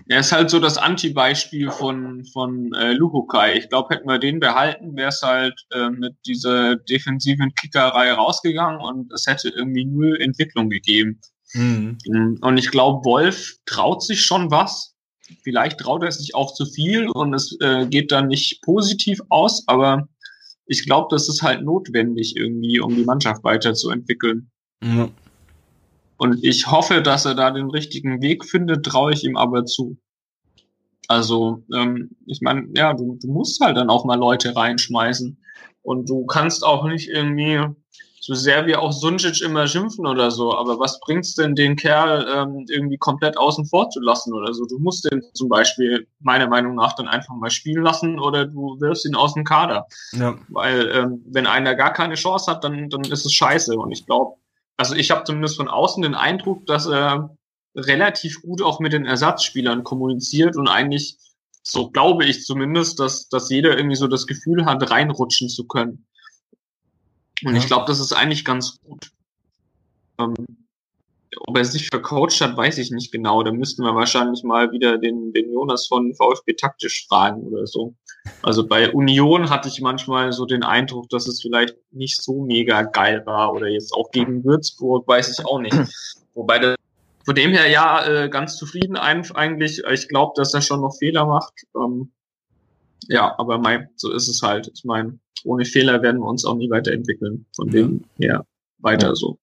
er 0.08 0.20
ist 0.20 0.32
halt 0.32 0.50
so 0.52 0.60
das 0.60 0.78
Anti-Beispiel 0.78 1.72
von, 1.72 2.26
von 2.26 2.74
äh, 2.74 2.94
Luhukai. 2.94 3.58
Ich 3.58 3.70
glaube, 3.70 3.96
hätten 3.96 4.08
wir 4.08 4.20
den 4.20 4.40
behalten, 4.40 4.96
wäre 4.96 5.10
es 5.10 5.22
halt 5.24 5.66
äh, 5.72 5.90
mit 5.90 6.16
dieser 6.28 6.76
defensiven 6.76 7.56
Kickerei 7.56 8.12
rausgegangen 8.12 8.80
und 8.82 9.12
es 9.14 9.26
hätte 9.26 9.50
irgendwie 9.50 9.86
null 9.86 10.22
Entwicklung 10.22 10.70
gegeben. 10.70 11.20
Mhm. 11.54 11.98
Mhm, 12.06 12.38
Und 12.42 12.58
ich 12.58 12.72
glaube, 12.72 13.06
Wolf 13.06 13.56
traut 13.66 14.04
sich 14.04 14.26
schon 14.26 14.52
was. 14.52 14.96
Vielleicht 15.44 15.80
traut 15.80 16.04
er 16.04 16.12
sich 16.12 16.36
auch 16.36 16.54
zu 16.54 16.66
viel 16.66 17.08
und 17.10 17.34
es 17.34 17.58
äh, 17.62 17.88
geht 17.88 18.12
dann 18.12 18.28
nicht 18.28 18.62
positiv 18.62 19.20
aus, 19.30 19.64
aber 19.68 20.08
ich 20.68 20.86
glaube, 20.86 21.08
das 21.10 21.30
ist 21.30 21.42
halt 21.42 21.64
notwendig 21.64 22.36
irgendwie, 22.36 22.80
um 22.80 22.96
die 22.96 23.06
Mannschaft 23.06 23.44
weiterzuentwickeln. 23.44 24.50
Ja. 24.84 25.10
Und 26.18 26.44
ich 26.44 26.68
hoffe, 26.68 27.02
dass 27.02 27.26
er 27.26 27.36
da 27.36 27.52
den 27.52 27.70
richtigen 27.70 28.22
Weg 28.22 28.46
findet, 28.46 28.86
traue 28.86 29.14
ich 29.14 29.24
ihm 29.24 29.36
aber 29.36 29.66
zu. 29.66 29.98
Also, 31.08 31.64
ähm, 31.74 32.12
ich 32.26 32.42
meine, 32.42 32.68
ja, 32.76 32.94
du, 32.94 33.18
du 33.22 33.28
musst 33.28 33.60
halt 33.62 33.78
dann 33.78 33.90
auch 33.90 34.06
mal 34.06 34.18
Leute 34.18 34.56
reinschmeißen. 34.56 35.38
Und 35.82 36.10
du 36.10 36.26
kannst 36.26 36.64
auch 36.64 36.88
nicht 36.88 37.10
irgendwie, 37.10 37.64
so 38.26 38.34
sehr 38.34 38.66
wir 38.66 38.82
auch 38.82 38.92
Sunjic 38.92 39.40
immer 39.44 39.68
schimpfen 39.68 40.08
oder 40.08 40.32
so, 40.32 40.58
aber 40.58 40.80
was 40.80 41.00
bringt's 41.00 41.36
denn 41.36 41.54
den 41.54 41.76
Kerl 41.76 42.26
ähm, 42.36 42.66
irgendwie 42.70 42.98
komplett 42.98 43.38
außen 43.38 43.68
vor 43.68 43.92
zu 43.92 44.00
lassen 44.00 44.34
oder 44.34 44.52
so? 44.52 44.66
Du 44.66 44.80
musst 44.80 45.06
den 45.06 45.22
zum 45.36 45.48
Beispiel 45.48 46.08
meiner 46.22 46.48
Meinung 46.48 46.74
nach 46.74 46.96
dann 46.96 47.08
einfach 47.08 47.36
mal 47.36 47.52
spielen 47.52 47.84
lassen 47.84 48.20
oder 48.20 48.48
du 48.48 48.80
wirfst 48.80 49.06
ihn 49.06 49.14
aus 49.14 49.36
dem 49.36 49.44
Kader. 49.44 49.86
ja. 50.14 50.36
Weil 50.48 50.90
ähm, 50.92 51.24
wenn 51.28 51.46
einer 51.46 51.76
gar 51.76 51.94
keine 51.94 52.16
Chance 52.16 52.50
hat, 52.50 52.64
dann, 52.64 52.90
dann 52.90 53.04
ist 53.04 53.28
es 53.28 53.32
scheiße. 53.32 53.76
Und 53.78 53.92
ich 53.92 54.08
glaube, 54.08 54.38
also 54.76 54.96
ich 54.96 55.12
habe 55.12 55.24
zumindest 55.24 55.58
von 55.58 55.68
außen 55.68 56.02
den 56.02 56.16
Eindruck, 56.16 56.66
dass 56.66 56.88
er 56.88 57.38
relativ 57.76 58.42
gut 58.42 58.64
auch 58.64 58.80
mit 58.80 58.92
den 58.92 59.06
Ersatzspielern 59.06 59.84
kommuniziert 59.84 60.58
und 60.58 60.68
eigentlich, 60.68 61.20
so 61.62 61.92
glaube 61.92 62.26
ich 62.26 62.44
zumindest, 62.44 63.00
dass, 63.00 63.30
dass 63.30 63.52
jeder 63.52 63.78
irgendwie 63.78 63.98
so 63.98 64.08
das 64.08 64.26
Gefühl 64.26 64.66
hat, 64.66 64.90
reinrutschen 64.90 65.48
zu 65.48 65.68
können. 65.68 66.08
Und 67.46 67.54
Ja. 67.54 67.60
ich 67.60 67.68
glaube, 67.68 67.86
das 67.88 68.00
ist 68.00 68.12
eigentlich 68.12 68.44
ganz 68.44 68.80
gut. 68.82 69.12
Ähm, 70.20 70.34
ob 71.48 71.58
er 71.58 71.66
sich 71.66 71.88
vercoacht 71.90 72.40
hat, 72.42 72.56
weiß 72.56 72.78
ich 72.78 72.92
nicht 72.92 73.12
genau. 73.12 73.44
Da 73.44 73.52
müssten 73.52 73.84
wir 73.84 73.94
wahrscheinlich 73.94 74.44
mal 74.44 74.72
wieder 74.72 74.98
den, 74.98 75.34
den 75.34 75.52
Jonas 75.52 75.88
von 75.88 76.14
VfB 76.16 76.54
taktisch 76.54 77.06
fragen 77.08 77.42
oder 77.44 77.68
so. 77.68 77.94
Also 78.42 78.66
bei 78.66 78.92
Union 78.92 79.50
hatte 79.50 79.68
ich 79.68 79.82
manchmal 79.82 80.32
so 80.32 80.46
den 80.46 80.64
Eindruck, 80.64 81.10
dass 81.10 81.28
es 81.28 81.42
vielleicht 81.42 81.76
nicht 81.92 82.22
so 82.22 82.42
mega 82.46 82.84
geil 82.84 83.22
war 83.26 83.54
oder 83.54 83.68
jetzt 83.68 83.94
auch 83.94 84.12
gegen 84.12 84.44
Würzburg, 84.44 85.08
weiß 85.08 85.38
ich 85.38 85.46
auch 85.46 85.60
nicht. 85.60 85.76
Wobei 86.34 86.60
das 86.60 86.76
von 87.26 87.36
dem 87.36 87.52
her 87.52 87.68
ja 87.70 88.06
äh, 88.06 88.30
ganz 88.30 88.56
zufrieden 88.56 88.96
eigentlich. 88.98 89.84
Ich 89.92 90.08
glaube, 90.08 90.34
dass 90.36 90.54
er 90.54 90.62
schon 90.62 90.82
noch 90.82 90.96
Fehler 90.98 91.26
macht. 91.26 91.54
Ähm, 91.76 92.12
ja, 93.08 93.34
aber 93.38 93.60
mein, 93.60 93.90
so 93.96 94.12
ist 94.12 94.28
es 94.28 94.42
halt. 94.42 94.72
Ich 94.74 94.84
meine, 94.84 95.20
ohne 95.44 95.66
Fehler 95.66 96.02
werden 96.02 96.22
wir 96.22 96.28
uns 96.28 96.46
auch 96.46 96.56
nie 96.56 96.70
weiterentwickeln. 96.70 97.46
Von 97.56 97.70
dem 97.70 98.04
her 98.18 98.46
weiter 98.80 99.10
ja. 99.10 99.16
so. 99.16 99.38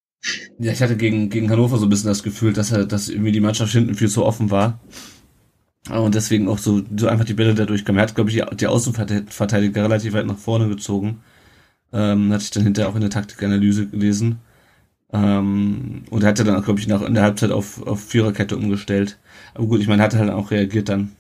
Ja, 0.59 0.73
ich 0.73 0.83
hatte 0.83 0.97
gegen, 0.97 1.31
gegen 1.31 1.51
Hannover 1.51 1.79
so 1.79 1.87
ein 1.87 1.89
bisschen 1.89 2.09
das 2.09 2.23
Gefühl, 2.23 2.53
dass 2.53 2.71
er, 2.71 2.87
dass 2.87 3.09
irgendwie 3.09 3.33
die 3.33 3.41
Mannschaft 3.41 3.73
hinten 3.73 3.95
viel 3.95 4.09
zu 4.09 4.25
offen 4.25 4.51
war. 4.51 4.81
Und 5.91 6.15
deswegen 6.15 6.49
auch 6.49 6.59
so, 6.59 6.83
so 6.97 7.09
einfach 7.09 7.25
die 7.25 7.35
Bälle 7.35 7.55
dadurch 7.55 7.85
kam. 7.85 7.97
Er 7.97 8.05
hat, 8.05 8.15
glaube 8.15 8.31
ich, 8.31 8.37
die, 8.37 8.57
die 8.57 8.69
Außenverteidiger 8.69 9.83
relativ 9.83 10.13
weit 10.13 10.27
nach 10.27 10.39
vorne 10.39 10.69
gezogen. 10.69 11.23
Ähm, 11.93 12.33
hatte 12.33 12.45
ich 12.45 12.51
dann 12.51 12.63
hinterher 12.63 12.89
auch 12.89 12.95
in 12.95 13.01
der 13.01 13.11
Taktikanalyse 13.11 13.89
gelesen. 13.89 14.39
Ähm, 15.13 16.05
und 16.11 16.23
er 16.23 16.29
hatte 16.29 16.45
dann 16.45 16.57
auch, 16.57 16.65
glaube 16.65 16.79
ich, 16.79 16.87
nach, 16.87 17.03
in 17.03 17.15
der 17.15 17.25
Halbzeit 17.25 17.51
auf, 17.51 17.85
auf 17.85 18.01
Viererkette 18.01 18.57
umgestellt. 18.57 19.19
Aber 19.55 19.67
gut, 19.67 19.81
ich 19.81 19.89
meine, 19.89 20.03
hat 20.03 20.15
halt 20.15 20.31
auch 20.31 20.53
reagiert 20.53 20.89
dann. 20.89 21.13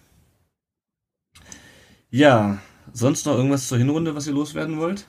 Ja, 2.15 2.59
sonst 2.93 3.25
noch 3.25 3.37
irgendwas 3.37 3.69
zur 3.69 3.79
Hinrunde, 3.79 4.15
was 4.15 4.27
ihr 4.27 4.35
loswerden 4.35 4.79
wollt? 4.79 5.09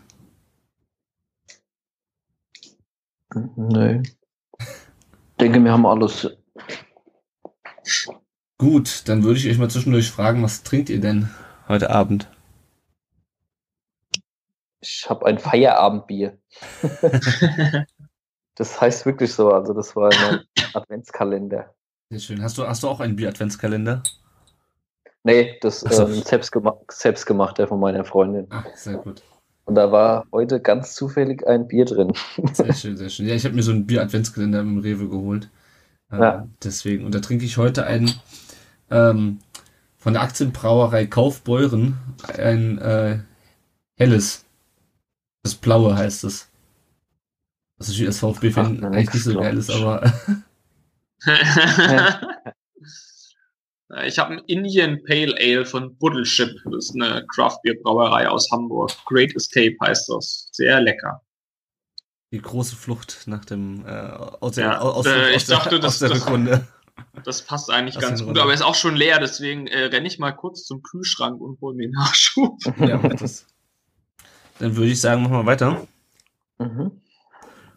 Nee. 3.57 4.03
Ich 4.57 5.37
denke, 5.37 5.61
wir 5.61 5.73
haben 5.73 5.85
alles. 5.85 6.29
Gut, 8.57 9.09
dann 9.09 9.23
würde 9.23 9.37
ich 9.37 9.49
euch 9.49 9.57
mal 9.57 9.69
zwischendurch 9.69 10.11
fragen, 10.11 10.43
was 10.43 10.63
trinkt 10.63 10.89
ihr 10.89 11.01
denn 11.01 11.29
heute 11.67 11.89
Abend? 11.89 12.31
Ich 14.79 15.05
habe 15.09 15.25
ein 15.25 15.39
Feierabendbier. 15.39 16.39
das 18.55 18.79
heißt 18.79 19.05
wirklich 19.05 19.33
so, 19.33 19.51
also 19.51 19.73
das 19.73 19.93
war 19.97 20.09
ein 20.09 20.45
Adventskalender. 20.73 21.75
Sehr 22.11 22.19
schön. 22.19 22.41
Hast 22.41 22.57
du, 22.57 22.65
hast 22.65 22.81
du 22.81 22.87
auch 22.87 23.01
einen 23.01 23.17
Bier-Adventskalender? 23.17 24.03
Nee, 25.23 25.57
das 25.61 25.79
so. 25.79 26.05
ähm, 26.05 26.21
selbst, 26.21 26.51
gema 26.51 26.77
selbst 26.89 27.25
gemacht, 27.25 27.57
der 27.57 27.67
von 27.67 27.79
meiner 27.79 28.03
Freundin. 28.03 28.47
Ach, 28.49 28.65
sehr 28.75 28.95
gut. 28.95 29.23
Und 29.65 29.75
da 29.75 29.91
war 29.91 30.25
heute 30.33 30.59
ganz 30.59 30.93
zufällig 30.93 31.47
ein 31.47 31.67
Bier 31.67 31.85
drin. 31.85 32.13
Sehr 32.51 32.73
schön, 32.73 32.97
sehr 32.97 33.09
schön. 33.09 33.27
Ja, 33.27 33.33
ich 33.33 33.45
habe 33.45 33.55
mir 33.55 33.63
so 33.63 33.71
einen 33.71 33.87
Bier-Adventskalender 33.87 34.59
im 34.59 34.79
Rewe 34.79 35.07
geholt. 35.07 35.49
Äh, 36.11 36.19
ja. 36.19 36.47
Deswegen. 36.61 37.05
Und 37.05 37.15
da 37.15 37.19
trinke 37.19 37.45
ich 37.45 37.57
heute 37.57 37.85
einen 37.85 38.11
ähm, 38.91 39.39
von 39.97 40.11
der 40.13 40.21
Aktienbrauerei 40.21 41.05
Kaufbeuren, 41.05 41.97
ein 42.37 42.77
äh, 42.79 43.19
helles. 43.95 44.43
Das 45.43 45.55
Blaue 45.55 45.95
heißt 45.95 46.25
es. 46.25 46.49
Was 47.77 47.89
ich 47.89 48.05
als 48.05 48.19
VfB-Fan 48.19 48.83
eigentlich 48.83 49.13
nicht 49.13 49.23
so 49.23 49.39
geil 49.39 49.57
ist, 49.57 49.71
aber. 49.71 50.03
Ich 54.05 54.17
habe 54.17 54.33
ein 54.33 54.39
Indian 54.47 55.01
Pale 55.03 55.35
Ale 55.39 55.65
von 55.65 55.95
Buddleship. 55.97 56.49
Das 56.65 56.85
ist 56.85 56.95
eine 56.95 57.25
Craft 57.27 57.59
Beer 57.63 57.75
Brauerei 57.83 58.27
aus 58.27 58.49
Hamburg. 58.51 58.91
Great 59.05 59.35
Escape 59.35 59.75
heißt 59.81 60.09
das. 60.09 60.49
Sehr 60.51 60.81
lecker. 60.81 61.21
Die 62.31 62.41
große 62.41 62.75
Flucht 62.75 63.23
nach 63.27 63.45
dem 63.45 63.85
äh, 63.85 63.91
aus 63.91 64.55
der, 64.55 64.65
ja, 64.65 64.79
aus, 64.79 65.05
äh, 65.05 65.35
aus, 65.35 65.45
dachte, 65.45 65.69
der, 65.69 65.79
das, 65.79 65.93
aus 65.93 65.99
der 65.99 66.11
Rückrunde. 66.11 66.67
Das 67.23 67.43
passt 67.43 67.69
eigentlich 67.69 67.99
ganz 67.99 68.23
gut, 68.23 68.37
aber 68.37 68.53
ist 68.53 68.63
auch 68.63 68.75
schon 68.75 68.95
leer, 68.95 69.19
deswegen 69.19 69.67
äh, 69.67 69.85
renne 69.85 70.07
ich 70.07 70.19
mal 70.19 70.31
kurz 70.31 70.63
zum 70.63 70.81
Kühlschrank 70.81 71.39
und 71.41 71.59
hole 71.61 71.75
mir 71.75 71.89
Nachschub. 71.89 72.57
Ja, 72.79 72.97
das. 72.97 73.45
Dann 74.59 74.75
würde 74.75 74.91
ich 74.91 74.99
sagen, 74.99 75.23
machen 75.23 75.33
wir 75.33 75.45
weiter. 75.45 75.87
Mhm. 76.57 76.91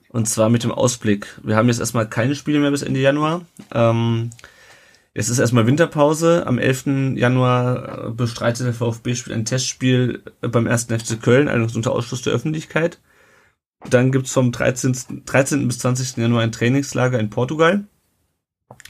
Und 0.09 0.27
zwar 0.27 0.49
mit 0.49 0.64
dem 0.64 0.73
Ausblick. 0.73 1.39
Wir 1.43 1.57
haben 1.57 1.69
jetzt 1.69 1.81
erstmal 1.81 2.09
keine 2.09 2.35
Spiele 2.35 2.59
mehr 2.59 2.71
bis 2.71 2.83
Ende 2.83 3.01
Januar. 3.01 3.43
Ähm, 3.73 4.31
es 5.19 5.31
ist 5.31 5.39
erstmal 5.39 5.67
Winterpause. 5.67 6.47
Am 6.47 6.59
11. 6.59 7.17
Januar 7.17 8.09
äh, 8.09 8.11
bestreitet 8.11 8.67
der 8.67 8.75
VfB-Spiel 8.75 9.33
ein 9.33 9.47
Testspiel 9.47 10.23
beim 10.43 10.67
1. 10.67 10.85
FC 10.85 11.23
Köln, 11.23 11.49
allerdings 11.49 11.75
unter 11.75 11.93
Ausschluss 11.93 12.21
der 12.21 12.35
Öffentlichkeit. 12.35 13.01
Dann 13.89 14.12
gibt's 14.12 14.33
vom 14.33 14.53
13. 14.53 15.25
13. 15.25 15.67
bis 15.67 15.79
20. 15.79 16.19
Januar 16.19 16.43
ein 16.43 16.53
Trainingslager 16.53 17.19
in 17.19 17.31
Portugal. 17.31 17.87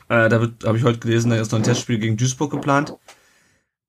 Äh, 0.09 0.29
da 0.29 0.41
habe 0.65 0.77
ich 0.77 0.83
heute 0.83 0.99
gelesen, 0.99 1.31
da 1.31 1.37
ist 1.37 1.53
noch 1.53 1.61
ein 1.61 1.65
Testspiel 1.65 1.99
gegen 1.99 2.17
Duisburg 2.17 2.51
geplant. 2.51 2.97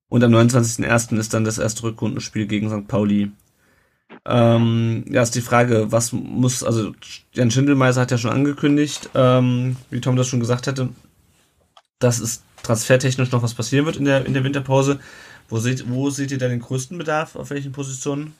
Und 0.07 0.23
am 0.23 0.31
29.01. 0.31 1.17
ist 1.17 1.33
dann 1.33 1.43
das 1.43 1.57
erste 1.57 1.83
Rückrundenspiel 1.83 2.45
gegen 2.45 2.69
St. 2.69 2.87
Pauli. 2.87 3.31
Ähm, 4.25 5.05
ja, 5.09 5.23
ist 5.23 5.33
die 5.33 5.41
Frage, 5.41 5.91
was 5.91 6.11
muss, 6.11 6.63
also 6.63 6.93
Jan 7.33 7.49
Schindelmeiser 7.49 8.01
hat 8.01 8.11
ja 8.11 8.19
schon 8.19 8.31
angekündigt, 8.31 9.09
ähm, 9.15 9.77
wie 9.89 10.01
Tom 10.01 10.15
das 10.15 10.27
schon 10.27 10.39
gesagt 10.39 10.67
hatte, 10.67 10.89
dass 11.99 12.19
es 12.19 12.43
transfertechnisch 12.63 13.31
noch 13.31 13.43
was 13.43 13.53
passieren 13.53 13.85
wird 13.85 13.97
in 13.97 14.05
der, 14.05 14.25
in 14.25 14.33
der 14.33 14.43
Winterpause. 14.43 14.99
Wo 15.49 15.57
seht, 15.57 15.89
wo 15.89 16.09
seht 16.09 16.31
ihr 16.31 16.37
da 16.37 16.47
den 16.47 16.59
größten 16.59 16.97
Bedarf? 16.97 17.35
Auf 17.35 17.49
welchen 17.49 17.71
Positionen? 17.71 18.35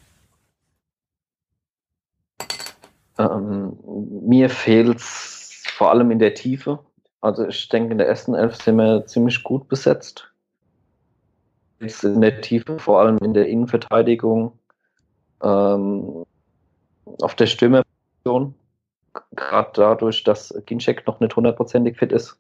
Ähm, 3.17 3.77
mir 4.21 4.49
fehlt 4.49 5.01
vor 5.01 5.91
allem 5.91 6.11
in 6.11 6.19
der 6.19 6.33
Tiefe. 6.33 6.79
Also 7.21 7.47
ich 7.47 7.69
denke, 7.69 7.91
in 7.91 7.97
der 7.97 8.07
ersten 8.07 8.35
Elf 8.35 8.55
sind 8.55 8.75
wir 8.75 9.05
ziemlich 9.05 9.43
gut 9.43 9.67
besetzt. 9.67 10.31
Jetzt 11.79 12.03
in 12.03 12.21
der 12.21 12.41
Tiefe, 12.41 12.79
vor 12.79 13.01
allem 13.01 13.17
in 13.19 13.33
der 13.33 13.47
Innenverteidigung, 13.47 14.57
ähm, 15.41 16.25
auf 17.21 17.35
der 17.35 17.45
Stürmerposition, 17.45 18.55
gerade 19.35 19.71
dadurch, 19.73 20.23
dass 20.23 20.53
Ginczek 20.65 21.05
noch 21.07 21.19
nicht 21.19 21.35
hundertprozentig 21.35 21.97
fit 21.97 22.11
ist. 22.11 22.39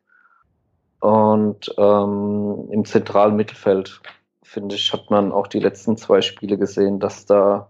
Und 0.99 1.73
ähm, 1.77 2.69
im 2.71 2.85
zentralen 2.85 3.35
Mittelfeld, 3.35 4.01
finde 4.43 4.75
ich, 4.75 4.91
hat 4.93 5.09
man 5.09 5.31
auch 5.31 5.47
die 5.47 5.59
letzten 5.59 5.97
zwei 5.97 6.21
Spiele 6.21 6.57
gesehen, 6.57 6.99
dass 6.99 7.25
da 7.25 7.69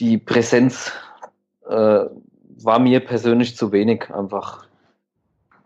die 0.00 0.18
Präsenz 0.18 0.92
äh, 1.66 2.04
war 2.56 2.78
mir 2.78 3.00
persönlich 3.00 3.56
zu 3.56 3.72
wenig 3.72 4.10
einfach. 4.10 4.66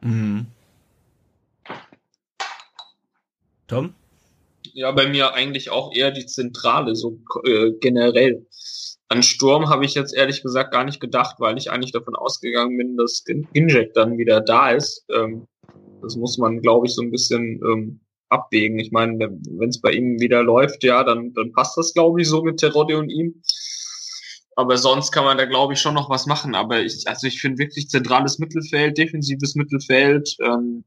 Mhm. 0.01 0.47
Tom? 3.67 3.95
Ja, 4.73 4.93
bei 4.93 5.09
mir 5.09 5.35
eigentlich 5.35 5.71
auch 5.71 5.95
eher 5.95 6.11
die 6.11 6.27
Zentrale, 6.27 6.95
so 6.95 7.19
äh, 7.45 7.73
generell. 7.81 8.47
An 9.09 9.23
Sturm 9.23 9.71
habe 9.71 9.87
ich 9.87 9.95
jetzt 9.95 10.15
ehrlich 10.15 10.43
gesagt 10.43 10.73
gar 10.73 10.85
nicht 10.85 11.01
gedacht, 11.01 11.37
weil 11.39 11.57
ich 11.57 11.71
eigentlich 11.71 11.93
davon 11.93 12.15
ausgegangen 12.15 12.77
bin, 12.77 12.97
dass 12.97 13.25
Inject 13.53 13.97
dann 13.97 14.19
wieder 14.19 14.41
da 14.41 14.71
ist. 14.71 15.07
Ähm, 15.11 15.47
das 16.03 16.17
muss 16.17 16.39
man, 16.39 16.61
glaube 16.61 16.87
ich, 16.87 16.95
so 16.95 17.03
ein 17.03 17.11
bisschen 17.11 17.61
ähm, 17.65 18.01
abwägen. 18.29 18.79
Ich 18.79 18.93
meine, 18.93 19.19
wenn 19.19 19.69
es 19.69 19.81
bei 19.81 19.93
ihm 19.93 20.21
wieder 20.21 20.43
läuft, 20.43 20.85
ja, 20.85 21.05
dann, 21.05 21.33
dann 21.35 21.53
passt 21.53 21.77
das, 21.77 21.95
glaube 21.95 22.21
ich, 22.21 22.29
so 22.29 22.43
mit 22.43 22.59
Terodde 22.59 22.99
und 22.99 23.11
ihm. 23.11 23.43
Aber 24.57 24.77
sonst 24.77 25.13
kann 25.13 25.25
man 25.25 25.39
da, 25.39 25.45
glaube 25.45 25.75
ich, 25.75 25.81
schon 25.81 25.95
noch 25.95 26.11
was 26.11 26.27
machen. 26.27 26.55
Aber 26.55 26.81
ich, 26.81 27.07
also 27.07 27.27
ich 27.27 27.41
finde 27.41 27.59
wirklich 27.59 27.89
zentrales 27.89 28.39
Mittelfeld, 28.39 28.99
defensives 28.99 29.55
Mittelfeld, 29.55 30.37
ähm, 30.43 30.85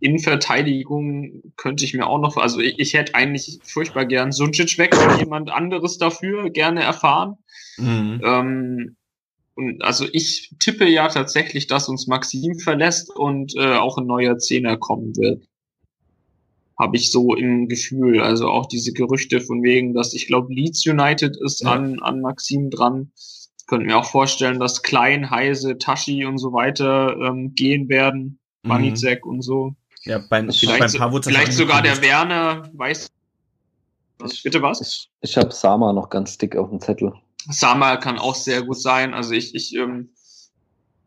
Innenverteidigung 0.00 1.42
könnte 1.56 1.84
ich 1.84 1.94
mir 1.94 2.06
auch 2.06 2.18
noch, 2.18 2.36
also 2.36 2.60
ich, 2.60 2.78
ich 2.78 2.94
hätte 2.94 3.14
eigentlich 3.14 3.60
furchtbar 3.62 4.04
gern 4.04 4.32
Suncic 4.32 4.76
weg 4.78 4.94
und 4.96 5.18
jemand 5.18 5.50
anderes 5.50 5.98
dafür 5.98 6.50
gerne 6.50 6.82
erfahren. 6.82 7.36
Mhm. 7.78 8.20
Ähm, 8.24 8.96
und 9.56 9.82
also 9.82 10.06
ich 10.12 10.52
tippe 10.58 10.88
ja 10.88 11.08
tatsächlich, 11.08 11.66
dass 11.66 11.88
uns 11.88 12.06
Maxim 12.06 12.58
verlässt 12.58 13.10
und 13.14 13.54
äh, 13.56 13.76
auch 13.76 13.98
ein 13.98 14.06
neuer 14.06 14.38
Zehner 14.38 14.76
kommen 14.76 15.16
wird. 15.16 15.44
Habe 16.78 16.96
ich 16.96 17.12
so 17.12 17.36
im 17.36 17.68
Gefühl. 17.68 18.20
Also 18.20 18.48
auch 18.48 18.66
diese 18.66 18.92
Gerüchte 18.92 19.40
von 19.40 19.62
wegen, 19.62 19.94
dass 19.94 20.12
ich 20.12 20.26
glaube, 20.26 20.52
Leeds 20.52 20.84
United 20.86 21.36
ist 21.36 21.62
ja. 21.62 21.70
an, 21.70 22.00
an 22.00 22.20
Maxim 22.20 22.70
dran. 22.70 23.12
Könnten 23.68 23.86
mir 23.86 23.96
auch 23.96 24.10
vorstellen, 24.10 24.58
dass 24.58 24.82
Klein, 24.82 25.30
Heise, 25.30 25.78
Tashi 25.78 26.24
und 26.24 26.38
so 26.38 26.52
weiter 26.52 27.16
ähm, 27.20 27.54
gehen 27.54 27.88
werden. 27.88 28.40
Manizek 28.64 29.24
mhm. 29.24 29.30
und 29.30 29.42
so. 29.42 29.74
Ja, 30.04 30.18
bei, 30.18 30.46
vielleicht, 30.50 30.98
beim 30.98 31.22
vielleicht 31.22 31.52
sogar 31.52 31.80
der 31.80 32.02
Werner, 32.02 32.68
weiß. 32.74 33.08
Ich, 34.26 34.42
bitte 34.42 34.60
was? 34.62 34.80
Ich, 34.80 35.10
ich 35.20 35.36
habe 35.36 35.52
Sama 35.52 35.92
noch 35.92 36.10
ganz 36.10 36.36
dick 36.38 36.56
auf 36.56 36.70
dem 36.70 36.80
Zettel. 36.80 37.12
Sama 37.50 37.96
kann 37.96 38.18
auch 38.18 38.34
sehr 38.34 38.62
gut 38.62 38.80
sein. 38.80 39.14
Also 39.14 39.32
ich, 39.32 39.54
ich, 39.54 39.74
ähm, 39.74 40.10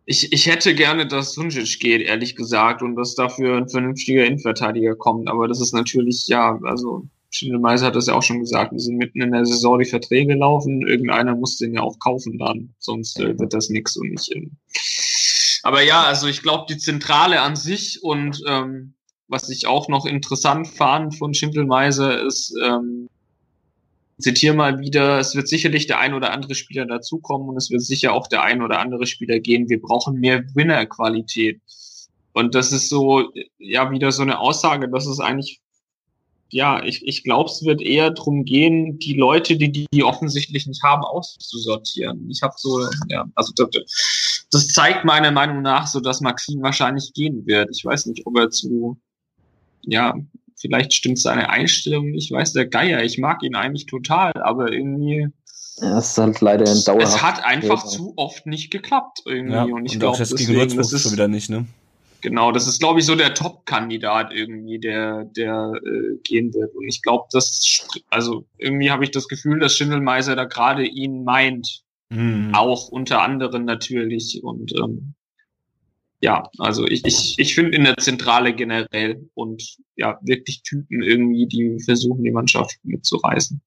ich, 0.05 0.31
ich 0.31 0.45
hätte 0.45 0.75
gerne, 0.75 1.07
dass 1.07 1.33
Sunjic 1.33 1.79
geht, 1.79 2.01
ehrlich 2.01 2.35
gesagt, 2.35 2.81
und 2.81 2.95
dass 2.95 3.15
dafür 3.15 3.57
ein 3.57 3.69
vernünftiger 3.69 4.25
Innenverteidiger 4.25 4.95
kommt. 4.95 5.29
Aber 5.29 5.47
das 5.47 5.59
ist 5.59 5.73
natürlich, 5.73 6.27
ja, 6.27 6.59
also 6.63 7.07
Schindelmeiser 7.29 7.87
hat 7.87 7.95
das 7.95 8.07
ja 8.07 8.13
auch 8.13 8.23
schon 8.23 8.39
gesagt, 8.39 8.71
wir 8.71 8.79
sind 8.79 8.97
mitten 8.97 9.21
in 9.21 9.31
der 9.31 9.45
Saison 9.45 9.79
die 9.79 9.85
Verträge 9.85 10.35
laufen, 10.35 10.87
irgendeiner 10.87 11.35
muss 11.35 11.57
den 11.57 11.73
ja 11.73 11.81
auch 11.81 11.99
kaufen 11.99 12.37
dann, 12.37 12.73
sonst 12.79 13.19
äh, 13.19 13.37
wird 13.37 13.53
das 13.53 13.69
nix 13.69 13.97
und 13.97 14.11
nicht. 14.11 14.33
Ähm. 14.33 14.51
Aber 15.63 15.81
ja, 15.81 16.03
also 16.03 16.27
ich 16.27 16.41
glaube, 16.41 16.65
die 16.69 16.77
Zentrale 16.77 17.41
an 17.41 17.55
sich 17.55 18.01
und 18.01 18.41
ähm, 18.47 18.93
was 19.27 19.49
ich 19.49 19.67
auch 19.67 19.89
noch 19.89 20.05
interessant 20.05 20.67
fand 20.67 21.15
von 21.17 21.33
Schindelmeiser 21.33 22.21
ist, 22.25 22.53
ähm, 22.63 23.09
zitiere 24.19 24.55
mal 24.55 24.79
wieder, 24.79 25.19
es 25.19 25.35
wird 25.35 25.47
sicherlich 25.47 25.87
der 25.87 25.99
ein 25.99 26.13
oder 26.13 26.31
andere 26.31 26.55
Spieler 26.55 26.85
dazukommen 26.85 27.49
und 27.49 27.57
es 27.57 27.69
wird 27.69 27.81
sicher 27.81 28.13
auch 28.13 28.27
der 28.27 28.43
ein 28.43 28.61
oder 28.61 28.79
andere 28.79 29.05
Spieler 29.05 29.39
gehen. 29.39 29.69
Wir 29.69 29.81
brauchen 29.81 30.19
mehr 30.19 30.43
Winner-Qualität. 30.55 31.61
Und 32.33 32.55
das 32.55 32.71
ist 32.71 32.89
so, 32.89 33.31
ja, 33.57 33.91
wieder 33.91 34.11
so 34.11 34.21
eine 34.23 34.39
Aussage, 34.39 34.89
dass 34.89 35.07
es 35.07 35.19
eigentlich, 35.19 35.61
ja, 36.49 36.83
ich, 36.83 37.05
ich 37.05 37.23
glaube, 37.23 37.49
es 37.49 37.63
wird 37.63 37.81
eher 37.81 38.11
drum 38.11 38.45
gehen, 38.45 38.99
die 38.99 39.13
Leute, 39.13 39.57
die 39.57 39.71
die 39.71 40.03
offensichtlich 40.03 40.65
nicht 40.65 40.83
haben, 40.83 41.03
auszusortieren. 41.03 42.29
Ich 42.29 42.41
habe 42.41 42.53
so, 42.57 42.87
ja, 43.09 43.25
also 43.35 43.53
das, 43.55 44.45
das 44.51 44.67
zeigt 44.69 45.05
meiner 45.05 45.31
Meinung 45.31 45.61
nach 45.61 45.87
so, 45.87 45.99
dass 45.99 46.21
Maxim 46.21 46.61
wahrscheinlich 46.61 47.13
gehen 47.13 47.45
wird. 47.45 47.69
Ich 47.75 47.83
weiß 47.83 48.07
nicht, 48.07 48.25
ob 48.25 48.37
er 48.37 48.49
zu, 48.49 48.97
ja, 49.83 50.15
vielleicht 50.57 50.93
stimmt 50.93 51.19
seine 51.19 51.49
Einstellung 51.49 52.11
nicht, 52.11 52.31
weiß 52.31 52.53
der 52.53 52.67
Geier, 52.67 53.03
ich 53.03 53.17
mag 53.17 53.43
ihn 53.43 53.55
eigentlich 53.55 53.85
total, 53.85 54.31
aber 54.33 54.71
irgendwie. 54.71 55.27
Ja, 55.79 55.99
es 55.99 56.09
ist 56.11 56.17
halt 56.17 56.41
leider 56.41 56.65
ein. 56.69 56.77
Es 56.99 57.21
hat 57.21 57.45
einfach 57.45 57.85
zu 57.85 58.13
oft 58.15 58.45
nicht 58.47 58.71
geklappt 58.71 59.21
irgendwie. 59.25 59.53
Ja, 59.53 59.63
und 59.63 59.85
ich 59.85 59.99
glaube, 59.99 60.17
jetzt 60.17 60.35
gegen 60.35 60.53
deswegen, 60.53 60.77
das 60.77 60.91
ist 60.91 61.03
schon 61.03 61.11
wieder 61.11 61.27
nicht, 61.27 61.49
ne? 61.49 61.65
Genau, 62.21 62.51
das 62.51 62.67
ist, 62.67 62.79
glaube 62.79 62.99
ich, 62.99 63.05
so 63.05 63.13
der 63.15 63.35
Top-Kandidat 63.35 64.33
irgendwie, 64.33 64.79
der, 64.79 65.25
der 65.25 65.71
äh, 65.75 66.17
gehen 66.23 66.51
wird. 66.51 66.73
Und 66.75 66.87
ich 66.87 67.03
glaube, 67.03 67.25
das, 67.31 67.87
also 68.09 68.45
irgendwie 68.57 68.89
habe 68.89 69.03
ich 69.03 69.11
das 69.11 69.27
Gefühl, 69.27 69.59
dass 69.59 69.75
Schindelmeiser 69.75 70.35
da 70.35 70.45
gerade 70.45 70.83
ihn 70.83 71.23
meint, 71.23 71.83
Mhm. 72.09 72.51
auch 72.53 72.87
unter 72.87 73.21
anderem 73.21 73.65
natürlich. 73.65 74.41
Und 74.43 74.73
ähm, 74.73 75.13
ja, 76.21 76.49
also 76.57 76.85
ich, 76.87 77.05
ich, 77.05 77.35
ich 77.37 77.55
finde 77.55 77.77
in 77.77 77.83
der 77.83 77.97
Zentrale 77.97 78.53
generell 78.55 79.29
und 79.35 79.77
ja, 79.95 80.17
wirklich 80.21 80.63
Typen 80.63 81.01
irgendwie, 81.03 81.47
die 81.47 81.79
versuchen, 81.83 82.23
die 82.23 82.31
Mannschaft 82.31 82.77
mitzureißen. 82.83 83.61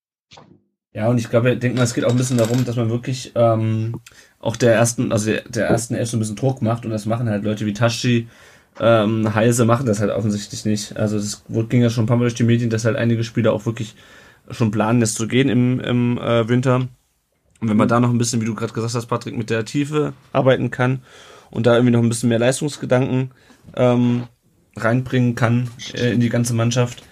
Ja, 0.92 1.08
und 1.08 1.18
ich 1.18 1.30
glaube, 1.30 1.52
ich 1.52 1.60
denke 1.60 1.76
mal, 1.78 1.84
es 1.84 1.94
geht 1.94 2.04
auch 2.04 2.10
ein 2.10 2.16
bisschen 2.16 2.38
darum, 2.38 2.64
dass 2.64 2.74
man 2.76 2.90
wirklich 2.90 3.30
ähm, 3.36 4.00
auch 4.40 4.56
der 4.56 4.74
ersten, 4.74 5.12
also 5.12 5.30
der, 5.30 5.42
der 5.42 5.66
ersten 5.68 5.94
Elf 5.94 6.10
so 6.10 6.16
ein 6.16 6.20
bisschen 6.20 6.34
Druck 6.36 6.62
macht 6.62 6.84
und 6.84 6.90
das 6.90 7.06
machen 7.06 7.28
halt 7.28 7.44
Leute 7.44 7.64
wie 7.64 7.72
Tashi, 7.72 8.26
ähm, 8.80 9.32
Heise 9.34 9.64
machen 9.66 9.86
das 9.86 10.00
halt 10.00 10.10
offensichtlich 10.10 10.64
nicht. 10.64 10.96
Also 10.96 11.16
das 11.16 11.44
wurde- 11.48 11.68
ging 11.68 11.82
ja 11.82 11.90
schon 11.90 12.04
ein 12.04 12.06
paar 12.08 12.16
Mal 12.16 12.24
durch 12.24 12.34
die 12.34 12.42
Medien, 12.44 12.70
dass 12.70 12.84
halt 12.84 12.96
einige 12.96 13.22
Spieler 13.22 13.52
auch 13.52 13.66
wirklich 13.66 13.94
schon 14.50 14.72
planen, 14.72 15.00
es 15.02 15.14
zu 15.14 15.28
gehen 15.28 15.48
im, 15.48 15.78
im 15.80 16.18
äh, 16.18 16.48
Winter. 16.48 16.88
Und 17.60 17.68
wenn 17.68 17.76
man 17.76 17.88
da 17.88 18.00
noch 18.00 18.10
ein 18.10 18.18
bisschen, 18.18 18.40
wie 18.40 18.46
du 18.46 18.54
gerade 18.54 18.72
gesagt 18.72 18.94
hast, 18.94 19.06
Patrick, 19.06 19.36
mit 19.36 19.50
der 19.50 19.64
Tiefe 19.64 20.14
arbeiten 20.32 20.70
kann 20.70 21.02
und 21.50 21.66
da 21.66 21.74
irgendwie 21.74 21.92
noch 21.92 22.02
ein 22.02 22.08
bisschen 22.08 22.28
mehr 22.28 22.38
Leistungsgedanken 22.38 23.30
ähm, 23.76 24.24
reinbringen 24.76 25.34
kann 25.34 25.70
äh, 25.94 26.12
in 26.12 26.20
die 26.20 26.28
ganze 26.28 26.54
Mannschaft, 26.54 27.02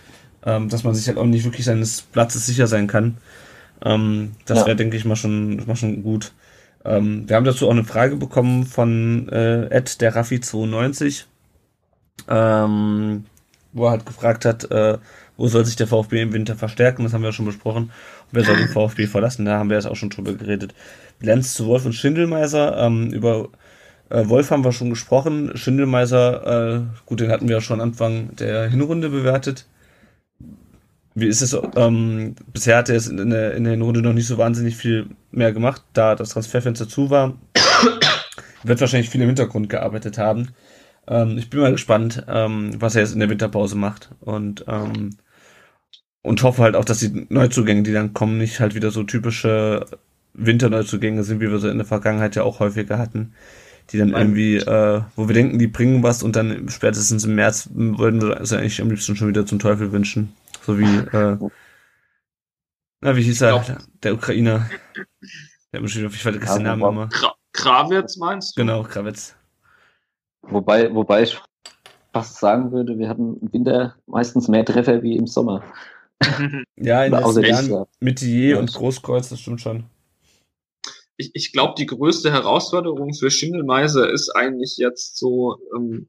ähm, 0.45 0.69
dass 0.69 0.85
man 0.85 0.95
sich 0.95 1.09
halt 1.09 1.19
auch 1.19 1.27
nicht 1.27 1.45
wirklich 1.45 1.65
seines 1.65 2.03
Platzes 2.03 2.47
sicher 2.47 2.67
sein 2.67 2.87
kann. 2.87 3.19
Ähm, 3.85 4.33
das 4.47 4.61
Ja. 4.61 4.67
wäre, 4.67 4.77
denke 4.77 4.97
ich, 4.97 5.05
mal 5.05 5.17
schon, 5.17 5.65
mal 5.67 5.77
schon 5.77 6.03
gut. 6.03 6.33
Ähm, 6.85 7.29
wir 7.29 7.37
haben 7.37 7.45
dazu 7.45 7.67
auch 7.67 7.73
eine 7.73 7.85
Frage 7.85 8.17
bekommen 8.17 8.65
von 8.67 9.29
äh, 9.29 9.67
Ed, 9.67 10.01
der 10.01 10.15
Raffi92, 10.15 11.25
ähm, 12.29 13.25
wo 13.73 13.87
er 13.87 13.91
halt 13.93 14.07
gefragt 14.07 14.45
hat, 14.45 14.71
äh, 14.71 14.99
wo 15.37 15.47
soll 15.47 15.65
sich 15.65 15.77
der 15.77 15.87
VfB 15.87 16.23
im 16.23 16.33
Winter 16.33 16.57
verstärken? 16.57 17.05
Das 17.05 17.13
haben 17.13 17.23
wir 17.23 17.29
ja 17.29 17.33
schon 17.33 17.47
besprochen. 17.47 17.85
Und 17.85 17.93
wer 18.33 18.45
soll 18.45 18.57
den 18.57 18.69
VfB 18.73 19.07
verlassen? 19.07 19.45
Da 19.45 19.59
haben 19.59 19.71
wir 19.71 19.77
jetzt 19.77 19.87
auch 19.87 19.97
schon 19.97 20.11
drüber 20.11 20.33
geredet. 20.35 20.75
Bilanz 21.21 21.55
zu 21.55 21.67
Wolf 21.67 21.85
und 21.87 21.93
Schindelmeiser. 21.95 22.77
Ähm, 22.79 23.13
über 23.13 23.49
äh, 24.11 24.29
Wolf 24.29 24.51
haben 24.51 24.65
wir 24.65 24.73
schon 24.73 24.91
gesprochen. 24.91 25.53
Schindelmeiser, 25.55 26.77
äh, 26.77 26.81
gut, 27.07 27.21
den 27.21 27.31
hatten 27.31 27.49
wir 27.49 27.57
ja 27.57 27.61
schon 27.61 27.81
Anfang 27.81 28.35
der 28.37 28.69
Hinrunde 28.69 29.11
bewertet. 29.11 29.67
Wie 31.15 31.27
ist 31.27 31.43
es? 31.43 31.57
Ähm, 31.77 32.37
bisher 32.53 32.77
hat 32.77 32.89
er 32.89 32.95
jetzt 32.95 33.09
in 33.09 33.31
der, 33.31 33.55
in 33.55 33.65
der 33.65 33.73
Hinrunde 33.73 34.03
noch 34.03 34.13
nicht 34.13 34.27
so 34.27 34.39
wahnsinnig 34.39 34.77
viel 34.77 35.09
mehr 35.33 35.53
gemacht, 35.53 35.83
da 35.93 36.15
das 36.15 36.31
Transferfenster 36.31 36.89
zu 36.89 37.11
war. 37.11 37.37
Wird 38.63 38.81
wahrscheinlich 38.81 39.11
viel 39.11 39.21
im 39.21 39.29
Hintergrund 39.29 39.69
gearbeitet 39.69 40.19
haben. 40.19 40.51
Ähm, 41.09 41.37
ich 41.39 41.51
bin 41.51 41.61
mal 41.61 41.73
gespannt, 41.73 42.25
ähm, 42.29 42.81
was 42.81 42.95
er 42.95 43.03
jetzt 43.03 43.15
in 43.15 43.21
der 43.21 43.31
Winterpause 43.31 43.77
macht. 43.77 44.11
Und, 44.21 44.65
ähm, 44.69 45.17
und 46.23 46.43
hoffe 46.43 46.63
halt 46.63 46.77
auch, 46.77 46.85
dass 46.85 47.01
die 47.01 47.27
Neuzugänge, 47.31 47.83
die 47.83 47.93
dann 47.93 48.15
kommen, 48.15 48.39
nicht 48.39 48.61
halt 48.61 48.75
wieder 48.75 48.91
so 48.91 49.03
typische 49.03 49.87
Winterneuzugänge 50.35 51.25
sind, 51.25 51.41
wie 51.41 51.51
wir 51.51 51.59
sie 51.59 51.71
in 51.71 51.79
der 51.79 51.87
Vergangenheit 51.87 52.37
ja 52.37 52.45
auch 52.45 52.61
häufiger 52.61 52.99
hatten. 52.99 53.33
Die 53.91 53.99
dann 53.99 54.11
irgendwie, 54.11 54.57
äh, 54.57 55.03
wo 55.17 55.29
wir 55.29 55.35
denken, 55.35 55.59
die 55.59 55.67
bringen 55.67 56.03
was 56.03 56.23
und 56.23 56.37
dann 56.37 56.69
spätestens 56.69 57.25
im 57.25 57.35
März 57.35 57.71
würden 57.73 58.21
wir 58.21 58.39
es 58.41 58.53
eigentlich 58.53 58.81
am 58.83 58.91
liebsten 58.91 59.17
schon 59.17 59.29
wieder 59.29 59.47
zum 59.47 59.59
Teufel 59.59 59.93
wünschen. 59.93 60.35
So 60.67 60.79
wie, 60.79 60.85
äh, 61.17 61.39
na, 63.01 63.17
wie 63.17 63.23
hieß 63.23 63.41
er? 63.43 63.61
Glaub- 63.61 63.79
Der 64.03 64.15
Ukrainer. 64.15 64.69
Der 65.73 65.83
hat 65.83 65.91
schon 65.91 66.03
wieder, 66.03 66.13
ich 66.13 66.23
vergesse 66.23 66.55
den 66.55 66.65
Namen 66.65 66.83
immer. 66.83 67.09
Kra 67.09 67.35
Krawitz 67.53 68.17
meinst 68.19 68.57
du? 68.57 68.61
Genau, 68.61 68.83
Krawitz. 68.83 69.35
Wobei, 70.43 70.95
wobei 70.95 71.23
ich 71.23 71.41
fast 72.13 72.39
sagen 72.39 72.71
würde, 72.73 72.99
wir 72.99 73.09
hatten 73.09 73.37
im 73.41 73.53
Winter 73.53 73.97
meistens 74.07 74.49
mehr 74.49 74.65
Treffer 74.65 75.03
wie 75.03 75.17
im 75.17 75.27
Sommer. 75.27 75.63
Ja, 76.77 77.05
in 77.05 77.13
den 77.13 77.21
letzten 77.21 77.45
Jahren 77.45 77.71
Jahr. 77.71 77.89
Metier 78.01 78.49
Ja. 78.51 78.59
und 78.59 78.73
Großkreuz, 78.73 79.29
das 79.31 79.41
stimmt 79.41 79.61
schon. 79.61 79.85
Ich, 81.19 81.33
ich 81.35 81.53
glaube, 81.53 81.75
die 81.77 81.87
größte 81.87 82.33
Herausforderung 82.33 83.13
für 83.13 83.31
Schindelmeiser 83.31 84.11
ist 84.11 84.31
eigentlich 84.31 84.77
jetzt 84.79 85.19
so, 85.19 85.59
ähm, 85.77 86.09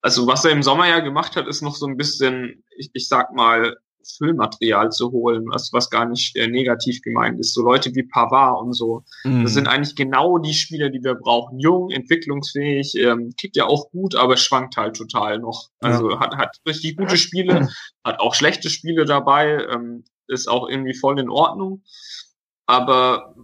also 0.00 0.26
was 0.26 0.44
er 0.44 0.50
im 0.50 0.62
Sommer 0.62 0.88
ja 0.88 1.00
gemacht 1.00 1.36
hat, 1.36 1.46
ist 1.46 1.62
noch 1.62 1.76
so 1.76 1.86
ein 1.86 1.96
bisschen, 1.96 2.64
ich, 2.76 2.90
ich 2.94 3.06
sag 3.06 3.34
mal, 3.34 3.76
Füllmaterial 4.18 4.90
zu 4.90 5.10
holen, 5.10 5.46
was, 5.48 5.72
was 5.72 5.90
gar 5.90 6.06
nicht 6.06 6.36
äh, 6.36 6.46
negativ 6.46 7.02
gemeint 7.02 7.40
ist. 7.40 7.54
So 7.54 7.62
Leute 7.62 7.94
wie 7.94 8.04
Pavard 8.04 8.62
und 8.62 8.72
so. 8.72 9.02
Mhm. 9.24 9.42
Das 9.42 9.54
sind 9.54 9.66
eigentlich 9.66 9.96
genau 9.96 10.38
die 10.38 10.54
Spieler, 10.54 10.90
die 10.90 11.02
wir 11.02 11.16
brauchen. 11.16 11.58
Jung, 11.58 11.90
entwicklungsfähig, 11.90 12.94
ähm, 12.96 13.34
kickt 13.36 13.56
ja 13.56 13.66
auch 13.66 13.90
gut, 13.90 14.14
aber 14.14 14.36
schwankt 14.36 14.76
halt 14.76 14.96
total 14.96 15.40
noch. 15.40 15.70
Also 15.80 16.20
hat, 16.20 16.36
hat 16.36 16.56
richtig 16.66 16.96
gute 16.96 17.16
Spiele, 17.16 17.68
hat 18.04 18.20
auch 18.20 18.34
schlechte 18.34 18.70
Spiele 18.70 19.04
dabei, 19.04 19.66
ähm, 19.70 20.04
ist 20.28 20.48
auch 20.48 20.68
irgendwie 20.68 20.94
voll 20.94 21.18
in 21.18 21.28
Ordnung. 21.28 21.82
Aber 22.66 23.34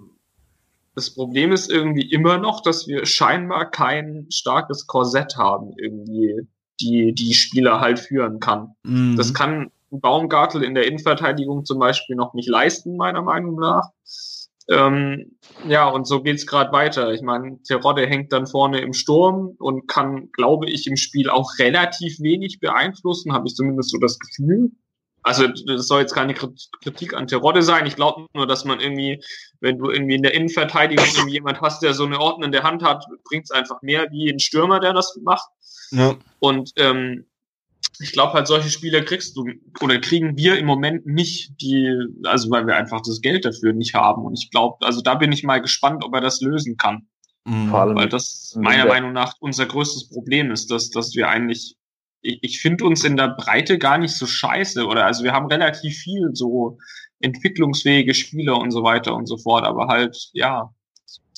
das 0.95 1.15
Problem 1.15 1.53
ist 1.53 1.71
irgendwie 1.71 2.11
immer 2.11 2.39
noch, 2.39 2.61
dass 2.63 2.87
wir 2.87 3.07
scheinbar 3.07 3.71
kein 3.71 4.27
starkes 4.31 4.87
Korsett 4.87 5.37
haben, 5.37 5.73
irgendwie, 5.77 6.47
die 6.81 7.15
die 7.15 7.35
Spieler 7.35 7.81
halt 7.81 7.99
führen 7.99 8.41
kann. 8.41 8.75
Mhm. 8.83 9.17
Das 9.17 9.33
kann 9.33 9.71
Baumgartel 9.91 10.63
in 10.63 10.75
der 10.75 10.87
Innenverteidigung 10.87 11.65
zum 11.65 11.79
Beispiel 11.79 12.17
noch 12.17 12.35
nicht 12.35 12.49
leisten, 12.49 12.97
meiner 12.97 13.23
Meinung 13.23 13.57
nach. 13.57 13.91
Ähm, 14.69 15.37
ja, 15.69 15.89
und 15.89 16.07
so 16.07 16.23
geht's 16.23 16.47
gerade 16.47 16.73
weiter. 16.73 17.13
Ich 17.13 17.23
meine, 17.23 17.61
Terodde 17.63 18.07
hängt 18.07 18.33
dann 18.33 18.47
vorne 18.47 18.81
im 18.81 18.93
Sturm 18.93 19.57
und 19.59 19.89
kann, 19.89 20.31
glaube 20.33 20.71
ich, 20.71 20.87
im 20.87 20.97
Spiel 20.97 21.29
auch 21.29 21.59
relativ 21.59 22.21
wenig 22.21 22.61
beeinflussen, 22.61 23.33
habe 23.33 23.49
ich 23.49 23.55
zumindest 23.55 23.91
so 23.91 23.99
das 23.99 24.19
Gefühl. 24.19 24.71
Also 25.23 25.47
das 25.47 25.87
soll 25.87 26.01
jetzt 26.01 26.15
keine 26.15 26.33
Krit- 26.33 26.69
Kritik 26.83 27.15
an 27.15 27.27
Terodde 27.27 27.63
sein. 27.63 27.87
Ich 27.87 27.97
glaube 27.97 28.27
nur, 28.35 28.47
dass 28.47 28.65
man 28.65 28.81
irgendwie, 28.81 29.23
wenn 29.61 29.79
du 29.79 29.91
irgendwie 29.91 30.17
in 30.17 30.23
der 30.23 30.35
Innenverteidigung 30.35 31.05
irgendwie 31.15 31.35
jemand 31.35 31.61
hast, 31.61 31.83
der 31.83 31.95
so 31.95 32.05
eine 32.05 32.19
ordnende 32.19 32.63
Hand 32.63 32.83
hat, 32.83 33.05
bringt's 33.25 33.51
einfach 33.51 33.83
mehr 33.83 34.09
wie 34.11 34.31
ein 34.31 34.41
Stürmer, 34.41 34.81
der 34.81 34.93
das 34.93 35.19
macht. 35.23 35.49
ja. 35.93 36.17
Und 36.41 36.73
ähm, 36.77 37.27
ich 38.01 38.13
glaube 38.13 38.33
halt, 38.33 38.47
solche 38.47 38.71
Spieler 38.71 39.03
kriegst 39.03 39.37
du 39.37 39.47
oder 39.81 39.99
kriegen 40.01 40.37
wir 40.37 40.59
im 40.59 40.67
Moment 40.67 41.07
nicht, 41.07 41.61
die, 41.61 41.95
also 42.25 42.51
weil 42.51 42.67
wir 42.67 42.75
einfach 42.75 43.01
das 43.03 43.21
Geld 43.21 43.45
dafür 43.45 43.73
nicht 43.75 43.95
haben. 43.95 44.25
Und 44.25 44.35
ich 44.35 44.51
glaube, 44.51 44.85
also 44.85 45.03
da 45.03 45.15
bin 45.15 45.31
ich 45.31 45.43
mal 45.45 45.61
gespannt, 45.61 46.03
ob 46.05 46.15
er 46.15 46.21
das 46.21 46.41
lösen 46.41 46.77
kann. 46.77 47.07
Mhm. 47.45 47.69
Vor 47.69 47.81
allem 47.81 47.97
Weil 47.97 48.09
das 48.09 48.57
meiner. 48.61 48.87
Meinung 48.87 49.13
nach 49.13 49.35
unser 49.41 49.67
größtes 49.67 50.09
Problem 50.09 50.51
ist, 50.51 50.71
dass, 50.71 50.91
dass 50.91 51.15
wir 51.15 51.29
eigentlich, 51.29 51.77
ich, 52.23 52.39
ich 52.43 52.61
finde 52.61 52.85
uns 52.85 53.05
in 53.05 53.17
der 53.17 53.29
Breite 53.29 53.79
gar 53.79 53.99
nicht 53.99 54.15
so 54.15 54.27
scheiße. 54.27 54.87
Oder 54.87 55.05
also 55.05 55.25
wir 55.25 55.33
haben 55.33 55.47
relativ 55.47 55.99
viel 55.99 56.31
so 56.33 56.79
entwicklungsfähige 57.21 58.15
Spieler 58.15 58.59
und 58.59 58.71
so 58.71 58.83
weiter 58.83 59.15
und 59.15 59.27
so 59.27 59.37
fort, 59.37 59.65
aber 59.65 59.89
halt, 59.89 60.17
ja, 60.33 60.73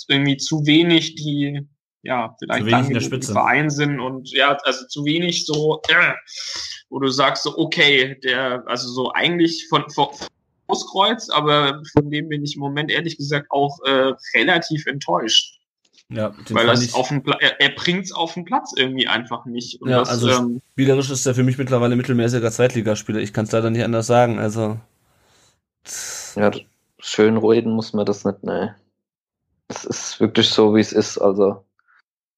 irgendwie 0.09 0.37
zu 0.37 0.67
wenig, 0.67 1.15
die 1.15 1.67
ja, 2.03 2.37
vielleicht 2.39 2.67
wenig 2.67 2.87
in 2.89 2.93
der 2.93 3.01
lang 3.01 3.11
Spitze. 3.11 3.33
Verein 3.33 3.71
sind 3.71 3.99
und 3.99 4.31
ja, 4.31 4.57
also 4.65 4.87
zu 4.87 5.05
wenig 5.05 5.47
so, 5.47 5.81
äh, 5.89 6.13
wo 6.91 6.99
du 6.99 7.09
sagst 7.09 7.45
so, 7.45 7.57
okay, 7.57 8.19
der, 8.23 8.63
also 8.67 8.89
so 8.89 9.13
eigentlich 9.13 9.67
von, 9.69 9.89
von 9.91 10.09
Großkreuz, 10.67 11.31
aber 11.31 11.83
von 11.93 12.11
dem 12.11 12.29
bin 12.29 12.45
ich 12.45 12.57
im 12.57 12.61
Moment 12.61 12.91
ehrlich 12.91 13.17
gesagt 13.17 13.47
auch 13.51 13.79
äh, 13.87 14.13
relativ 14.35 14.87
enttäuscht. 14.87 15.59
Ja, 16.11 16.29
den 16.31 16.55
Weil 16.55 16.67
das 16.67 16.83
ich, 16.83 16.95
auf 16.95 17.09
dem 17.09 17.23
Pla 17.23 17.39
er, 17.41 17.61
er 17.61 17.71
bringt's 17.71 18.13
auf 18.13 18.35
den 18.35 18.45
Platz 18.45 18.73
irgendwie 18.77 19.09
einfach 19.09 19.47
nicht. 19.47 19.81
Und 19.81 19.89
Ja, 19.89 20.01
das, 20.01 20.11
also 20.11 20.29
ähm, 20.29 20.61
spielerisch 20.73 21.11
ist 21.11 21.27
er 21.27 21.35
für 21.35 21.43
mich 21.43 21.59
mittlerweile 21.59 21.97
mittelmäßiger 21.97 22.51
Zweitligaspieler. 22.51 23.21
Ich 23.21 23.33
kann 23.33 23.47
es 23.47 23.53
leider 23.53 23.71
nicht 23.71 23.85
anders 23.85 24.07
sagen. 24.07 24.39
Also 24.39 24.79
Ja, 26.37 26.51
schön 26.99 27.37
reden 27.39 27.73
muss 27.73 27.93
man 27.93 28.07
das 28.07 28.25
nicht, 28.25 28.43
ne. 28.45 28.77
Es 29.69 29.85
ist 29.85 30.21
wirklich 30.21 30.51
so, 30.51 30.75
wie 30.75 30.81
es 30.81 30.93
ist, 30.93 31.19
also. 31.19 31.65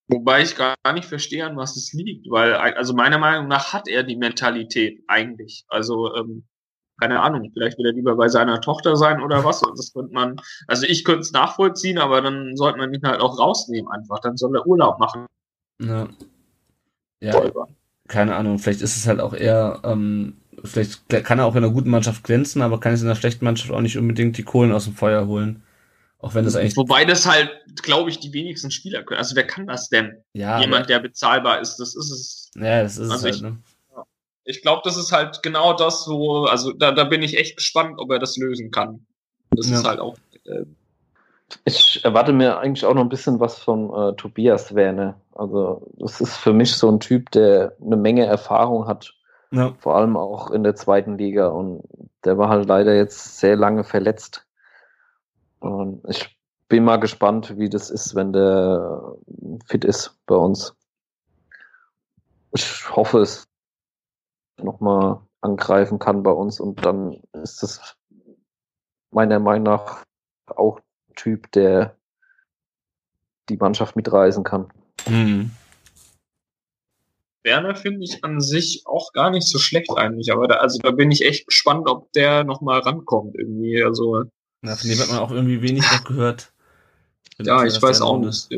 Wobei 0.09 0.43
ich 0.43 0.55
gar 0.55 0.77
nicht 0.93 1.09
verstehe, 1.09 1.45
an 1.45 1.57
was 1.57 1.77
es 1.77 1.93
liegt, 1.93 2.31
weil, 2.31 2.55
also 2.55 2.95
meiner 2.95 3.19
Meinung 3.19 3.49
nach 3.49 3.73
hat 3.73 3.89
er 3.89 4.05
die 4.05 4.17
Mentalität 4.17 5.03
eigentlich. 5.09 5.64
Also, 5.69 6.14
ähm, 6.14 6.45
keine 7.01 7.20
Ahnung, 7.20 7.51
vielleicht 7.53 7.78
will 7.78 7.86
er 7.86 7.92
lieber 7.92 8.16
bei 8.16 8.28
seiner 8.28 8.61
Tochter 8.61 8.97
sein 8.97 9.22
oder 9.22 9.44
was. 9.44 9.61
Das 9.76 9.92
könnte 9.92 10.12
man, 10.14 10.40
also 10.66 10.86
ich 10.86 11.05
könnte 11.05 11.20
es 11.20 11.32
nachvollziehen, 11.32 11.99
aber 11.99 12.22
dann 12.22 12.57
sollte 12.57 12.78
man 12.78 12.92
ihn 12.92 13.03
halt 13.07 13.20
auch 13.20 13.38
rausnehmen 13.38 13.90
einfach. 13.90 14.20
Dann 14.20 14.36
soll 14.36 14.57
er 14.57 14.66
Urlaub 14.66 14.99
machen. 14.99 15.26
Ja. 15.82 16.09
Ja, 17.20 17.42
keine 18.09 18.36
Ahnung, 18.36 18.59
vielleicht 18.59 18.82
ist 18.82 18.97
es 18.97 19.07
halt 19.07 19.20
auch 19.20 19.32
eher, 19.34 19.80
ähm, 19.84 20.36
vielleicht 20.64 21.09
kann 21.09 21.38
er 21.38 21.47
auch 21.47 21.55
in 21.57 21.64
einer 21.64 21.72
guten 21.72 21.90
Mannschaft 21.90 22.24
glänzen, 22.24 22.62
aber 22.62 22.78
kann 22.78 22.92
es 22.92 23.01
in 23.03 23.09
einer 23.09 23.16
schlechten 23.16 23.44
Mannschaft 23.44 23.70
auch 23.72 23.80
nicht 23.80 23.97
unbedingt 23.99 24.36
die 24.36 24.42
Kohlen 24.42 24.72
aus 24.72 24.84
dem 24.84 24.94
Feuer 24.94 25.26
holen. 25.26 25.62
Auch 26.18 26.34
wenn 26.34 26.44
das 26.44 26.57
eigentlich. 26.57 26.76
Wobei 26.76 27.05
das 27.05 27.26
halt, 27.26 27.51
glaube 27.82 28.11
ich, 28.11 28.18
die 28.20 28.32
wenigsten 28.32 28.70
Spieler 28.70 29.03
können. 29.03 29.18
Also 29.18 29.36
wer 29.36 29.47
kann 29.47 29.66
das 29.66 29.88
denn? 29.90 30.16
Ja. 30.32 30.61
Jemand, 30.61 30.88
der 30.88 30.99
bezahlbar 30.99 31.61
ist, 31.61 31.76
das 31.76 31.94
ist 31.94 32.11
es. 32.11 32.51
Ja, 32.57 32.82
das 32.82 32.97
ist 32.97 33.11
Also 33.11 33.28
es 33.28 33.36
ich- 33.36 33.42
halt, 33.42 33.53
ne? 33.55 33.59
Ich 34.47 34.62
glaube, 34.62 34.82
das 34.84 34.97
ist 34.97 35.12
halt 35.12 35.42
genau 35.42 35.74
das 35.74 36.05
so, 36.05 36.44
also 36.44 36.72
da, 36.72 36.92
da 36.92 37.05
bin 37.05 37.22
ich 37.22 37.36
echt 37.36 37.57
gespannt, 37.57 37.99
ob 37.99 38.11
er 38.12 38.20
das 38.20 38.36
lösen 38.36 38.70
kann. 38.70 39.05
Das 39.51 39.68
Ja. 39.68 39.78
ist 39.78 39.84
halt 39.86 40.01
auch. 40.01 40.16
Äh, 40.44 40.64
Ich 41.64 42.05
erwarte 42.05 42.32
mir 42.32 42.59
eigentlich 42.59 42.84
auch 42.84 42.94
noch 42.94 43.03
ein 43.03 43.09
bisschen 43.09 43.40
was 43.40 43.59
von 43.59 43.92
äh, 43.92 44.16
Tobias 44.16 44.74
Werner. 44.74 45.20
Also, 45.34 45.86
das 45.99 46.20
ist 46.20 46.36
für 46.36 46.53
mich 46.53 46.74
so 46.76 46.88
ein 46.90 47.01
Typ, 47.01 47.30
der 47.32 47.76
eine 47.84 47.97
Menge 47.97 48.24
Erfahrung 48.24 48.86
hat, 48.86 49.14
Ja. 49.51 49.74
vor 49.78 49.97
allem 49.97 50.16
auch 50.16 50.51
in 50.51 50.62
der 50.62 50.76
zweiten 50.76 51.18
Liga. 51.18 51.49
Und 51.49 51.82
der 52.24 52.38
war 52.38 52.49
halt 52.49 52.66
leider 52.66 52.94
jetzt 52.94 53.38
sehr 53.38 53.57
lange 53.57 53.84
verletzt. 53.84 54.47
Und 55.59 56.03
ich 56.09 56.36
bin 56.68 56.84
mal 56.84 56.99
gespannt, 56.99 57.59
wie 57.59 57.68
das 57.68 57.90
ist, 57.90 58.14
wenn 58.14 58.32
der 58.32 59.14
fit 59.66 59.84
ist 59.84 60.16
bei 60.26 60.36
uns. 60.36 60.74
Ich 62.53 62.90
hoffe, 62.94 63.20
es 63.20 63.47
nochmal 64.59 65.20
angreifen 65.40 65.98
kann 65.98 66.22
bei 66.22 66.30
uns 66.30 66.61
und 66.61 66.84
dann 66.84 67.20
ist 67.32 67.62
das 67.62 67.96
meiner 69.11 69.38
Meinung 69.38 69.64
nach 69.64 70.04
auch 70.46 70.80
ein 71.09 71.14
Typ, 71.14 71.50
der 71.52 71.96
die 73.48 73.57
Mannschaft 73.57 73.96
mitreisen 73.96 74.44
kann. 74.44 74.72
Mhm. 75.07 75.50
Werner 77.44 77.76
finde 77.76 78.04
ich 78.04 78.24
an 78.24 78.40
sich 78.40 78.82
auch 78.86 79.12
gar 79.12 79.30
nicht 79.30 79.46
so 79.46 79.59
schlecht 79.59 79.90
eigentlich, 79.96 80.32
aber 80.32 80.48
da, 80.48 80.57
also 80.57 80.78
da 80.82 80.90
bin 80.90 81.12
ich 81.12 81.24
echt 81.24 81.46
gespannt, 81.46 81.88
ob 81.88 82.12
der 82.12 82.42
nochmal 82.42 82.80
rankommt 82.80 83.36
irgendwie. 83.36 83.82
Also 83.84 84.24
Ja, 84.62 84.74
von 84.74 84.90
dem 84.90 84.98
hat 84.98 85.09
man 85.09 85.18
auch 85.18 85.30
irgendwie 85.30 85.62
wenig 85.62 85.82
noch 85.82 86.04
gehört. 86.04 86.52
ja, 87.38 87.64
ich 87.64 87.80
weiß 87.80 88.02
auch 88.02 88.18
nicht. 88.18 88.48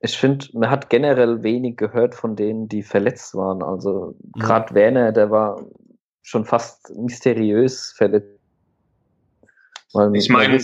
Ich 0.00 0.16
finde, 0.16 0.46
man 0.52 0.70
hat 0.70 0.90
generell 0.90 1.42
wenig 1.42 1.76
gehört 1.76 2.14
von 2.14 2.36
denen, 2.36 2.68
die 2.68 2.82
verletzt 2.82 3.34
waren. 3.34 3.62
Also 3.62 4.16
gerade 4.34 4.74
Werner, 4.74 5.12
der 5.12 5.30
war 5.30 5.64
schon 6.22 6.44
fast 6.44 6.90
mysteriös 6.96 7.92
verletzt. 7.92 8.38
Weil 9.92 10.14
Ich 10.16 10.28
meine, 10.28 10.58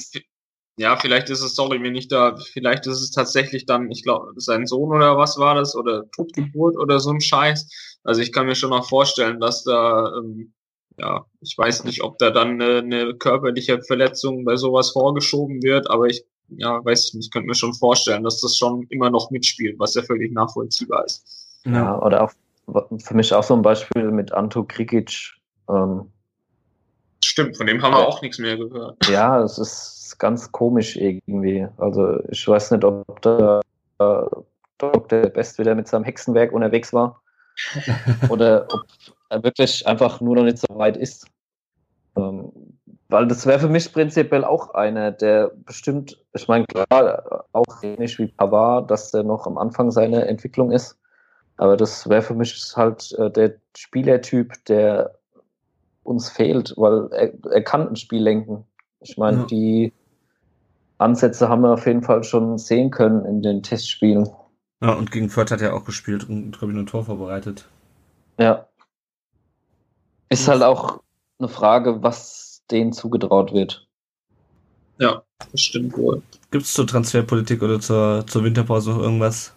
ja, 0.78 0.96
vielleicht 0.96 1.28
ist 1.28 1.42
es, 1.42 1.56
sorry, 1.56 1.82
wenn 1.82 1.96
ich 1.96 2.08
da, 2.08 2.36
vielleicht 2.36 2.86
ist 2.86 3.00
es 3.00 3.10
tatsächlich 3.10 3.66
dann, 3.66 3.90
ich 3.90 4.04
glaube, 4.04 4.32
sein 4.36 4.66
Sohn 4.66 4.94
oder 4.94 5.16
was 5.16 5.36
war 5.36 5.56
das, 5.56 5.74
oder 5.74 6.08
Totgeburt 6.12 6.76
oder 6.76 7.00
so 7.00 7.10
ein 7.10 7.20
Scheiß. 7.20 7.98
Also 8.04 8.20
ich 8.20 8.32
kann 8.32 8.46
mir 8.46 8.54
schon 8.54 8.70
noch 8.70 8.88
vorstellen, 8.88 9.40
dass 9.40 9.64
da, 9.64 10.12
ähm, 10.16 10.52
ja, 10.98 11.26
ich 11.40 11.56
weiß 11.58 11.84
nicht, 11.84 12.02
ob 12.02 12.18
da 12.18 12.30
dann 12.30 12.60
eine, 12.60 12.78
eine 12.78 13.14
körperliche 13.16 13.82
Verletzung 13.82 14.44
bei 14.44 14.56
sowas 14.56 14.90
vorgeschoben 14.90 15.62
wird, 15.62 15.90
aber 15.90 16.06
ich, 16.06 16.24
ja, 16.56 16.84
weiß 16.84 17.08
ich 17.08 17.14
nicht, 17.14 17.32
könnte 17.32 17.48
mir 17.48 17.54
schon 17.54 17.74
vorstellen, 17.74 18.24
dass 18.24 18.40
das 18.40 18.56
schon 18.56 18.86
immer 18.90 19.10
noch 19.10 19.30
mitspielt, 19.30 19.78
was 19.78 19.94
ja 19.94 20.02
völlig 20.02 20.32
nachvollziehbar 20.32 21.04
ist. 21.04 21.24
Ja. 21.64 22.00
oder 22.00 22.24
auch 22.24 22.32
für 22.98 23.14
mich 23.14 23.32
auch 23.34 23.42
so 23.42 23.54
ein 23.54 23.62
Beispiel 23.62 24.10
mit 24.10 24.32
Anto 24.32 24.64
Krikic. 24.64 25.34
Ähm, 25.68 26.10
Stimmt, 27.24 27.56
von 27.56 27.66
dem 27.66 27.82
haben 27.82 27.92
wir 27.92 28.06
auch 28.06 28.22
nichts 28.22 28.38
mehr 28.38 28.56
gehört. 28.56 28.96
ja, 29.08 29.42
es 29.42 29.58
ist 29.58 30.16
ganz 30.18 30.50
komisch 30.52 30.96
irgendwie. 30.96 31.66
Also 31.76 32.18
ich 32.28 32.46
weiß 32.46 32.70
nicht, 32.70 32.84
ob 32.84 33.20
der 33.22 33.60
äh, 33.98 34.22
Dr. 34.78 35.22
Best 35.30 35.58
wieder 35.58 35.74
mit 35.74 35.88
seinem 35.88 36.04
Hexenwerk 36.04 36.52
unterwegs 36.52 36.92
war 36.92 37.20
oder 38.28 38.66
ob 38.70 38.82
er 39.30 39.42
wirklich 39.42 39.86
einfach 39.86 40.20
nur 40.20 40.36
noch 40.36 40.44
nicht 40.44 40.58
so 40.58 40.78
weit 40.78 40.96
ist. 40.96 41.26
Ähm, 42.16 42.52
weil 43.08 43.26
das 43.26 43.46
wäre 43.46 43.58
für 43.58 43.68
mich 43.68 43.92
prinzipiell 43.92 44.44
auch 44.44 44.74
einer, 44.74 45.12
der 45.12 45.50
bestimmt, 45.64 46.22
ich 46.34 46.46
meine, 46.48 46.66
klar, 46.66 47.44
auch 47.52 47.82
ähnlich 47.82 48.18
wie 48.18 48.28
Pavard, 48.28 48.90
dass 48.90 49.10
der 49.10 49.22
noch 49.22 49.46
am 49.46 49.58
Anfang 49.58 49.90
seiner 49.90 50.26
Entwicklung 50.26 50.70
ist. 50.72 50.98
Aber 51.56 51.76
das 51.76 52.08
wäre 52.08 52.22
für 52.22 52.34
mich 52.34 52.72
halt 52.76 53.12
äh, 53.18 53.30
der 53.30 53.54
Spielertyp, 53.76 54.52
der 54.66 55.18
uns 56.04 56.28
fehlt, 56.30 56.74
weil 56.76 57.08
er, 57.12 57.32
er 57.50 57.62
kann 57.64 57.88
ein 57.88 57.96
Spiel 57.96 58.22
lenken. 58.22 58.64
Ich 59.00 59.16
meine, 59.18 59.38
Ja. 59.38 59.44
die 59.46 59.92
Ansätze 60.98 61.48
haben 61.48 61.62
wir 61.62 61.72
auf 61.72 61.86
jeden 61.86 62.02
Fall 62.02 62.24
schon 62.24 62.58
sehen 62.58 62.90
können 62.90 63.24
in 63.24 63.42
den 63.42 63.62
Testspielen. 63.62 64.28
ja, 64.82 64.92
und 64.92 65.10
gegen 65.10 65.28
Fürth 65.30 65.50
hat 65.50 65.60
er 65.60 65.74
auch 65.74 65.84
gespielt 65.84 66.28
und, 66.28 66.52
glaube 66.58 66.72
ich, 66.72 66.78
ein 66.78 66.86
Tor 66.86 67.04
vorbereitet. 67.04 67.66
Ja. 68.38 68.66
Ist 70.28 70.46
halt 70.48 70.62
auch 70.62 71.00
eine 71.38 71.48
Frage, 71.48 72.02
was 72.02 72.47
denen 72.70 72.92
zugetraut 72.92 73.52
wird. 73.52 73.86
Ja, 74.98 75.22
das 75.52 75.60
stimmt 75.60 75.96
wohl. 75.96 76.22
Gibt 76.50 76.64
es 76.64 76.72
zur 76.72 76.86
Transferpolitik 76.86 77.62
oder 77.62 77.80
zur, 77.80 78.26
zur 78.26 78.44
Winterpause 78.44 78.90
noch 78.90 78.98
irgendwas 79.00 79.54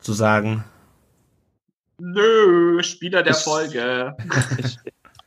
zu 0.00 0.12
sagen? 0.12 0.64
Nö, 1.98 2.82
Spieler 2.82 3.22
der 3.22 3.32
Ich- 3.32 3.38
Folge. 3.38 4.14
Ich, 4.58 4.76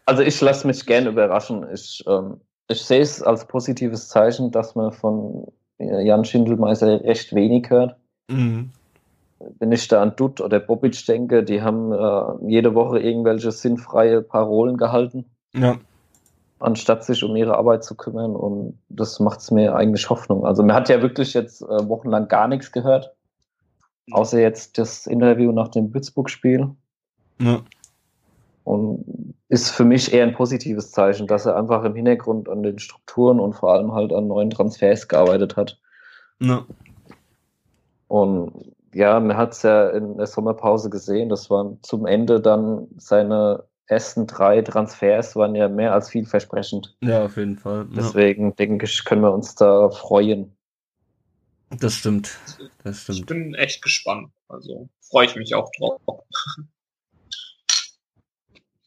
also 0.05 0.21
ich 0.21 0.39
lasse 0.41 0.67
mich 0.67 0.85
gerne 0.85 1.09
überraschen. 1.09 1.65
Ich, 1.73 2.03
ähm, 2.07 2.39
ich 2.67 2.81
sehe 2.81 3.01
es 3.01 3.21
als 3.23 3.47
positives 3.47 4.07
Zeichen, 4.07 4.51
dass 4.51 4.75
man 4.75 4.91
von 4.91 5.47
äh, 5.79 6.05
Jan 6.05 6.25
Schindelmeister 6.25 7.03
recht 7.03 7.33
wenig 7.33 7.69
hört. 7.69 7.95
Mhm. 8.29 8.69
Wenn 9.57 9.71
ich 9.71 9.87
da 9.87 10.01
an 10.01 10.15
Dutt 10.15 10.41
oder 10.41 10.59
Bobic 10.59 11.03
denke, 11.07 11.43
die 11.43 11.61
haben 11.61 11.91
äh, 11.93 12.47
jede 12.51 12.75
Woche 12.75 12.99
irgendwelche 12.99 13.51
sinnfreie 13.51 14.21
Parolen 14.21 14.77
gehalten, 14.77 15.25
Ja. 15.55 15.77
Anstatt 16.59 17.03
sich 17.03 17.23
um 17.23 17.35
ihre 17.35 17.57
Arbeit 17.57 17.83
zu 17.83 17.95
kümmern. 17.95 18.35
Und 18.35 18.79
das 18.89 19.19
macht 19.19 19.39
es 19.39 19.51
mir 19.51 19.75
eigentlich 19.75 20.09
Hoffnung. 20.09 20.45
Also 20.45 20.63
man 20.63 20.75
hat 20.75 20.89
ja 20.89 21.01
wirklich 21.01 21.33
jetzt 21.33 21.61
äh, 21.61 21.87
wochenlang 21.89 22.27
gar 22.27 22.47
nichts 22.47 22.71
gehört. 22.71 23.13
Außer 24.11 24.39
jetzt 24.39 24.77
das 24.77 25.05
Interview 25.05 25.51
nach 25.51 25.69
dem 25.69 25.93
Würzburg-Spiel. 25.93 26.69
ja. 27.39 27.61
Und 28.63 29.33
ist 29.47 29.71
für 29.71 29.83
mich 29.83 30.13
eher 30.13 30.23
ein 30.23 30.35
positives 30.35 30.91
Zeichen, 30.91 31.25
dass 31.25 31.47
er 31.47 31.55
einfach 31.55 31.83
im 31.83 31.95
Hintergrund 31.95 32.47
an 32.47 32.61
den 32.61 32.77
Strukturen 32.77 33.39
und 33.39 33.53
vor 33.53 33.73
allem 33.73 33.93
halt 33.93 34.13
an 34.13 34.27
neuen 34.27 34.51
Transfers 34.51 35.07
gearbeitet 35.07 35.57
hat. 35.57 35.79
ja. 36.39 36.65
Und 38.07 38.73
ja, 38.93 39.19
man 39.19 39.37
hat 39.37 39.53
es 39.53 39.61
ja 39.61 39.89
in 39.89 40.17
der 40.17 40.25
Sommerpause 40.27 40.89
gesehen, 40.89 41.29
das 41.29 41.49
waren 41.49 41.77
zum 41.83 42.05
Ende 42.05 42.41
dann 42.41 42.87
seine 42.97 43.63
ersten 43.89 44.27
drei 44.27 44.61
Transfers, 44.61 45.35
waren 45.35 45.55
ja 45.55 45.67
mehr 45.67 45.93
als 45.93 46.09
vielversprechend. 46.09 46.95
Ja, 47.01 47.25
auf 47.25 47.37
jeden 47.37 47.57
Fall. 47.57 47.87
Ja. 47.91 47.95
Deswegen 47.97 48.55
denke 48.55 48.85
ich, 48.85 49.03
können 49.03 49.21
wir 49.21 49.33
uns 49.33 49.55
da 49.55 49.89
freuen. 49.89 50.55
Das 51.79 51.95
stimmt. 51.95 52.37
Das 52.83 52.97
Ich 53.09 53.15
stimmt. 53.17 53.27
bin 53.27 53.53
echt 53.55 53.81
gespannt. 53.81 54.31
Also 54.47 54.89
freue 55.01 55.25
ich 55.27 55.35
mich 55.35 55.53
auch 55.53 55.69
drauf. 55.77 55.99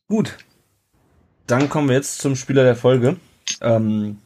Gut. 0.09 0.37
Dann 1.47 1.69
kommen 1.69 1.89
wir 1.89 1.97
jetzt 1.97 2.21
zum 2.21 2.37
Spieler 2.37 2.65
der 2.65 2.77
Folge. 2.77 3.17
Ähm, 3.61 4.19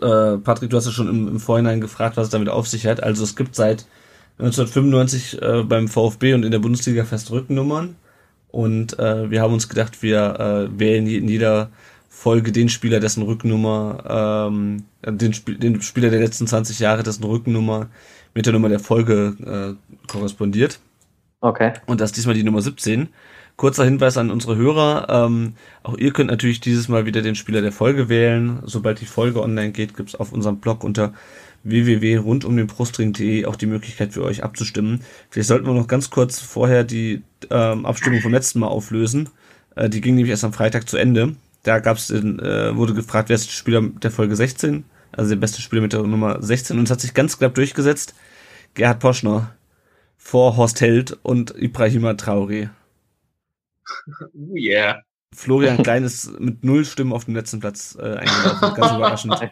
äh, 0.00 0.36
Patrick, 0.38 0.70
du 0.70 0.76
hast 0.76 0.86
ja 0.86 0.92
schon 0.92 1.08
im, 1.08 1.28
im 1.28 1.40
Vorhinein 1.40 1.80
gefragt, 1.80 2.16
was 2.16 2.24
es 2.26 2.30
damit 2.30 2.48
auf 2.48 2.66
sich 2.68 2.86
hat. 2.86 3.02
Also 3.02 3.24
es 3.24 3.36
gibt 3.36 3.54
seit 3.54 3.86
1995 4.38 5.40
äh, 5.42 5.62
beim 5.62 5.88
VfB 5.88 6.34
und 6.34 6.44
in 6.44 6.50
der 6.50 6.58
Bundesliga 6.58 7.04
fest 7.04 7.30
Rückennummern. 7.30 7.96
Und 8.54 8.96
äh, 9.00 9.30
wir 9.32 9.42
haben 9.42 9.52
uns 9.52 9.68
gedacht, 9.68 10.00
wir 10.00 10.68
äh, 10.70 10.78
wählen 10.78 11.08
in 11.08 11.26
jeder 11.26 11.70
Folge 12.08 12.52
den 12.52 12.68
Spieler, 12.68 13.00
dessen 13.00 13.24
Rückennummer, 13.24 14.46
ähm, 14.54 14.84
den, 15.04 15.32
Sp 15.34 15.58
den 15.58 15.82
Spieler 15.82 16.08
der 16.10 16.20
letzten 16.20 16.46
20 16.46 16.78
Jahre, 16.78 17.02
dessen 17.02 17.24
Rückennummer 17.24 17.88
mit 18.32 18.46
der 18.46 18.52
Nummer 18.52 18.68
der 18.68 18.78
Folge 18.78 19.76
äh, 19.76 20.06
korrespondiert. 20.06 20.78
Okay. 21.40 21.72
Und 21.86 22.00
das 22.00 22.10
ist 22.10 22.16
diesmal 22.16 22.36
die 22.36 22.44
Nummer 22.44 22.62
17. 22.62 23.08
Kurzer 23.56 23.84
Hinweis 23.84 24.16
an 24.16 24.30
unsere 24.30 24.56
Hörer. 24.56 25.06
Ähm, 25.08 25.54
auch 25.82 25.96
ihr 25.96 26.12
könnt 26.12 26.30
natürlich 26.30 26.60
dieses 26.60 26.88
Mal 26.88 27.06
wieder 27.06 27.22
den 27.22 27.36
Spieler 27.36 27.62
der 27.62 27.72
Folge 27.72 28.08
wählen. 28.08 28.60
Sobald 28.64 29.00
die 29.00 29.06
Folge 29.06 29.42
online 29.42 29.72
geht, 29.72 29.96
gibt's 29.96 30.14
auf 30.16 30.32
unserem 30.32 30.58
Blog 30.58 30.82
unter 30.82 31.12
www.rundumdenbrustring.de 31.62 33.46
auch 33.46 33.56
die 33.56 33.66
Möglichkeit 33.66 34.12
für 34.12 34.22
euch 34.22 34.42
abzustimmen. 34.42 35.00
Vielleicht 35.30 35.48
sollten 35.48 35.66
wir 35.66 35.72
noch 35.72 35.86
ganz 35.86 36.10
kurz 36.10 36.40
vorher 36.40 36.84
die 36.84 37.22
ähm, 37.50 37.86
Abstimmung 37.86 38.20
vom 38.20 38.32
letzten 38.32 38.60
Mal 38.60 38.68
auflösen. 38.68 39.28
Äh, 39.76 39.88
die 39.88 40.00
ging 40.00 40.14
nämlich 40.14 40.30
erst 40.30 40.44
am 40.44 40.52
Freitag 40.52 40.88
zu 40.88 40.96
Ende. 40.96 41.36
Da 41.62 41.78
gab's 41.78 42.08
den, 42.08 42.38
äh, 42.40 42.76
wurde 42.76 42.92
gefragt, 42.92 43.28
wer 43.28 43.36
ist 43.36 43.46
der 43.46 43.52
Spieler 43.52 43.82
der 43.82 44.10
Folge 44.10 44.36
16? 44.36 44.84
Also 45.12 45.30
der 45.30 45.36
beste 45.36 45.62
Spieler 45.62 45.82
mit 45.82 45.92
der 45.92 46.02
Nummer 46.02 46.42
16. 46.42 46.78
Und 46.78 46.84
es 46.84 46.90
hat 46.90 47.00
sich 47.00 47.14
ganz 47.14 47.38
knapp 47.38 47.54
durchgesetzt. 47.54 48.14
Gerhard 48.74 48.98
Poschner 48.98 49.54
vor 50.18 50.56
Horst 50.56 50.80
Held 50.80 51.18
und 51.22 51.54
Ibrahima 51.56 52.10
Traoré. 52.10 52.68
Uh, 54.34 54.54
yeah. 54.56 55.02
Florian 55.34 55.82
Klein 55.82 56.04
ist 56.04 56.38
mit 56.38 56.64
null 56.64 56.84
Stimmen 56.84 57.12
auf 57.12 57.24
dem 57.24 57.34
letzten 57.34 57.60
Platz 57.60 57.96
äh, 57.98 58.16
eingelaufen. 58.16 58.74
Ganz 58.74 58.92
überraschend. 58.92 59.34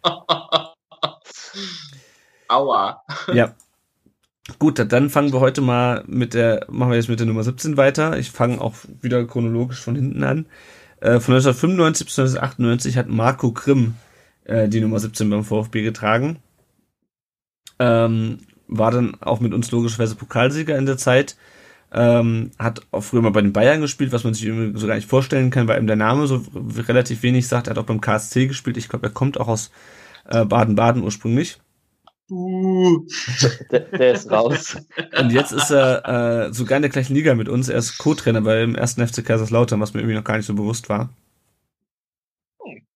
Aua. 2.49 3.03
Ja. 3.33 3.55
Gut, 4.59 4.85
dann 4.93 5.11
fangen 5.11 5.33
wir 5.33 5.41
heute 5.41 5.61
mal 5.61 6.05
mit 6.07 6.35
der, 6.35 6.67
machen 6.69 6.91
wir 6.91 6.97
jetzt 6.97 7.09
mit 7.09 7.21
der 7.21 7.27
Nummer 7.27 7.43
17 7.43 7.77
weiter. 7.77 8.19
Ich 8.19 8.31
fange 8.31 8.61
auch 8.61 8.75
wieder 9.01 9.25
chronologisch 9.27 9.81
von 9.81 9.95
hinten 9.95 10.25
an. 10.25 10.47
Äh, 11.01 11.21
von 11.21 11.35
1995 11.35 12.07
bis 12.07 12.19
1998 12.19 12.97
hat 12.97 13.09
Marco 13.09 13.53
Grimm 13.53 13.95
äh, 14.45 14.69
die 14.69 14.81
Nummer 14.81 14.99
17 14.99 15.31
beim 15.31 15.45
VfB 15.45 15.83
getragen. 15.83 16.39
Ähm, 17.79 18.39
war 18.69 18.91
dann 18.91 19.17
auch 19.21 19.41
mit 19.41 19.55
uns 19.55 19.71
logischerweise 19.71 20.17
Pokalsieger 20.17 20.77
in 20.77 20.87
der 20.87 20.99
Zeit. 20.99 21.37
Ähm, 21.95 22.53
hat 22.59 22.81
auch 22.91 23.03
früher 23.03 23.21
mal 23.21 23.31
bei 23.31 23.43
den 23.43 23.53
Bayern 23.53 23.83
gespielt, 23.83 24.13
was 24.13 24.25
man 24.25 24.33
sich 24.33 24.51
so 24.75 24.87
gar 24.87 24.95
nicht 24.95 25.09
vorstellen 25.09 25.51
kann, 25.51 25.69
weil 25.69 25.79
ihm 25.79 25.87
der 25.87 25.97
Name 25.97 26.27
so 26.27 26.43
relativ 26.55 27.23
wenig 27.23 27.47
sagt. 27.47 27.67
Er 27.67 27.73
hat 27.73 27.79
auch 27.79 27.85
beim 27.85 28.01
KSC 28.01 28.47
gespielt. 28.47 28.79
Ich 28.79 28.89
glaube, 28.89 29.07
er 29.07 29.13
kommt 29.13 29.39
auch 29.39 29.49
aus 29.49 29.71
äh, 30.29 30.45
Baden-Baden 30.45 31.03
ursprünglich. 31.03 31.59
Uh. 32.31 33.07
Der, 33.71 33.81
der, 33.81 34.13
ist 34.13 34.31
raus. 34.31 34.79
Und 35.19 35.33
jetzt 35.33 35.53
ist 35.53 35.71
er 35.71 36.47
äh, 36.49 36.53
sogar 36.55 36.77
in 36.77 36.83
der 36.83 36.91
gleichen 36.91 37.15
Liga 37.15 37.35
mit 37.35 37.51
uns. 37.51 37.69
Er 37.69 37.79
ist 37.79 37.99
Co-Trainer 37.99 38.41
beim 38.41 38.75
ersten 38.75 39.07
FC 39.07 39.23
Kaiserslautern, 39.25 39.81
was 39.81 39.93
mir 39.93 40.01
irgendwie 40.01 40.17
noch 40.17 40.25
gar 40.25 40.39
nicht 40.39 40.47
so 40.47 40.55
bewusst 40.55 40.89
war. 40.89 41.11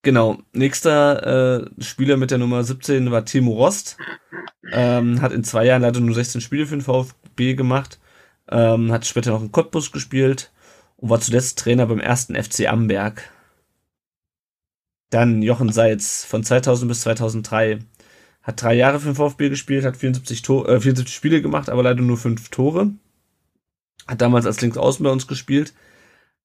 Genau. 0.00 0.38
Nächster 0.52 1.66
äh, 1.76 1.82
Spieler 1.82 2.16
mit 2.16 2.30
der 2.30 2.38
Nummer 2.38 2.64
17 2.64 3.10
war 3.10 3.26
Timo 3.26 3.52
Rost. 3.52 3.98
Ähm, 4.72 5.20
hat 5.20 5.32
in 5.32 5.44
zwei 5.44 5.66
Jahren 5.66 5.82
leider 5.82 6.00
nur 6.00 6.14
16 6.14 6.40
Spiele 6.40 6.66
für 6.66 6.76
den 6.76 6.82
VfB 6.82 7.54
gemacht. 7.54 7.98
Ähm, 8.50 8.92
hat 8.92 9.06
später 9.06 9.30
noch 9.30 9.42
in 9.42 9.52
Cottbus 9.52 9.92
gespielt 9.92 10.52
und 10.96 11.10
war 11.10 11.20
zuletzt 11.20 11.58
Trainer 11.58 11.86
beim 11.86 12.00
ersten 12.00 12.34
FC 12.34 12.68
Amberg. 12.68 13.30
Dann 15.10 15.42
Jochen 15.42 15.72
Seitz 15.72 16.24
von 16.24 16.42
2000 16.42 16.88
bis 16.88 17.00
2003 17.02 17.80
hat 18.42 18.62
drei 18.62 18.74
Jahre 18.74 19.00
für 19.00 19.08
den 19.08 19.16
VfB 19.16 19.48
gespielt, 19.48 19.84
hat 19.84 19.96
74, 19.96 20.42
Tor, 20.42 20.68
äh, 20.68 20.80
74 20.80 21.14
Spiele 21.14 21.42
gemacht, 21.42 21.68
aber 21.68 21.82
leider 21.82 22.02
nur 22.02 22.16
fünf 22.16 22.48
Tore. 22.48 22.92
Hat 24.06 24.20
damals 24.20 24.46
als 24.46 24.60
Linksaußen 24.60 25.02
bei 25.02 25.10
uns 25.10 25.26
gespielt. 25.26 25.74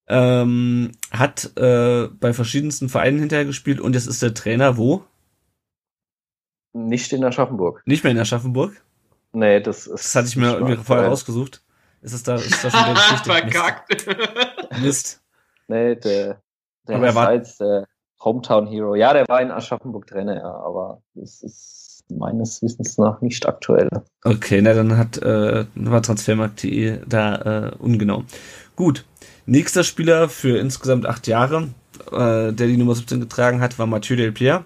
Ähm, 0.07 0.93
hat 1.11 1.55
äh, 1.57 2.07
bei 2.07 2.33
verschiedensten 2.33 2.89
Vereinen 2.89 3.19
hinterher 3.19 3.45
gespielt 3.45 3.79
und 3.79 3.93
jetzt 3.93 4.07
ist 4.07 4.21
der 4.21 4.33
Trainer 4.33 4.77
wo? 4.77 5.03
Nicht 6.73 7.13
in 7.13 7.23
Aschaffenburg. 7.23 7.83
Nicht 7.85 8.03
mehr 8.03 8.11
in 8.11 8.19
Aschaffenburg? 8.19 8.81
Nee, 9.33 9.59
das 9.61 9.87
ist. 9.87 10.05
Das 10.05 10.15
hatte 10.15 10.27
ich 10.27 10.35
mir 10.35 10.53
irgendwie 10.53 10.77
vorher 10.77 11.07
rausgesucht. 11.07 11.63
Ist 12.01 12.13
es 12.13 12.23
da, 12.23 12.35
ist 12.35 12.63
das 12.63 12.73
schon 12.73 12.85
der 12.85 12.93
Geschichte? 12.95 13.31
Verkackt. 13.31 14.07
Mist. 14.71 14.81
Mist. 14.81 15.21
Nee, 15.67 15.95
der, 15.95 16.41
der 16.87 16.95
aber 16.95 17.07
er 17.07 17.15
war 17.15 17.27
als 17.27 17.57
der 17.57 17.87
Hometown 18.23 18.67
Hero. 18.67 18.95
Ja, 18.95 19.13
der 19.13 19.27
war 19.27 19.41
in 19.41 19.51
Aschaffenburg 19.51 20.07
Trainer, 20.07 20.35
ja, 20.35 20.53
aber 20.53 21.01
das 21.13 21.41
ist 21.41 22.03
meines 22.09 22.61
Wissens 22.61 22.97
nach 22.97 23.21
nicht 23.21 23.47
aktuell. 23.47 23.89
Okay, 24.23 24.61
na 24.61 24.73
dann 24.73 24.97
hat 24.97 25.17
äh, 25.19 25.65
war 25.75 26.03
Transfermarkt.de 26.03 26.99
da 27.07 27.69
äh, 27.69 27.71
ungenau. 27.79 28.23
Gut, 28.75 29.05
nächster 29.45 29.83
Spieler 29.83 30.27
für 30.27 30.57
insgesamt 30.57 31.05
acht 31.05 31.27
Jahre, 31.27 31.69
äh, 32.11 32.51
der 32.51 32.67
die 32.67 32.77
Nummer 32.77 32.95
17 32.95 33.21
getragen 33.21 33.61
hat, 33.61 33.79
war 33.79 33.87
Mathieu 33.87 34.15
Delpierre. 34.15 34.65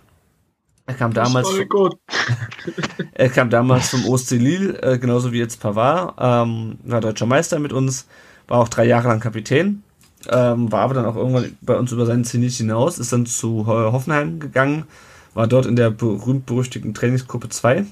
Er 0.87 0.93
kam 0.93 1.13
damals. 1.13 1.47
er 3.13 3.29
kam 3.29 3.49
damals 3.49 3.89
vom 3.89 4.05
OSC 4.05 4.31
Lille, 4.31 4.81
äh, 4.83 4.99
genauso 4.99 5.31
wie 5.31 5.39
jetzt 5.39 5.59
Pavard, 5.59 6.15
ähm, 6.19 6.77
war 6.83 7.01
deutscher 7.01 7.25
Meister 7.25 7.59
mit 7.59 7.73
uns, 7.73 8.07
war 8.47 8.59
auch 8.59 8.69
drei 8.69 8.85
Jahre 8.85 9.07
lang 9.07 9.19
Kapitän, 9.19 9.83
ähm, 10.29 10.71
war 10.71 10.81
aber 10.81 10.93
dann 10.93 11.05
auch 11.05 11.15
irgendwann 11.15 11.57
bei 11.61 11.75
uns 11.75 11.91
über 11.91 12.05
seinen 12.05 12.23
Zenit 12.23 12.53
hinaus, 12.53 12.99
ist 12.99 13.11
dann 13.11 13.25
zu 13.25 13.65
Hoffenheim 13.65 14.39
gegangen, 14.39 14.85
war 15.33 15.47
dort 15.47 15.65
in 15.65 15.75
der 15.75 15.89
berühmt-berüchtigten 15.89 16.93
Trainingsgruppe 16.93 17.49
2. 17.49 17.85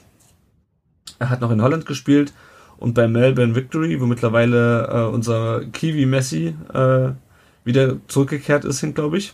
Er 1.17 1.29
hat 1.29 1.41
noch 1.41 1.51
in 1.51 1.61
Holland 1.61 1.85
gespielt 1.87 2.33
und 2.77 2.93
bei 2.93 3.07
Melbourne 3.07 3.55
Victory, 3.55 3.99
wo 4.01 4.05
mittlerweile 4.05 4.87
äh, 4.87 5.13
unser 5.13 5.65
Kiwi 5.65 6.05
Messi 6.05 6.55
äh, 6.73 7.09
wieder 7.63 7.97
zurückgekehrt 8.07 8.65
ist, 8.65 8.81
glaube 8.93 9.17
ich. 9.17 9.33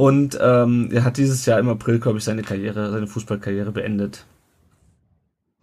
Und 0.00 0.38
ähm, 0.40 0.88
er 0.92 1.04
hat 1.04 1.18
dieses 1.18 1.44
Jahr 1.44 1.58
im 1.58 1.68
April, 1.68 1.98
glaube 2.00 2.16
ich, 2.16 2.24
seine 2.24 2.40
Karriere, 2.40 2.90
seine 2.90 3.06
Fußballkarriere 3.06 3.70
beendet. 3.70 4.24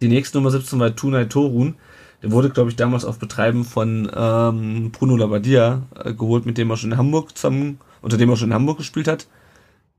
Die 0.00 0.06
nächste 0.06 0.38
Nummer 0.38 0.52
17 0.52 0.78
war 0.78 0.94
Tunai 0.94 1.24
Torun. 1.24 1.74
Der 2.22 2.30
wurde, 2.30 2.50
glaube 2.50 2.70
ich, 2.70 2.76
damals 2.76 3.04
auf 3.04 3.18
Betreiben 3.18 3.64
von 3.64 4.08
ähm, 4.14 4.92
Bruno 4.92 5.16
Labbadia 5.16 5.82
äh, 6.04 6.14
geholt, 6.14 6.46
mit 6.46 6.56
dem 6.56 6.70
er 6.70 6.76
schon 6.76 6.92
in 6.92 6.98
Hamburg 6.98 7.36
zusammen, 7.36 7.80
unter 8.00 8.16
dem 8.16 8.30
er 8.30 8.36
schon 8.36 8.50
in 8.50 8.54
Hamburg 8.54 8.78
gespielt 8.78 9.08
hat 9.08 9.26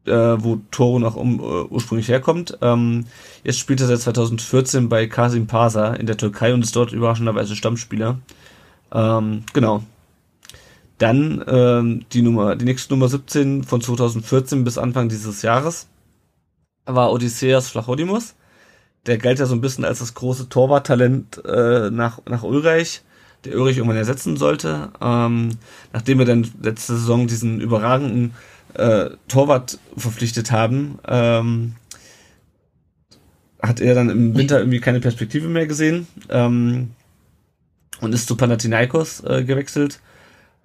äh, 0.06 0.12
wo 0.12 0.62
Toro 0.72 1.00
noch 1.00 1.18
um, 1.18 1.42
uh, 1.42 1.66
ursprünglich 1.70 2.08
herkommt. 2.08 2.58
Ähm, 2.62 3.08
jetzt 3.44 3.60
spielt 3.60 3.82
er 3.82 3.88
seit 3.88 4.00
2014 4.00 4.88
bei 4.88 5.08
Kasim 5.08 5.48
Pasa 5.48 5.94
in 5.96 6.06
der 6.06 6.16
Türkei 6.16 6.54
und 6.54 6.64
ist 6.64 6.78
dort 6.78 6.94
überraschenderweise 6.94 7.58
Stammspieler. 7.58 8.20
Ähm, 8.94 9.44
genau. 9.52 9.84
Dann 11.00 11.44
ähm, 11.48 12.06
die 12.12 12.22
Nummer, 12.22 12.58
die 12.58 12.66
nächste 12.66 12.94
Nummer 12.94 13.08
17 13.08 13.64
von 13.64 13.82
2014 13.82 14.66
bis 14.66 14.78
Anfang 14.78 15.08
dieses 15.08 15.42
Jahres 15.42 15.88
war 16.86 17.12
Odysseas 17.12 17.70
Flachodimos. 17.70 18.36
Der 19.06 19.18
galt 19.18 19.40
ja 19.40 19.46
so 19.46 19.56
ein 19.56 19.62
bisschen 19.62 19.86
als 19.86 20.00
das 20.00 20.14
große 20.14 20.50
Torwarttalent 20.50 21.44
äh, 21.46 21.90
nach, 21.90 22.20
nach 22.26 22.44
Ulreich, 22.44 23.02
der 23.46 23.56
Ulreich 23.56 23.78
irgendwann 23.78 23.98
ersetzen 23.98 24.36
sollte. 24.36 24.92
Ähm, 25.02 25.52
nachdem 25.94 26.20
er 26.20 26.26
dann 26.26 26.52
letzte 26.62 26.98
Saison 26.98 27.28
diesen 27.28 27.62
überragenden 27.62 28.34
äh, 28.74 29.12
Torwart 29.30 29.80
verpflichtet 29.96 30.52
haben, 30.52 31.00
ähm, 31.08 31.76
hat 33.62 33.80
er 33.80 33.96
dann 33.96 34.10
im 34.10 34.36
Winter 34.36 34.60
irgendwie 34.60 34.82
keine 34.82 35.00
Perspektive 35.00 35.48
mehr 35.48 35.66
gesehen 35.66 36.08
ähm, 36.28 36.92
und 38.02 38.14
ist 38.14 38.28
zu 38.28 38.36
Panathinaikos 38.36 39.24
äh, 39.24 39.46
gewechselt 39.46 40.02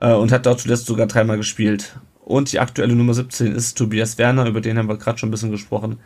äh, 0.05 0.15
und 0.15 0.33
hat 0.33 0.47
dort 0.47 0.61
zuletzt 0.61 0.87
sogar 0.87 1.07
dreimal 1.07 1.39
gespielt. 1.39 1.97
Und 2.25 2.53
die 2.53 2.61
aktuelle 2.61 2.95
Nummer 2.95 3.15
17 3.15 3.53
ist 3.53 3.77
Tobias 3.77 4.19
Werner, 4.19 4.47
über 4.47 4.61
den 4.61 4.79
haben 4.79 4.89
wir 4.89 4.99
gerade 4.99 5.19
schon 5.19 5.29
ein 5.29 5.33
bisschen 5.33 5.51
gesprochen. 5.51 5.99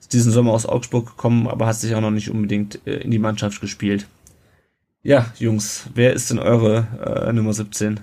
Ist 0.00 0.12
diesen 0.12 0.32
Sommer 0.32 0.52
aus 0.52 0.66
Augsburg 0.66 1.06
gekommen, 1.06 1.46
aber 1.48 1.66
hat 1.66 1.76
sich 1.76 1.94
auch 1.94 2.00
noch 2.00 2.10
nicht 2.10 2.30
unbedingt 2.30 2.86
äh, 2.86 2.96
in 2.96 3.10
die 3.10 3.18
Mannschaft 3.18 3.60
gespielt. 3.60 4.06
Ja, 5.02 5.26
Jungs, 5.38 5.88
wer 5.94 6.12
ist 6.12 6.30
denn 6.30 6.38
eure 6.38 6.86
äh, 7.04 7.32
Nummer 7.32 7.52
17? 7.52 8.00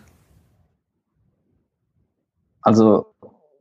Also 2.62 3.08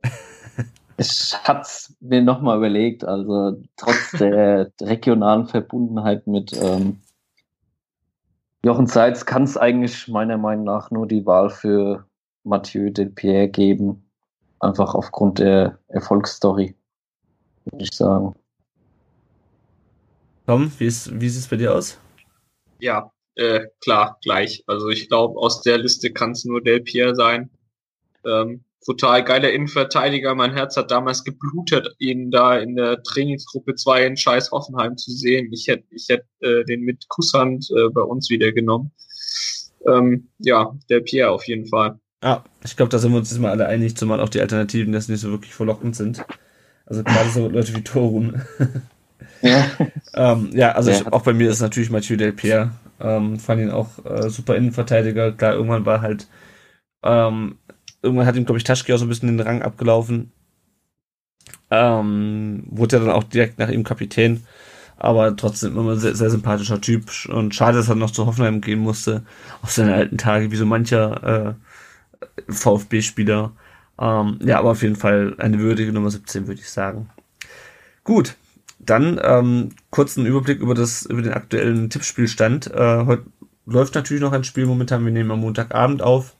ich 0.97 1.35
hatte 1.43 1.61
es 1.61 1.95
mir 2.01 2.21
nochmal 2.21 2.57
überlegt, 2.57 3.03
also 3.03 3.61
trotz 3.77 4.11
der 4.19 4.71
regionalen 4.81 5.47
Verbundenheit 5.47 6.27
mit 6.27 6.51
ähm, 6.61 6.99
Jochen 8.63 8.87
Seitz 8.87 9.25
kann 9.25 9.43
es 9.43 9.57
eigentlich 9.57 10.07
meiner 10.07 10.37
Meinung 10.37 10.65
nach 10.65 10.91
nur 10.91 11.07
die 11.07 11.25
Wahl 11.25 11.49
für 11.49 12.05
Mathieu 12.43 12.89
Delpierre 12.89 13.47
geben. 13.47 14.09
Einfach 14.59 14.95
aufgrund 14.95 15.39
der 15.39 15.79
Erfolgsstory, 15.87 16.75
würde 17.65 17.83
ich 17.83 17.93
sagen. 17.93 18.35
Tom, 20.45 20.71
wie, 20.77 20.87
ist, 20.87 21.21
wie 21.21 21.29
sieht 21.29 21.43
es 21.43 21.47
bei 21.47 21.55
dir 21.55 21.73
aus? 21.73 21.97
Ja, 22.79 23.11
äh, 23.35 23.67
klar, 23.81 24.17
gleich. 24.21 24.63
Also 24.67 24.89
ich 24.89 25.07
glaube, 25.07 25.39
aus 25.39 25.61
der 25.61 25.77
Liste 25.77 26.11
kann 26.11 26.31
es 26.31 26.43
nur 26.43 26.61
Delpierre 26.61 27.15
sein. 27.15 27.49
Ähm, 28.25 28.65
total 28.89 29.23
geiler 29.23 29.51
Innenverteidiger. 29.51 30.33
Mein 30.33 30.53
Herz 30.53 30.75
hat 30.75 30.89
damals 30.89 31.23
geblutet, 31.23 31.95
ihn 31.99 32.31
da 32.31 32.57
in 32.57 32.75
der 32.75 33.03
Trainingsgruppe 33.03 33.75
2 33.75 34.05
in 34.07 34.17
Scheiß 34.17 34.49
Hoffenheim 34.51 34.97
zu 34.97 35.11
sehen. 35.11 35.49
Ich 35.53 35.67
hätte 35.67 35.83
ich 35.91 36.07
hätte 36.09 36.25
äh, 36.39 36.63
den 36.65 36.81
mit 36.81 37.07
Kusshand 37.07 37.69
äh, 37.69 37.89
bei 37.89 38.01
uns 38.01 38.31
wieder 38.31 38.51
genommen. 38.51 38.91
Ähm, 39.87 40.29
ja, 40.39 40.75
der 40.89 41.01
Pierre 41.01 41.29
auf 41.29 41.47
jeden 41.47 41.67
Fall. 41.67 41.99
Ja, 42.23 42.43
ich 42.65 42.75
glaube, 42.75 42.89
da 42.89 42.97
sind 42.97 43.11
wir 43.11 43.19
uns 43.19 43.29
jetzt 43.29 43.39
mal 43.39 43.51
alle 43.51 43.67
einig, 43.67 43.95
zumal 43.95 44.19
auch 44.19 44.29
die 44.29 44.41
Alternativen 44.41 44.91
das 44.91 45.07
nicht 45.07 45.21
so 45.21 45.29
wirklich 45.29 45.53
verlockend 45.53 45.95
sind. 45.95 46.25
Also 46.87 47.03
gerade 47.03 47.29
so 47.29 47.47
Leute 47.49 47.75
wie 47.75 47.83
Torun. 47.83 48.41
ja. 49.43 49.65
ähm, 50.15 50.49
ja, 50.53 50.71
also 50.71 50.89
ich, 50.89 51.05
auch 51.05 51.21
bei 51.21 51.33
mir 51.33 51.51
ist 51.51 51.61
natürlich 51.61 51.91
Mathieu 51.91 52.17
Delpierre. 52.17 52.71
Ähm, 52.99 53.39
fand 53.39 53.61
ihn 53.61 53.69
auch 53.69 54.03
äh, 54.03 54.31
super 54.31 54.55
Innenverteidiger. 54.55 55.31
Klar, 55.33 55.53
irgendwann 55.53 55.85
war 55.85 56.01
halt 56.01 56.27
ähm, 57.03 57.59
irgendwann 58.01 58.25
hat 58.25 58.35
ihm, 58.35 58.45
glaube 58.45 58.57
ich, 58.57 58.63
Taschke 58.63 58.93
auch 58.93 58.97
so 58.97 59.05
ein 59.05 59.09
bisschen 59.09 59.27
den 59.29 59.45
Rang 59.45 59.61
abgelaufen. 59.61 60.31
Ähm, 61.71 62.63
wurde 62.67 62.97
ja 62.97 63.03
dann 63.03 63.13
auch 63.13 63.23
direkt 63.23 63.59
nach 63.59 63.69
ihm 63.69 63.83
Kapitän. 63.83 64.43
Aber 64.97 65.35
trotzdem 65.35 65.77
immer 65.77 65.93
ein 65.93 65.99
sehr, 65.99 66.15
sehr 66.15 66.29
sympathischer 66.29 66.81
Typ. 66.81 67.09
Und 67.29 67.55
schade, 67.55 67.77
dass 67.77 67.89
er 67.89 67.95
noch 67.95 68.11
zu 68.11 68.25
Hoffenheim 68.25 68.61
gehen 68.61 68.79
musste. 68.79 69.23
Auf 69.61 69.71
seine 69.71 69.93
alten 69.93 70.17
Tage, 70.17 70.51
wie 70.51 70.57
so 70.57 70.65
mancher 70.65 71.55
äh, 72.47 72.51
VfB-Spieler. 72.51 73.53
Ähm, 73.99 74.39
ja, 74.43 74.59
aber 74.59 74.71
auf 74.71 74.81
jeden 74.81 74.95
Fall 74.95 75.35
eine 75.37 75.59
würdige 75.59 75.93
Nummer 75.93 76.11
17, 76.11 76.47
würde 76.47 76.61
ich 76.61 76.69
sagen. 76.69 77.09
Gut, 78.03 78.35
dann 78.79 79.19
ähm, 79.23 79.69
kurzen 79.89 80.25
Überblick 80.25 80.59
über 80.61 80.73
das 80.73 81.05
über 81.05 81.21
den 81.21 81.33
aktuellen 81.33 81.89
Tippspielstand. 81.89 82.73
Äh, 82.73 83.05
heute 83.05 83.25
läuft 83.65 83.95
natürlich 83.95 84.21
noch 84.21 84.31
ein 84.31 84.43
Spiel 84.43 84.65
momentan. 84.65 85.05
Wir 85.05 85.11
nehmen 85.11 85.31
am 85.31 85.41
Montagabend 85.41 86.01
auf. 86.01 86.35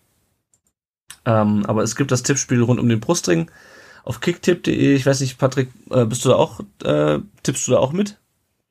Ähm, 1.26 1.66
aber 1.66 1.84
es 1.84 1.95
gibt 1.95 2.12
das 2.12 2.24
Tippspiel 2.24 2.62
rund 2.62 2.80
um 2.80 2.89
den 2.89 2.99
Brustring 2.99 3.51
auf 4.03 4.22
kicktipp.de. 4.22 4.95
Ich 4.95 5.05
weiß 5.05 5.22
nicht, 5.22 5.38
Patrick, 5.38 5.70
äh, 5.91 6.05
bist 6.05 6.26
du 6.26 6.30
da 6.30 6.36
auch, 6.36 6.62
äh, 6.84 7.20
tippst 7.43 7.68
du 7.68 7.72
da 7.72 7.80
auch 7.80 7.91
mit? 7.91 8.18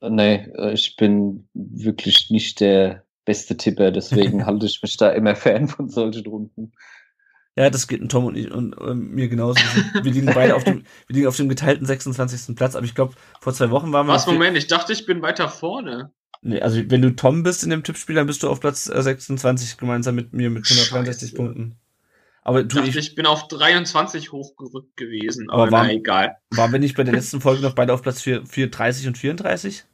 Nee, 0.01 0.49
äh, 0.57 0.72
ich 0.72 0.97
bin 0.97 1.49
wirklich 1.55 2.30
nicht 2.30 2.61
der 2.61 3.05
beste 3.24 3.57
Tipper, 3.57 3.91
deswegen 3.91 4.47
halte 4.47 4.66
ich 4.66 4.80
mich 4.82 4.97
da 4.97 5.11
immer 5.11 5.36
Fan 5.36 5.68
von 5.68 5.89
solchen 5.89 6.26
Runden. 6.26 6.72
Ja, 7.57 7.70
das 7.70 7.89
geht 7.89 8.09
Tom 8.09 8.26
und, 8.26 8.36
ich, 8.36 8.51
und 8.53 8.74
äh, 8.80 8.95
mir 8.95 9.28
genauso. 9.28 9.59
Wir 10.03 10.12
liegen 10.12 10.26
beide 10.32 10.55
auf 10.55 10.62
dem, 10.62 10.84
wir 11.09 11.14
liegen 11.14 11.26
auf 11.26 11.36
dem 11.36 11.49
geteilten 11.49 11.86
26. 11.86 12.55
Platz, 12.55 12.76
aber 12.76 12.86
ich 12.86 12.95
glaube, 12.95 13.14
vor 13.41 13.53
zwei 13.53 13.70
Wochen 13.70 13.93
waren 13.93 14.07
wir. 14.07 14.12
Was, 14.12 14.28
Moment, 14.28 14.57
ich 14.57 14.68
dachte, 14.68 14.93
ich 14.93 15.07
bin 15.07 15.22
weiter 15.22 15.49
vorne. 15.49 16.12
Nee, 16.41 16.61
also 16.61 16.80
wenn 16.89 17.03
du 17.03 17.16
Tom 17.16 17.43
bist 17.43 17.64
in 17.64 17.70
dem 17.70 17.82
Tippspiel, 17.82 18.14
dann 18.14 18.28
bist 18.28 18.45
du 18.45 18.49
auf 18.49 18.61
Platz 18.61 18.84
26 18.84 19.76
gemeinsam 19.76 20.14
mit 20.14 20.32
mir 20.32 20.51
mit 20.51 20.70
163 20.70 21.34
Punkten. 21.34 21.76
Aber 22.49 22.64
du, 22.64 22.80
ich, 22.80 22.96
ich 22.96 23.14
bin 23.14 23.26
auf 23.26 23.46
23 23.49 24.32
hochgerückt 24.32 24.96
gewesen, 24.96 25.51
aber, 25.51 25.64
aber 25.64 25.72
war, 25.72 25.84
na, 25.84 25.92
egal. 25.92 26.36
Waren 26.53 26.72
wir 26.72 26.78
nicht 26.78 26.96
bei 26.96 27.05
der 27.05 27.12
letzten 27.14 27.42
Folge 27.42 27.61
noch 27.61 27.74
beide 27.74 27.92
auf 27.92 28.01
Platz 28.01 28.22
4, 28.22 28.46
4, 28.46 28.70
30 28.70 29.07
und 29.09 29.18
34? 29.18 29.84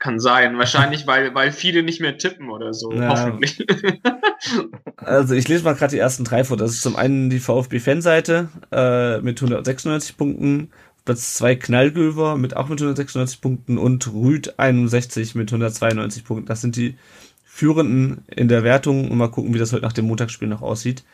Kann 0.00 0.18
sein. 0.18 0.58
Wahrscheinlich, 0.58 1.06
weil, 1.06 1.32
weil 1.36 1.52
viele 1.52 1.84
nicht 1.84 2.00
mehr 2.00 2.18
tippen 2.18 2.50
oder 2.50 2.74
so. 2.74 2.92
Ja. 2.92 3.08
Hoffentlich. 3.08 3.64
also 4.96 5.34
ich 5.34 5.46
lese 5.46 5.62
mal 5.62 5.76
gerade 5.76 5.92
die 5.92 6.00
ersten 6.00 6.24
drei 6.24 6.42
vor. 6.42 6.56
Das 6.56 6.72
ist 6.72 6.82
zum 6.82 6.96
einen 6.96 7.30
die 7.30 7.38
VfB-Fanseite 7.38 8.48
äh, 8.72 9.20
mit 9.20 9.38
196 9.38 10.16
Punkten, 10.16 10.72
Platz 11.04 11.34
2 11.34 11.54
Knallgöver 11.54 12.36
mit 12.36 12.56
auch 12.56 12.68
mit 12.68 12.80
196 12.80 13.40
Punkten 13.40 13.78
und 13.78 14.12
Rüd 14.12 14.58
61 14.58 15.36
mit 15.36 15.52
192 15.52 16.24
Punkten. 16.24 16.46
Das 16.46 16.62
sind 16.62 16.74
die 16.74 16.96
Führenden 17.44 18.24
in 18.26 18.48
der 18.48 18.64
Wertung 18.64 19.08
und 19.08 19.16
mal 19.16 19.30
gucken, 19.30 19.54
wie 19.54 19.60
das 19.60 19.72
heute 19.72 19.82
nach 19.82 19.92
dem 19.92 20.08
Montagsspiel 20.08 20.48
noch 20.48 20.62
aussieht. 20.62 21.04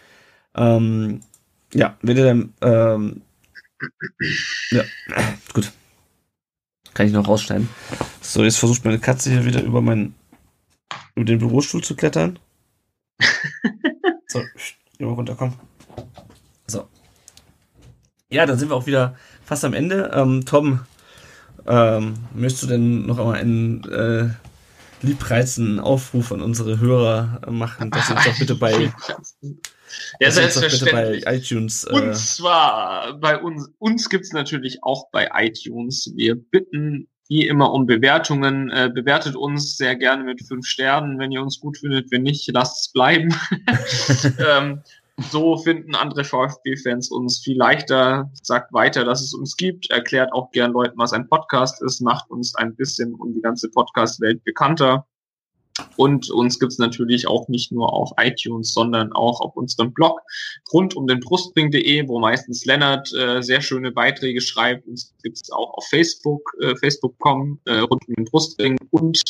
Ähm, 0.59 1.21
ja, 1.73 1.97
wenn 2.03 2.17
ihr 2.17 2.25
dann, 2.25 2.55
ähm, 2.63 3.23
ja, 4.71 4.83
gut. 5.55 5.73
Kann 6.95 7.07
ich 7.07 7.13
noch 7.13 7.29
rausschneiden. 7.29 7.69
So, 8.21 8.43
jetzt 8.43 8.59
versucht 8.59 8.85
meine 8.85 8.99
Katze 8.99 9.31
hier 9.31 9.45
wieder 9.45 9.63
über 9.63 9.81
meinen, 9.81 10.17
über 11.15 11.25
den 11.25 11.39
Bürostuhl 11.39 11.83
zu 11.83 11.95
klettern. 11.95 12.41
so, 14.27 14.43
immer 14.99 15.13
runterkommen. 15.13 15.55
So. 16.67 16.89
Ja, 18.31 18.45
dann 18.45 18.59
sind 18.59 18.69
wir 18.69 18.75
auch 18.75 18.87
wieder 18.87 19.17
fast 19.45 19.65
am 19.65 19.75
Ende. 19.75 20.11
Ähm, 20.13 20.45
Tom, 20.45 20.81
ähm, 21.67 22.15
möchtest 22.35 22.65
du 22.65 22.67
denn 22.67 23.07
noch 23.07 23.19
einmal 23.19 23.37
einen 23.37 23.85
äh, 23.85 24.31
liebreizenden 25.03 25.79
Aufruf 25.79 26.33
an 26.33 26.43
unsere 26.43 26.81
Hörer 26.81 27.43
machen, 27.49 27.93
dass 27.93 28.09
sie 28.09 28.15
uns 28.15 28.25
doch 28.25 28.39
bitte 28.39 28.55
bei 28.57 28.93
ja, 30.20 30.30
selbstverständlich. 30.30 31.24
bei 31.24 31.36
iTunes. 31.36 31.84
Äh 31.84 31.93
und 31.93 32.16
zwar 32.16 33.18
bei 33.18 33.41
uns, 33.41 33.70
uns 33.78 34.09
gibt's 34.09 34.32
natürlich 34.32 34.82
auch 34.82 35.11
bei 35.11 35.28
iTunes. 35.34 36.12
Wir 36.14 36.34
bitten 36.34 37.09
wie 37.28 37.47
immer 37.47 37.72
um 37.72 37.86
Bewertungen. 37.86 38.70
Äh, 38.70 38.91
bewertet 38.93 39.36
uns 39.36 39.76
sehr 39.76 39.97
gerne 39.97 40.24
mit 40.24 40.43
fünf 40.43 40.66
Sternen, 40.66 41.18
wenn 41.18 41.32
ihr 41.32 41.43
uns 41.43 41.61
gut 41.61 41.78
findet. 41.78 42.11
Wenn 42.11 42.22
nicht, 42.22 42.51
lasst 42.53 42.86
es 42.86 42.93
bleiben. 42.93 43.34
ähm, 44.39 44.82
so 45.30 45.57
finden 45.57 45.97
andere 45.97 46.22
VfB-Fans 46.22 47.11
uns 47.11 47.41
viel 47.41 47.59
leichter. 47.59 48.30
Sagt 48.43 48.72
weiter, 48.72 49.05
dass 49.05 49.20
es 49.20 49.34
uns 49.34 49.57
gibt. 49.57 49.91
Erklärt 49.91 50.32
auch 50.32 50.51
gern 50.53 50.72
Leuten, 50.72 50.97
was 50.97 51.12
ein 51.12 51.28
Podcast 51.28 51.82
ist. 51.82 52.01
Macht 52.01 52.30
uns 52.30 52.55
ein 52.55 52.76
bisschen 52.76 53.14
um 53.14 53.34
die 53.34 53.43
ganze 53.43 53.68
Podcast-Welt 53.68 54.45
bekannter. 54.45 55.07
Und 55.97 56.31
uns 56.31 56.59
gibt's 56.59 56.79
natürlich 56.79 57.29
auch 57.29 57.49
nicht 57.49 57.72
nur 57.72 57.93
auf 57.93 58.12
iTunes, 58.18 58.72
sondern 58.72 59.12
auch 59.12 59.41
auf 59.41 59.57
unserem 59.57 59.93
Blog 59.93 60.20
rund 60.72 60.95
um 60.97 61.07
den 61.07 61.20
Brustring.de, 61.20 62.09
wo 62.09 62.18
meistens 62.18 62.64
Lennart 62.64 63.12
äh, 63.14 63.43
sehr 63.43 63.61
schöne 63.61 63.93
Beiträge 63.93 64.41
schreibt. 64.41 64.87
Uns 64.87 65.14
gibt's 65.22 65.51
auch 65.51 65.74
auf 65.74 65.87
Facebook, 65.89 66.53
äh, 66.61 66.74
Facebook.com 66.76 67.61
äh, 67.66 67.79
rund 67.79 68.07
um 68.09 68.14
den 68.14 68.24
Brustring 68.24 68.76
und 68.91 69.22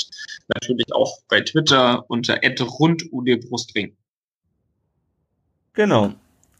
natürlich 0.55 0.93
auch 0.93 1.19
bei 1.29 1.41
Twitter 1.41 2.05
unter 2.09 2.39
rund 2.79 3.13
um 3.13 3.25
den 3.25 3.41
Brustring. 3.41 3.97
Genau. 5.75 6.15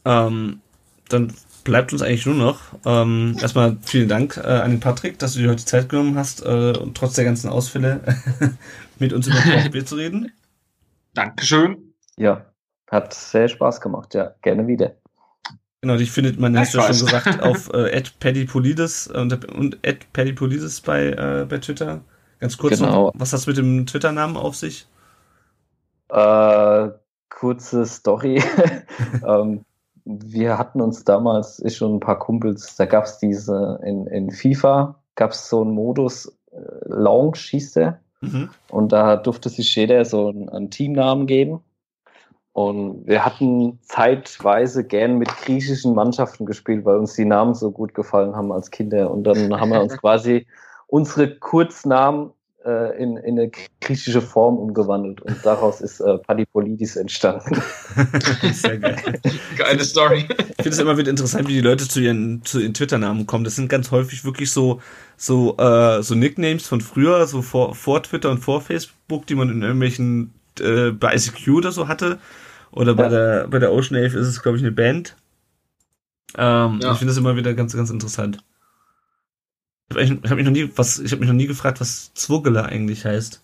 Ähm, 0.05 0.61
dann 1.09 1.33
bleibt 1.63 1.91
uns 1.91 2.01
eigentlich 2.01 2.25
nur 2.25 2.35
noch 2.35 2.59
ähm, 2.85 3.35
erstmal 3.41 3.77
vielen 3.83 4.07
Dank 4.07 4.37
äh, 4.37 4.47
an 4.47 4.71
den 4.71 4.79
Patrick, 4.79 5.19
dass 5.19 5.33
du 5.33 5.39
dir 5.39 5.49
heute 5.49 5.65
Zeit 5.65 5.89
genommen 5.89 6.17
hast 6.17 6.41
äh, 6.45 6.73
und 6.77 6.95
trotz 6.95 7.15
der 7.15 7.25
ganzen 7.25 7.49
Ausfälle 7.49 8.01
mit 8.99 9.13
uns 9.13 9.27
über 9.27 9.37
VfB 9.37 9.83
zu 9.85 9.95
reden. 9.95 10.31
Dankeschön. 11.13 11.93
Ja, 12.17 12.45
hat 12.87 13.13
sehr 13.13 13.47
Spaß 13.47 13.81
gemacht. 13.81 14.13
Ja, 14.13 14.35
gerne 14.41 14.67
wieder. 14.67 14.95
Genau, 15.81 15.95
dich 15.95 16.11
findet 16.11 16.39
man, 16.39 16.57
hast 16.57 16.73
du 16.73 16.79
ja 16.79 16.93
schon 16.93 17.05
gesagt, 17.05 17.39
auf 17.43 17.73
äh, 17.73 18.03
@paddypolides 18.19 19.07
und, 19.07 19.45
und 19.45 19.81
@paddypolides 20.13 20.81
bei 20.81 21.11
äh, 21.11 21.45
bei 21.47 21.57
Twitter. 21.59 22.01
Ganz 22.39 22.57
kurz 22.57 22.79
genau. 22.79 23.07
noch, 23.07 23.11
was 23.15 23.33
hast 23.33 23.47
du 23.47 23.51
mit 23.51 23.57
dem 23.57 23.85
Twitter-Namen 23.85 24.37
auf 24.37 24.55
sich? 24.55 24.87
Äh, 26.09 26.89
kurze 27.29 27.85
Story. 27.85 28.41
ähm, 29.27 29.65
wir 30.05 30.57
hatten 30.57 30.81
uns 30.81 31.03
damals, 31.03 31.61
ich 31.63 31.81
und 31.81 31.95
ein 31.95 31.99
paar 31.99 32.17
Kumpels, 32.17 32.75
da 32.75 32.85
gab 32.85 33.05
es 33.05 33.19
diese, 33.19 33.79
in, 33.83 34.07
in 34.07 34.31
FIFA 34.31 34.95
gab 35.15 35.31
es 35.31 35.49
so 35.49 35.61
einen 35.61 35.71
Modus, 35.71 36.27
äh, 36.51 36.57
Launch 36.85 37.49
hieß 37.49 37.73
der. 37.73 37.99
Mhm. 38.21 38.49
Und 38.69 38.91
da 38.91 39.15
durfte 39.15 39.49
sich 39.49 39.75
jeder 39.75 40.03
so 40.05 40.29
einen, 40.29 40.49
einen 40.49 40.71
Teamnamen 40.71 41.27
geben. 41.27 41.61
Und 42.53 43.07
wir 43.07 43.23
hatten 43.23 43.79
zeitweise 43.83 44.83
gern 44.83 45.17
mit 45.17 45.29
griechischen 45.29 45.93
Mannschaften 45.95 46.45
gespielt, 46.45 46.83
weil 46.83 46.97
uns 46.97 47.13
die 47.13 47.25
Namen 47.25 47.53
so 47.53 47.71
gut 47.71 47.93
gefallen 47.93 48.35
haben 48.35 48.51
als 48.51 48.71
Kinder. 48.71 49.11
Und 49.11 49.23
dann 49.23 49.57
haben 49.59 49.71
wir 49.71 49.81
uns 49.81 49.97
quasi 50.01 50.45
unsere 50.87 51.35
Kurznamen 51.37 52.31
äh, 52.65 53.01
in, 53.01 53.17
in 53.17 53.39
eine 53.39 53.51
griechische 53.81 54.21
Form 54.21 54.57
umgewandelt 54.57 55.21
und 55.21 55.37
daraus 55.43 55.81
ist 55.81 55.99
äh, 56.01 56.17
Padipolidis 56.17 56.95
entstanden. 56.95 57.61
Sehr 58.53 58.77
geil. 58.77 59.19
Geile 59.57 59.83
Story. 59.83 60.27
Ich 60.29 60.55
finde 60.55 60.69
es 60.69 60.79
immer 60.79 60.97
wieder 60.97 61.09
interessant, 61.09 61.47
wie 61.47 61.53
die 61.53 61.61
Leute 61.61 61.87
zu 61.87 61.99
ihren, 61.99 62.43
zu 62.43 62.59
ihren 62.59 62.73
Twitter-Namen 62.73 63.25
kommen. 63.25 63.43
Das 63.43 63.55
sind 63.55 63.69
ganz 63.69 63.91
häufig 63.91 64.25
wirklich 64.25 64.51
so, 64.51 64.81
so, 65.15 65.57
äh, 65.57 66.03
so 66.03 66.15
Nicknames 66.15 66.67
von 66.67 66.81
früher, 66.81 67.27
so 67.27 67.41
vor, 67.41 67.75
vor 67.75 68.03
Twitter 68.03 68.29
und 68.29 68.39
vor 68.39 68.61
Facebook, 68.61 69.25
die 69.27 69.35
man 69.35 69.49
in 69.49 69.61
irgendwelchen, 69.61 70.33
äh, 70.59 70.91
bei 70.91 71.15
ICQ 71.15 71.47
oder 71.49 71.71
so 71.71 71.87
hatte. 71.87 72.19
Oder 72.71 72.93
bei 72.93 73.03
ja. 73.03 73.09
der, 73.09 73.47
bei 73.47 73.59
der 73.59 73.71
Ocean 73.71 73.97
Ave 73.97 74.17
ist 74.17 74.27
es, 74.27 74.41
glaube 74.41 74.57
ich, 74.57 74.63
eine 74.63 74.71
Band. 74.71 75.15
Ähm, 76.37 76.79
ja. 76.81 76.91
Ich 76.91 76.97
finde 76.99 77.11
das 77.11 77.17
immer 77.17 77.35
wieder 77.35 77.53
ganz, 77.53 77.75
ganz 77.75 77.89
interessant. 77.89 78.39
Ich 79.97 80.11
habe 80.11 80.35
mich 80.35 80.45
noch 80.45 80.51
nie, 80.51 80.69
was, 80.75 80.99
ich 80.99 81.11
habe 81.11 81.21
mich 81.21 81.29
noch 81.29 81.35
nie 81.35 81.47
gefragt, 81.47 81.81
was 81.81 82.13
Zwuggele 82.13 82.63
eigentlich 82.65 83.05
heißt. 83.05 83.41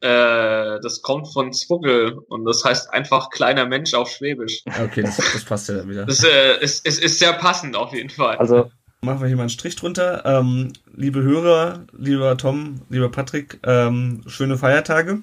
Äh, 0.00 0.80
das 0.80 1.02
kommt 1.02 1.32
von 1.32 1.52
Zwuggel 1.52 2.18
und 2.28 2.44
das 2.44 2.64
heißt 2.64 2.92
einfach 2.92 3.30
kleiner 3.30 3.66
Mensch 3.66 3.94
auf 3.94 4.10
Schwäbisch. 4.10 4.62
Okay, 4.66 5.02
das, 5.02 5.16
das 5.16 5.44
passt 5.44 5.68
ja 5.68 5.76
dann 5.76 5.88
wieder. 5.88 6.06
Das 6.06 6.24
äh, 6.24 6.60
ist, 6.60 6.84
ist, 6.86 7.02
ist 7.02 7.18
sehr 7.18 7.32
passend 7.34 7.76
auf 7.76 7.92
jeden 7.92 8.10
Fall. 8.10 8.36
Also 8.36 8.70
machen 9.00 9.20
wir 9.20 9.28
hier 9.28 9.36
mal 9.36 9.42
einen 9.42 9.50
Strich 9.50 9.76
drunter. 9.76 10.24
Ähm, 10.24 10.72
liebe 10.92 11.22
Hörer, 11.22 11.86
lieber 11.92 12.36
Tom, 12.36 12.82
lieber 12.88 13.10
Patrick, 13.10 13.60
ähm, 13.64 14.22
schöne 14.26 14.58
Feiertage. 14.58 15.22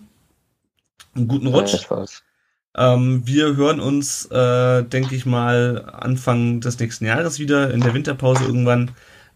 Einen 1.15 1.27
guten 1.27 1.47
Rutsch. 1.47 1.85
Ja, 1.89 2.05
ähm, 2.77 3.23
wir 3.25 3.55
hören 3.55 3.79
uns, 3.79 4.25
äh, 4.27 4.83
denke 4.83 5.15
ich 5.15 5.25
mal, 5.25 5.89
Anfang 5.91 6.61
des 6.61 6.79
nächsten 6.79 7.05
Jahres 7.05 7.39
wieder 7.39 7.73
in 7.73 7.81
der 7.81 7.93
Winterpause 7.93 8.45
irgendwann. 8.45 8.91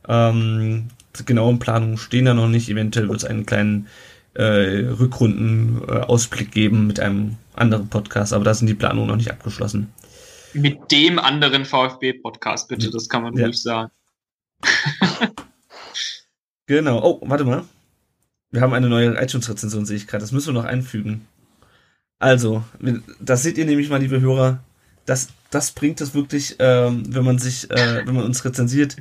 Ähm, 0.08 0.90
genauen 1.26 1.60
Planungen 1.60 1.98
stehen 1.98 2.26
da 2.26 2.34
noch 2.34 2.48
nicht. 2.48 2.70
Eventuell 2.70 3.08
wird 3.08 3.20
es 3.20 3.26
einen 3.26 3.46
kleinen 3.46 3.88
äh, 4.34 4.88
Rückrunden-Ausblick 4.90 6.52
geben 6.52 6.88
mit 6.88 7.00
einem 7.00 7.38
anderen 7.54 7.88
Podcast, 7.90 8.34
aber 8.34 8.44
da 8.44 8.54
sind 8.54 8.68
die 8.68 8.74
Planungen 8.74 9.08
noch 9.08 9.16
nicht 9.16 9.32
abgeschlossen. 9.32 9.94
Mit 10.54 10.92
dem 10.92 11.20
anderen 11.20 11.66
VfB-Podcast, 11.66 12.68
bitte, 12.68 12.92
das 12.92 13.10
kann 13.10 13.24
man 13.24 13.36
ja. 13.36 13.46
ruhig 13.46 13.62
sagen. 13.62 13.92
genau. 16.68 17.02
Oh, 17.04 17.22
warte 17.28 17.44
mal. 17.44 17.64
Wir 18.52 18.62
haben 18.62 18.74
eine 18.74 18.88
neue 18.88 19.16
iTunes-Rezension, 19.20 19.86
sehe 19.86 19.98
ich 19.98 20.08
gerade. 20.08 20.22
Das 20.22 20.32
müssen 20.32 20.54
wir 20.54 20.62
noch 20.62 20.70
einfügen. 20.70 21.28
Also, 22.20 22.64
das 23.20 23.44
seht 23.44 23.58
ihr 23.58 23.66
nämlich 23.66 23.90
mal, 23.90 24.00
liebe 24.00 24.22
Hörer. 24.22 24.60
Das 25.06 25.30
das 25.54 25.72
bringt 25.72 26.02
es 26.02 26.14
wirklich, 26.14 26.56
ähm, 26.60 27.04
wenn 27.14 27.24
man 27.24 27.38
sich, 27.38 27.70
äh, 27.70 28.06
wenn 28.06 28.16
man 28.16 28.26
uns 28.26 28.44
rezensiert. 28.44 28.96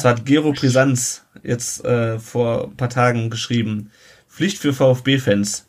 So 0.00 0.08
hat 0.08 0.24
Gero 0.24 0.52
Brisanz 0.52 1.24
jetzt 1.42 1.84
äh, 1.84 2.18
vor 2.18 2.64
ein 2.64 2.76
paar 2.76 2.88
Tagen 2.88 3.30
geschrieben. 3.30 3.90
Pflicht 4.28 4.58
für 4.58 4.72
VfB-Fans. 4.72 5.66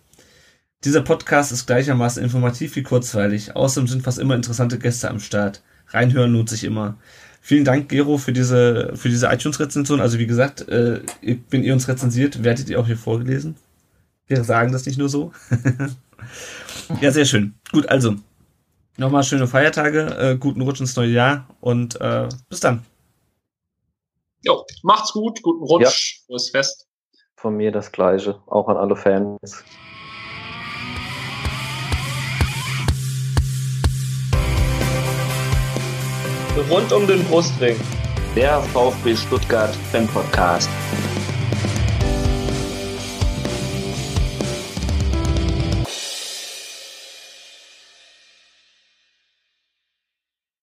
Dieser 0.85 1.01
Podcast 1.01 1.51
ist 1.51 1.65
gleichermaßen 1.65 2.23
informativ 2.23 2.75
wie 2.75 2.83
kurzweilig. 2.83 3.55
Außerdem 3.55 3.87
sind 3.87 4.03
fast 4.03 4.19
immer 4.19 4.35
interessante 4.35 4.79
Gäste 4.79 5.09
am 5.09 5.19
Start. 5.19 5.61
Reinhören 5.87 6.31
lohnt 6.31 6.49
sich 6.49 6.63
immer. 6.63 6.97
Vielen 7.41 7.65
Dank, 7.65 7.89
Gero, 7.89 8.17
für 8.17 8.31
diese, 8.31 8.93
für 8.95 9.09
diese 9.09 9.27
iTunes-Rezension. 9.27 9.99
Also 9.99 10.19
wie 10.19 10.27
gesagt, 10.27 10.67
äh, 10.69 11.01
wenn 11.49 11.63
ihr 11.63 11.73
uns 11.73 11.87
rezensiert, 11.87 12.43
werdet 12.43 12.69
ihr 12.69 12.79
auch 12.79 12.87
hier 12.87 12.97
vorgelesen. 12.97 13.55
Wir 14.27 14.43
sagen 14.43 14.71
das 14.71 14.85
nicht 14.85 14.99
nur 14.99 15.09
so. 15.09 15.33
ja, 17.01 17.11
sehr 17.11 17.25
schön. 17.25 17.55
Gut, 17.71 17.89
also 17.89 18.15
Nochmal 18.99 19.23
schöne 19.23 19.47
Feiertage, 19.47 20.07
äh, 20.19 20.37
guten 20.37 20.59
Rutsch 20.61 20.81
ins 20.81 20.93
neue 20.97 21.07
Jahr 21.07 21.47
und 21.61 21.99
äh, 22.01 22.27
bis 22.49 22.59
dann. 22.59 22.85
Jo, 24.41 24.65
macht's 24.83 25.13
gut, 25.13 25.41
guten 25.41 25.63
Rutsch, 25.63 26.19
ja. 26.27 26.35
ist 26.35 26.49
fest. 26.49 26.85
Von 27.37 27.55
mir 27.55 27.71
das 27.71 27.93
Gleiche, 27.93 28.41
auch 28.47 28.67
an 28.67 28.75
alle 28.75 28.97
Fans. 28.97 29.63
Rund 36.69 36.91
um 36.91 37.07
den 37.07 37.23
Brustring. 37.23 37.77
Der 38.35 38.59
VfB 38.59 39.15
Stuttgart 39.15 39.73
Fan 39.93 40.07
Podcast. 40.07 40.69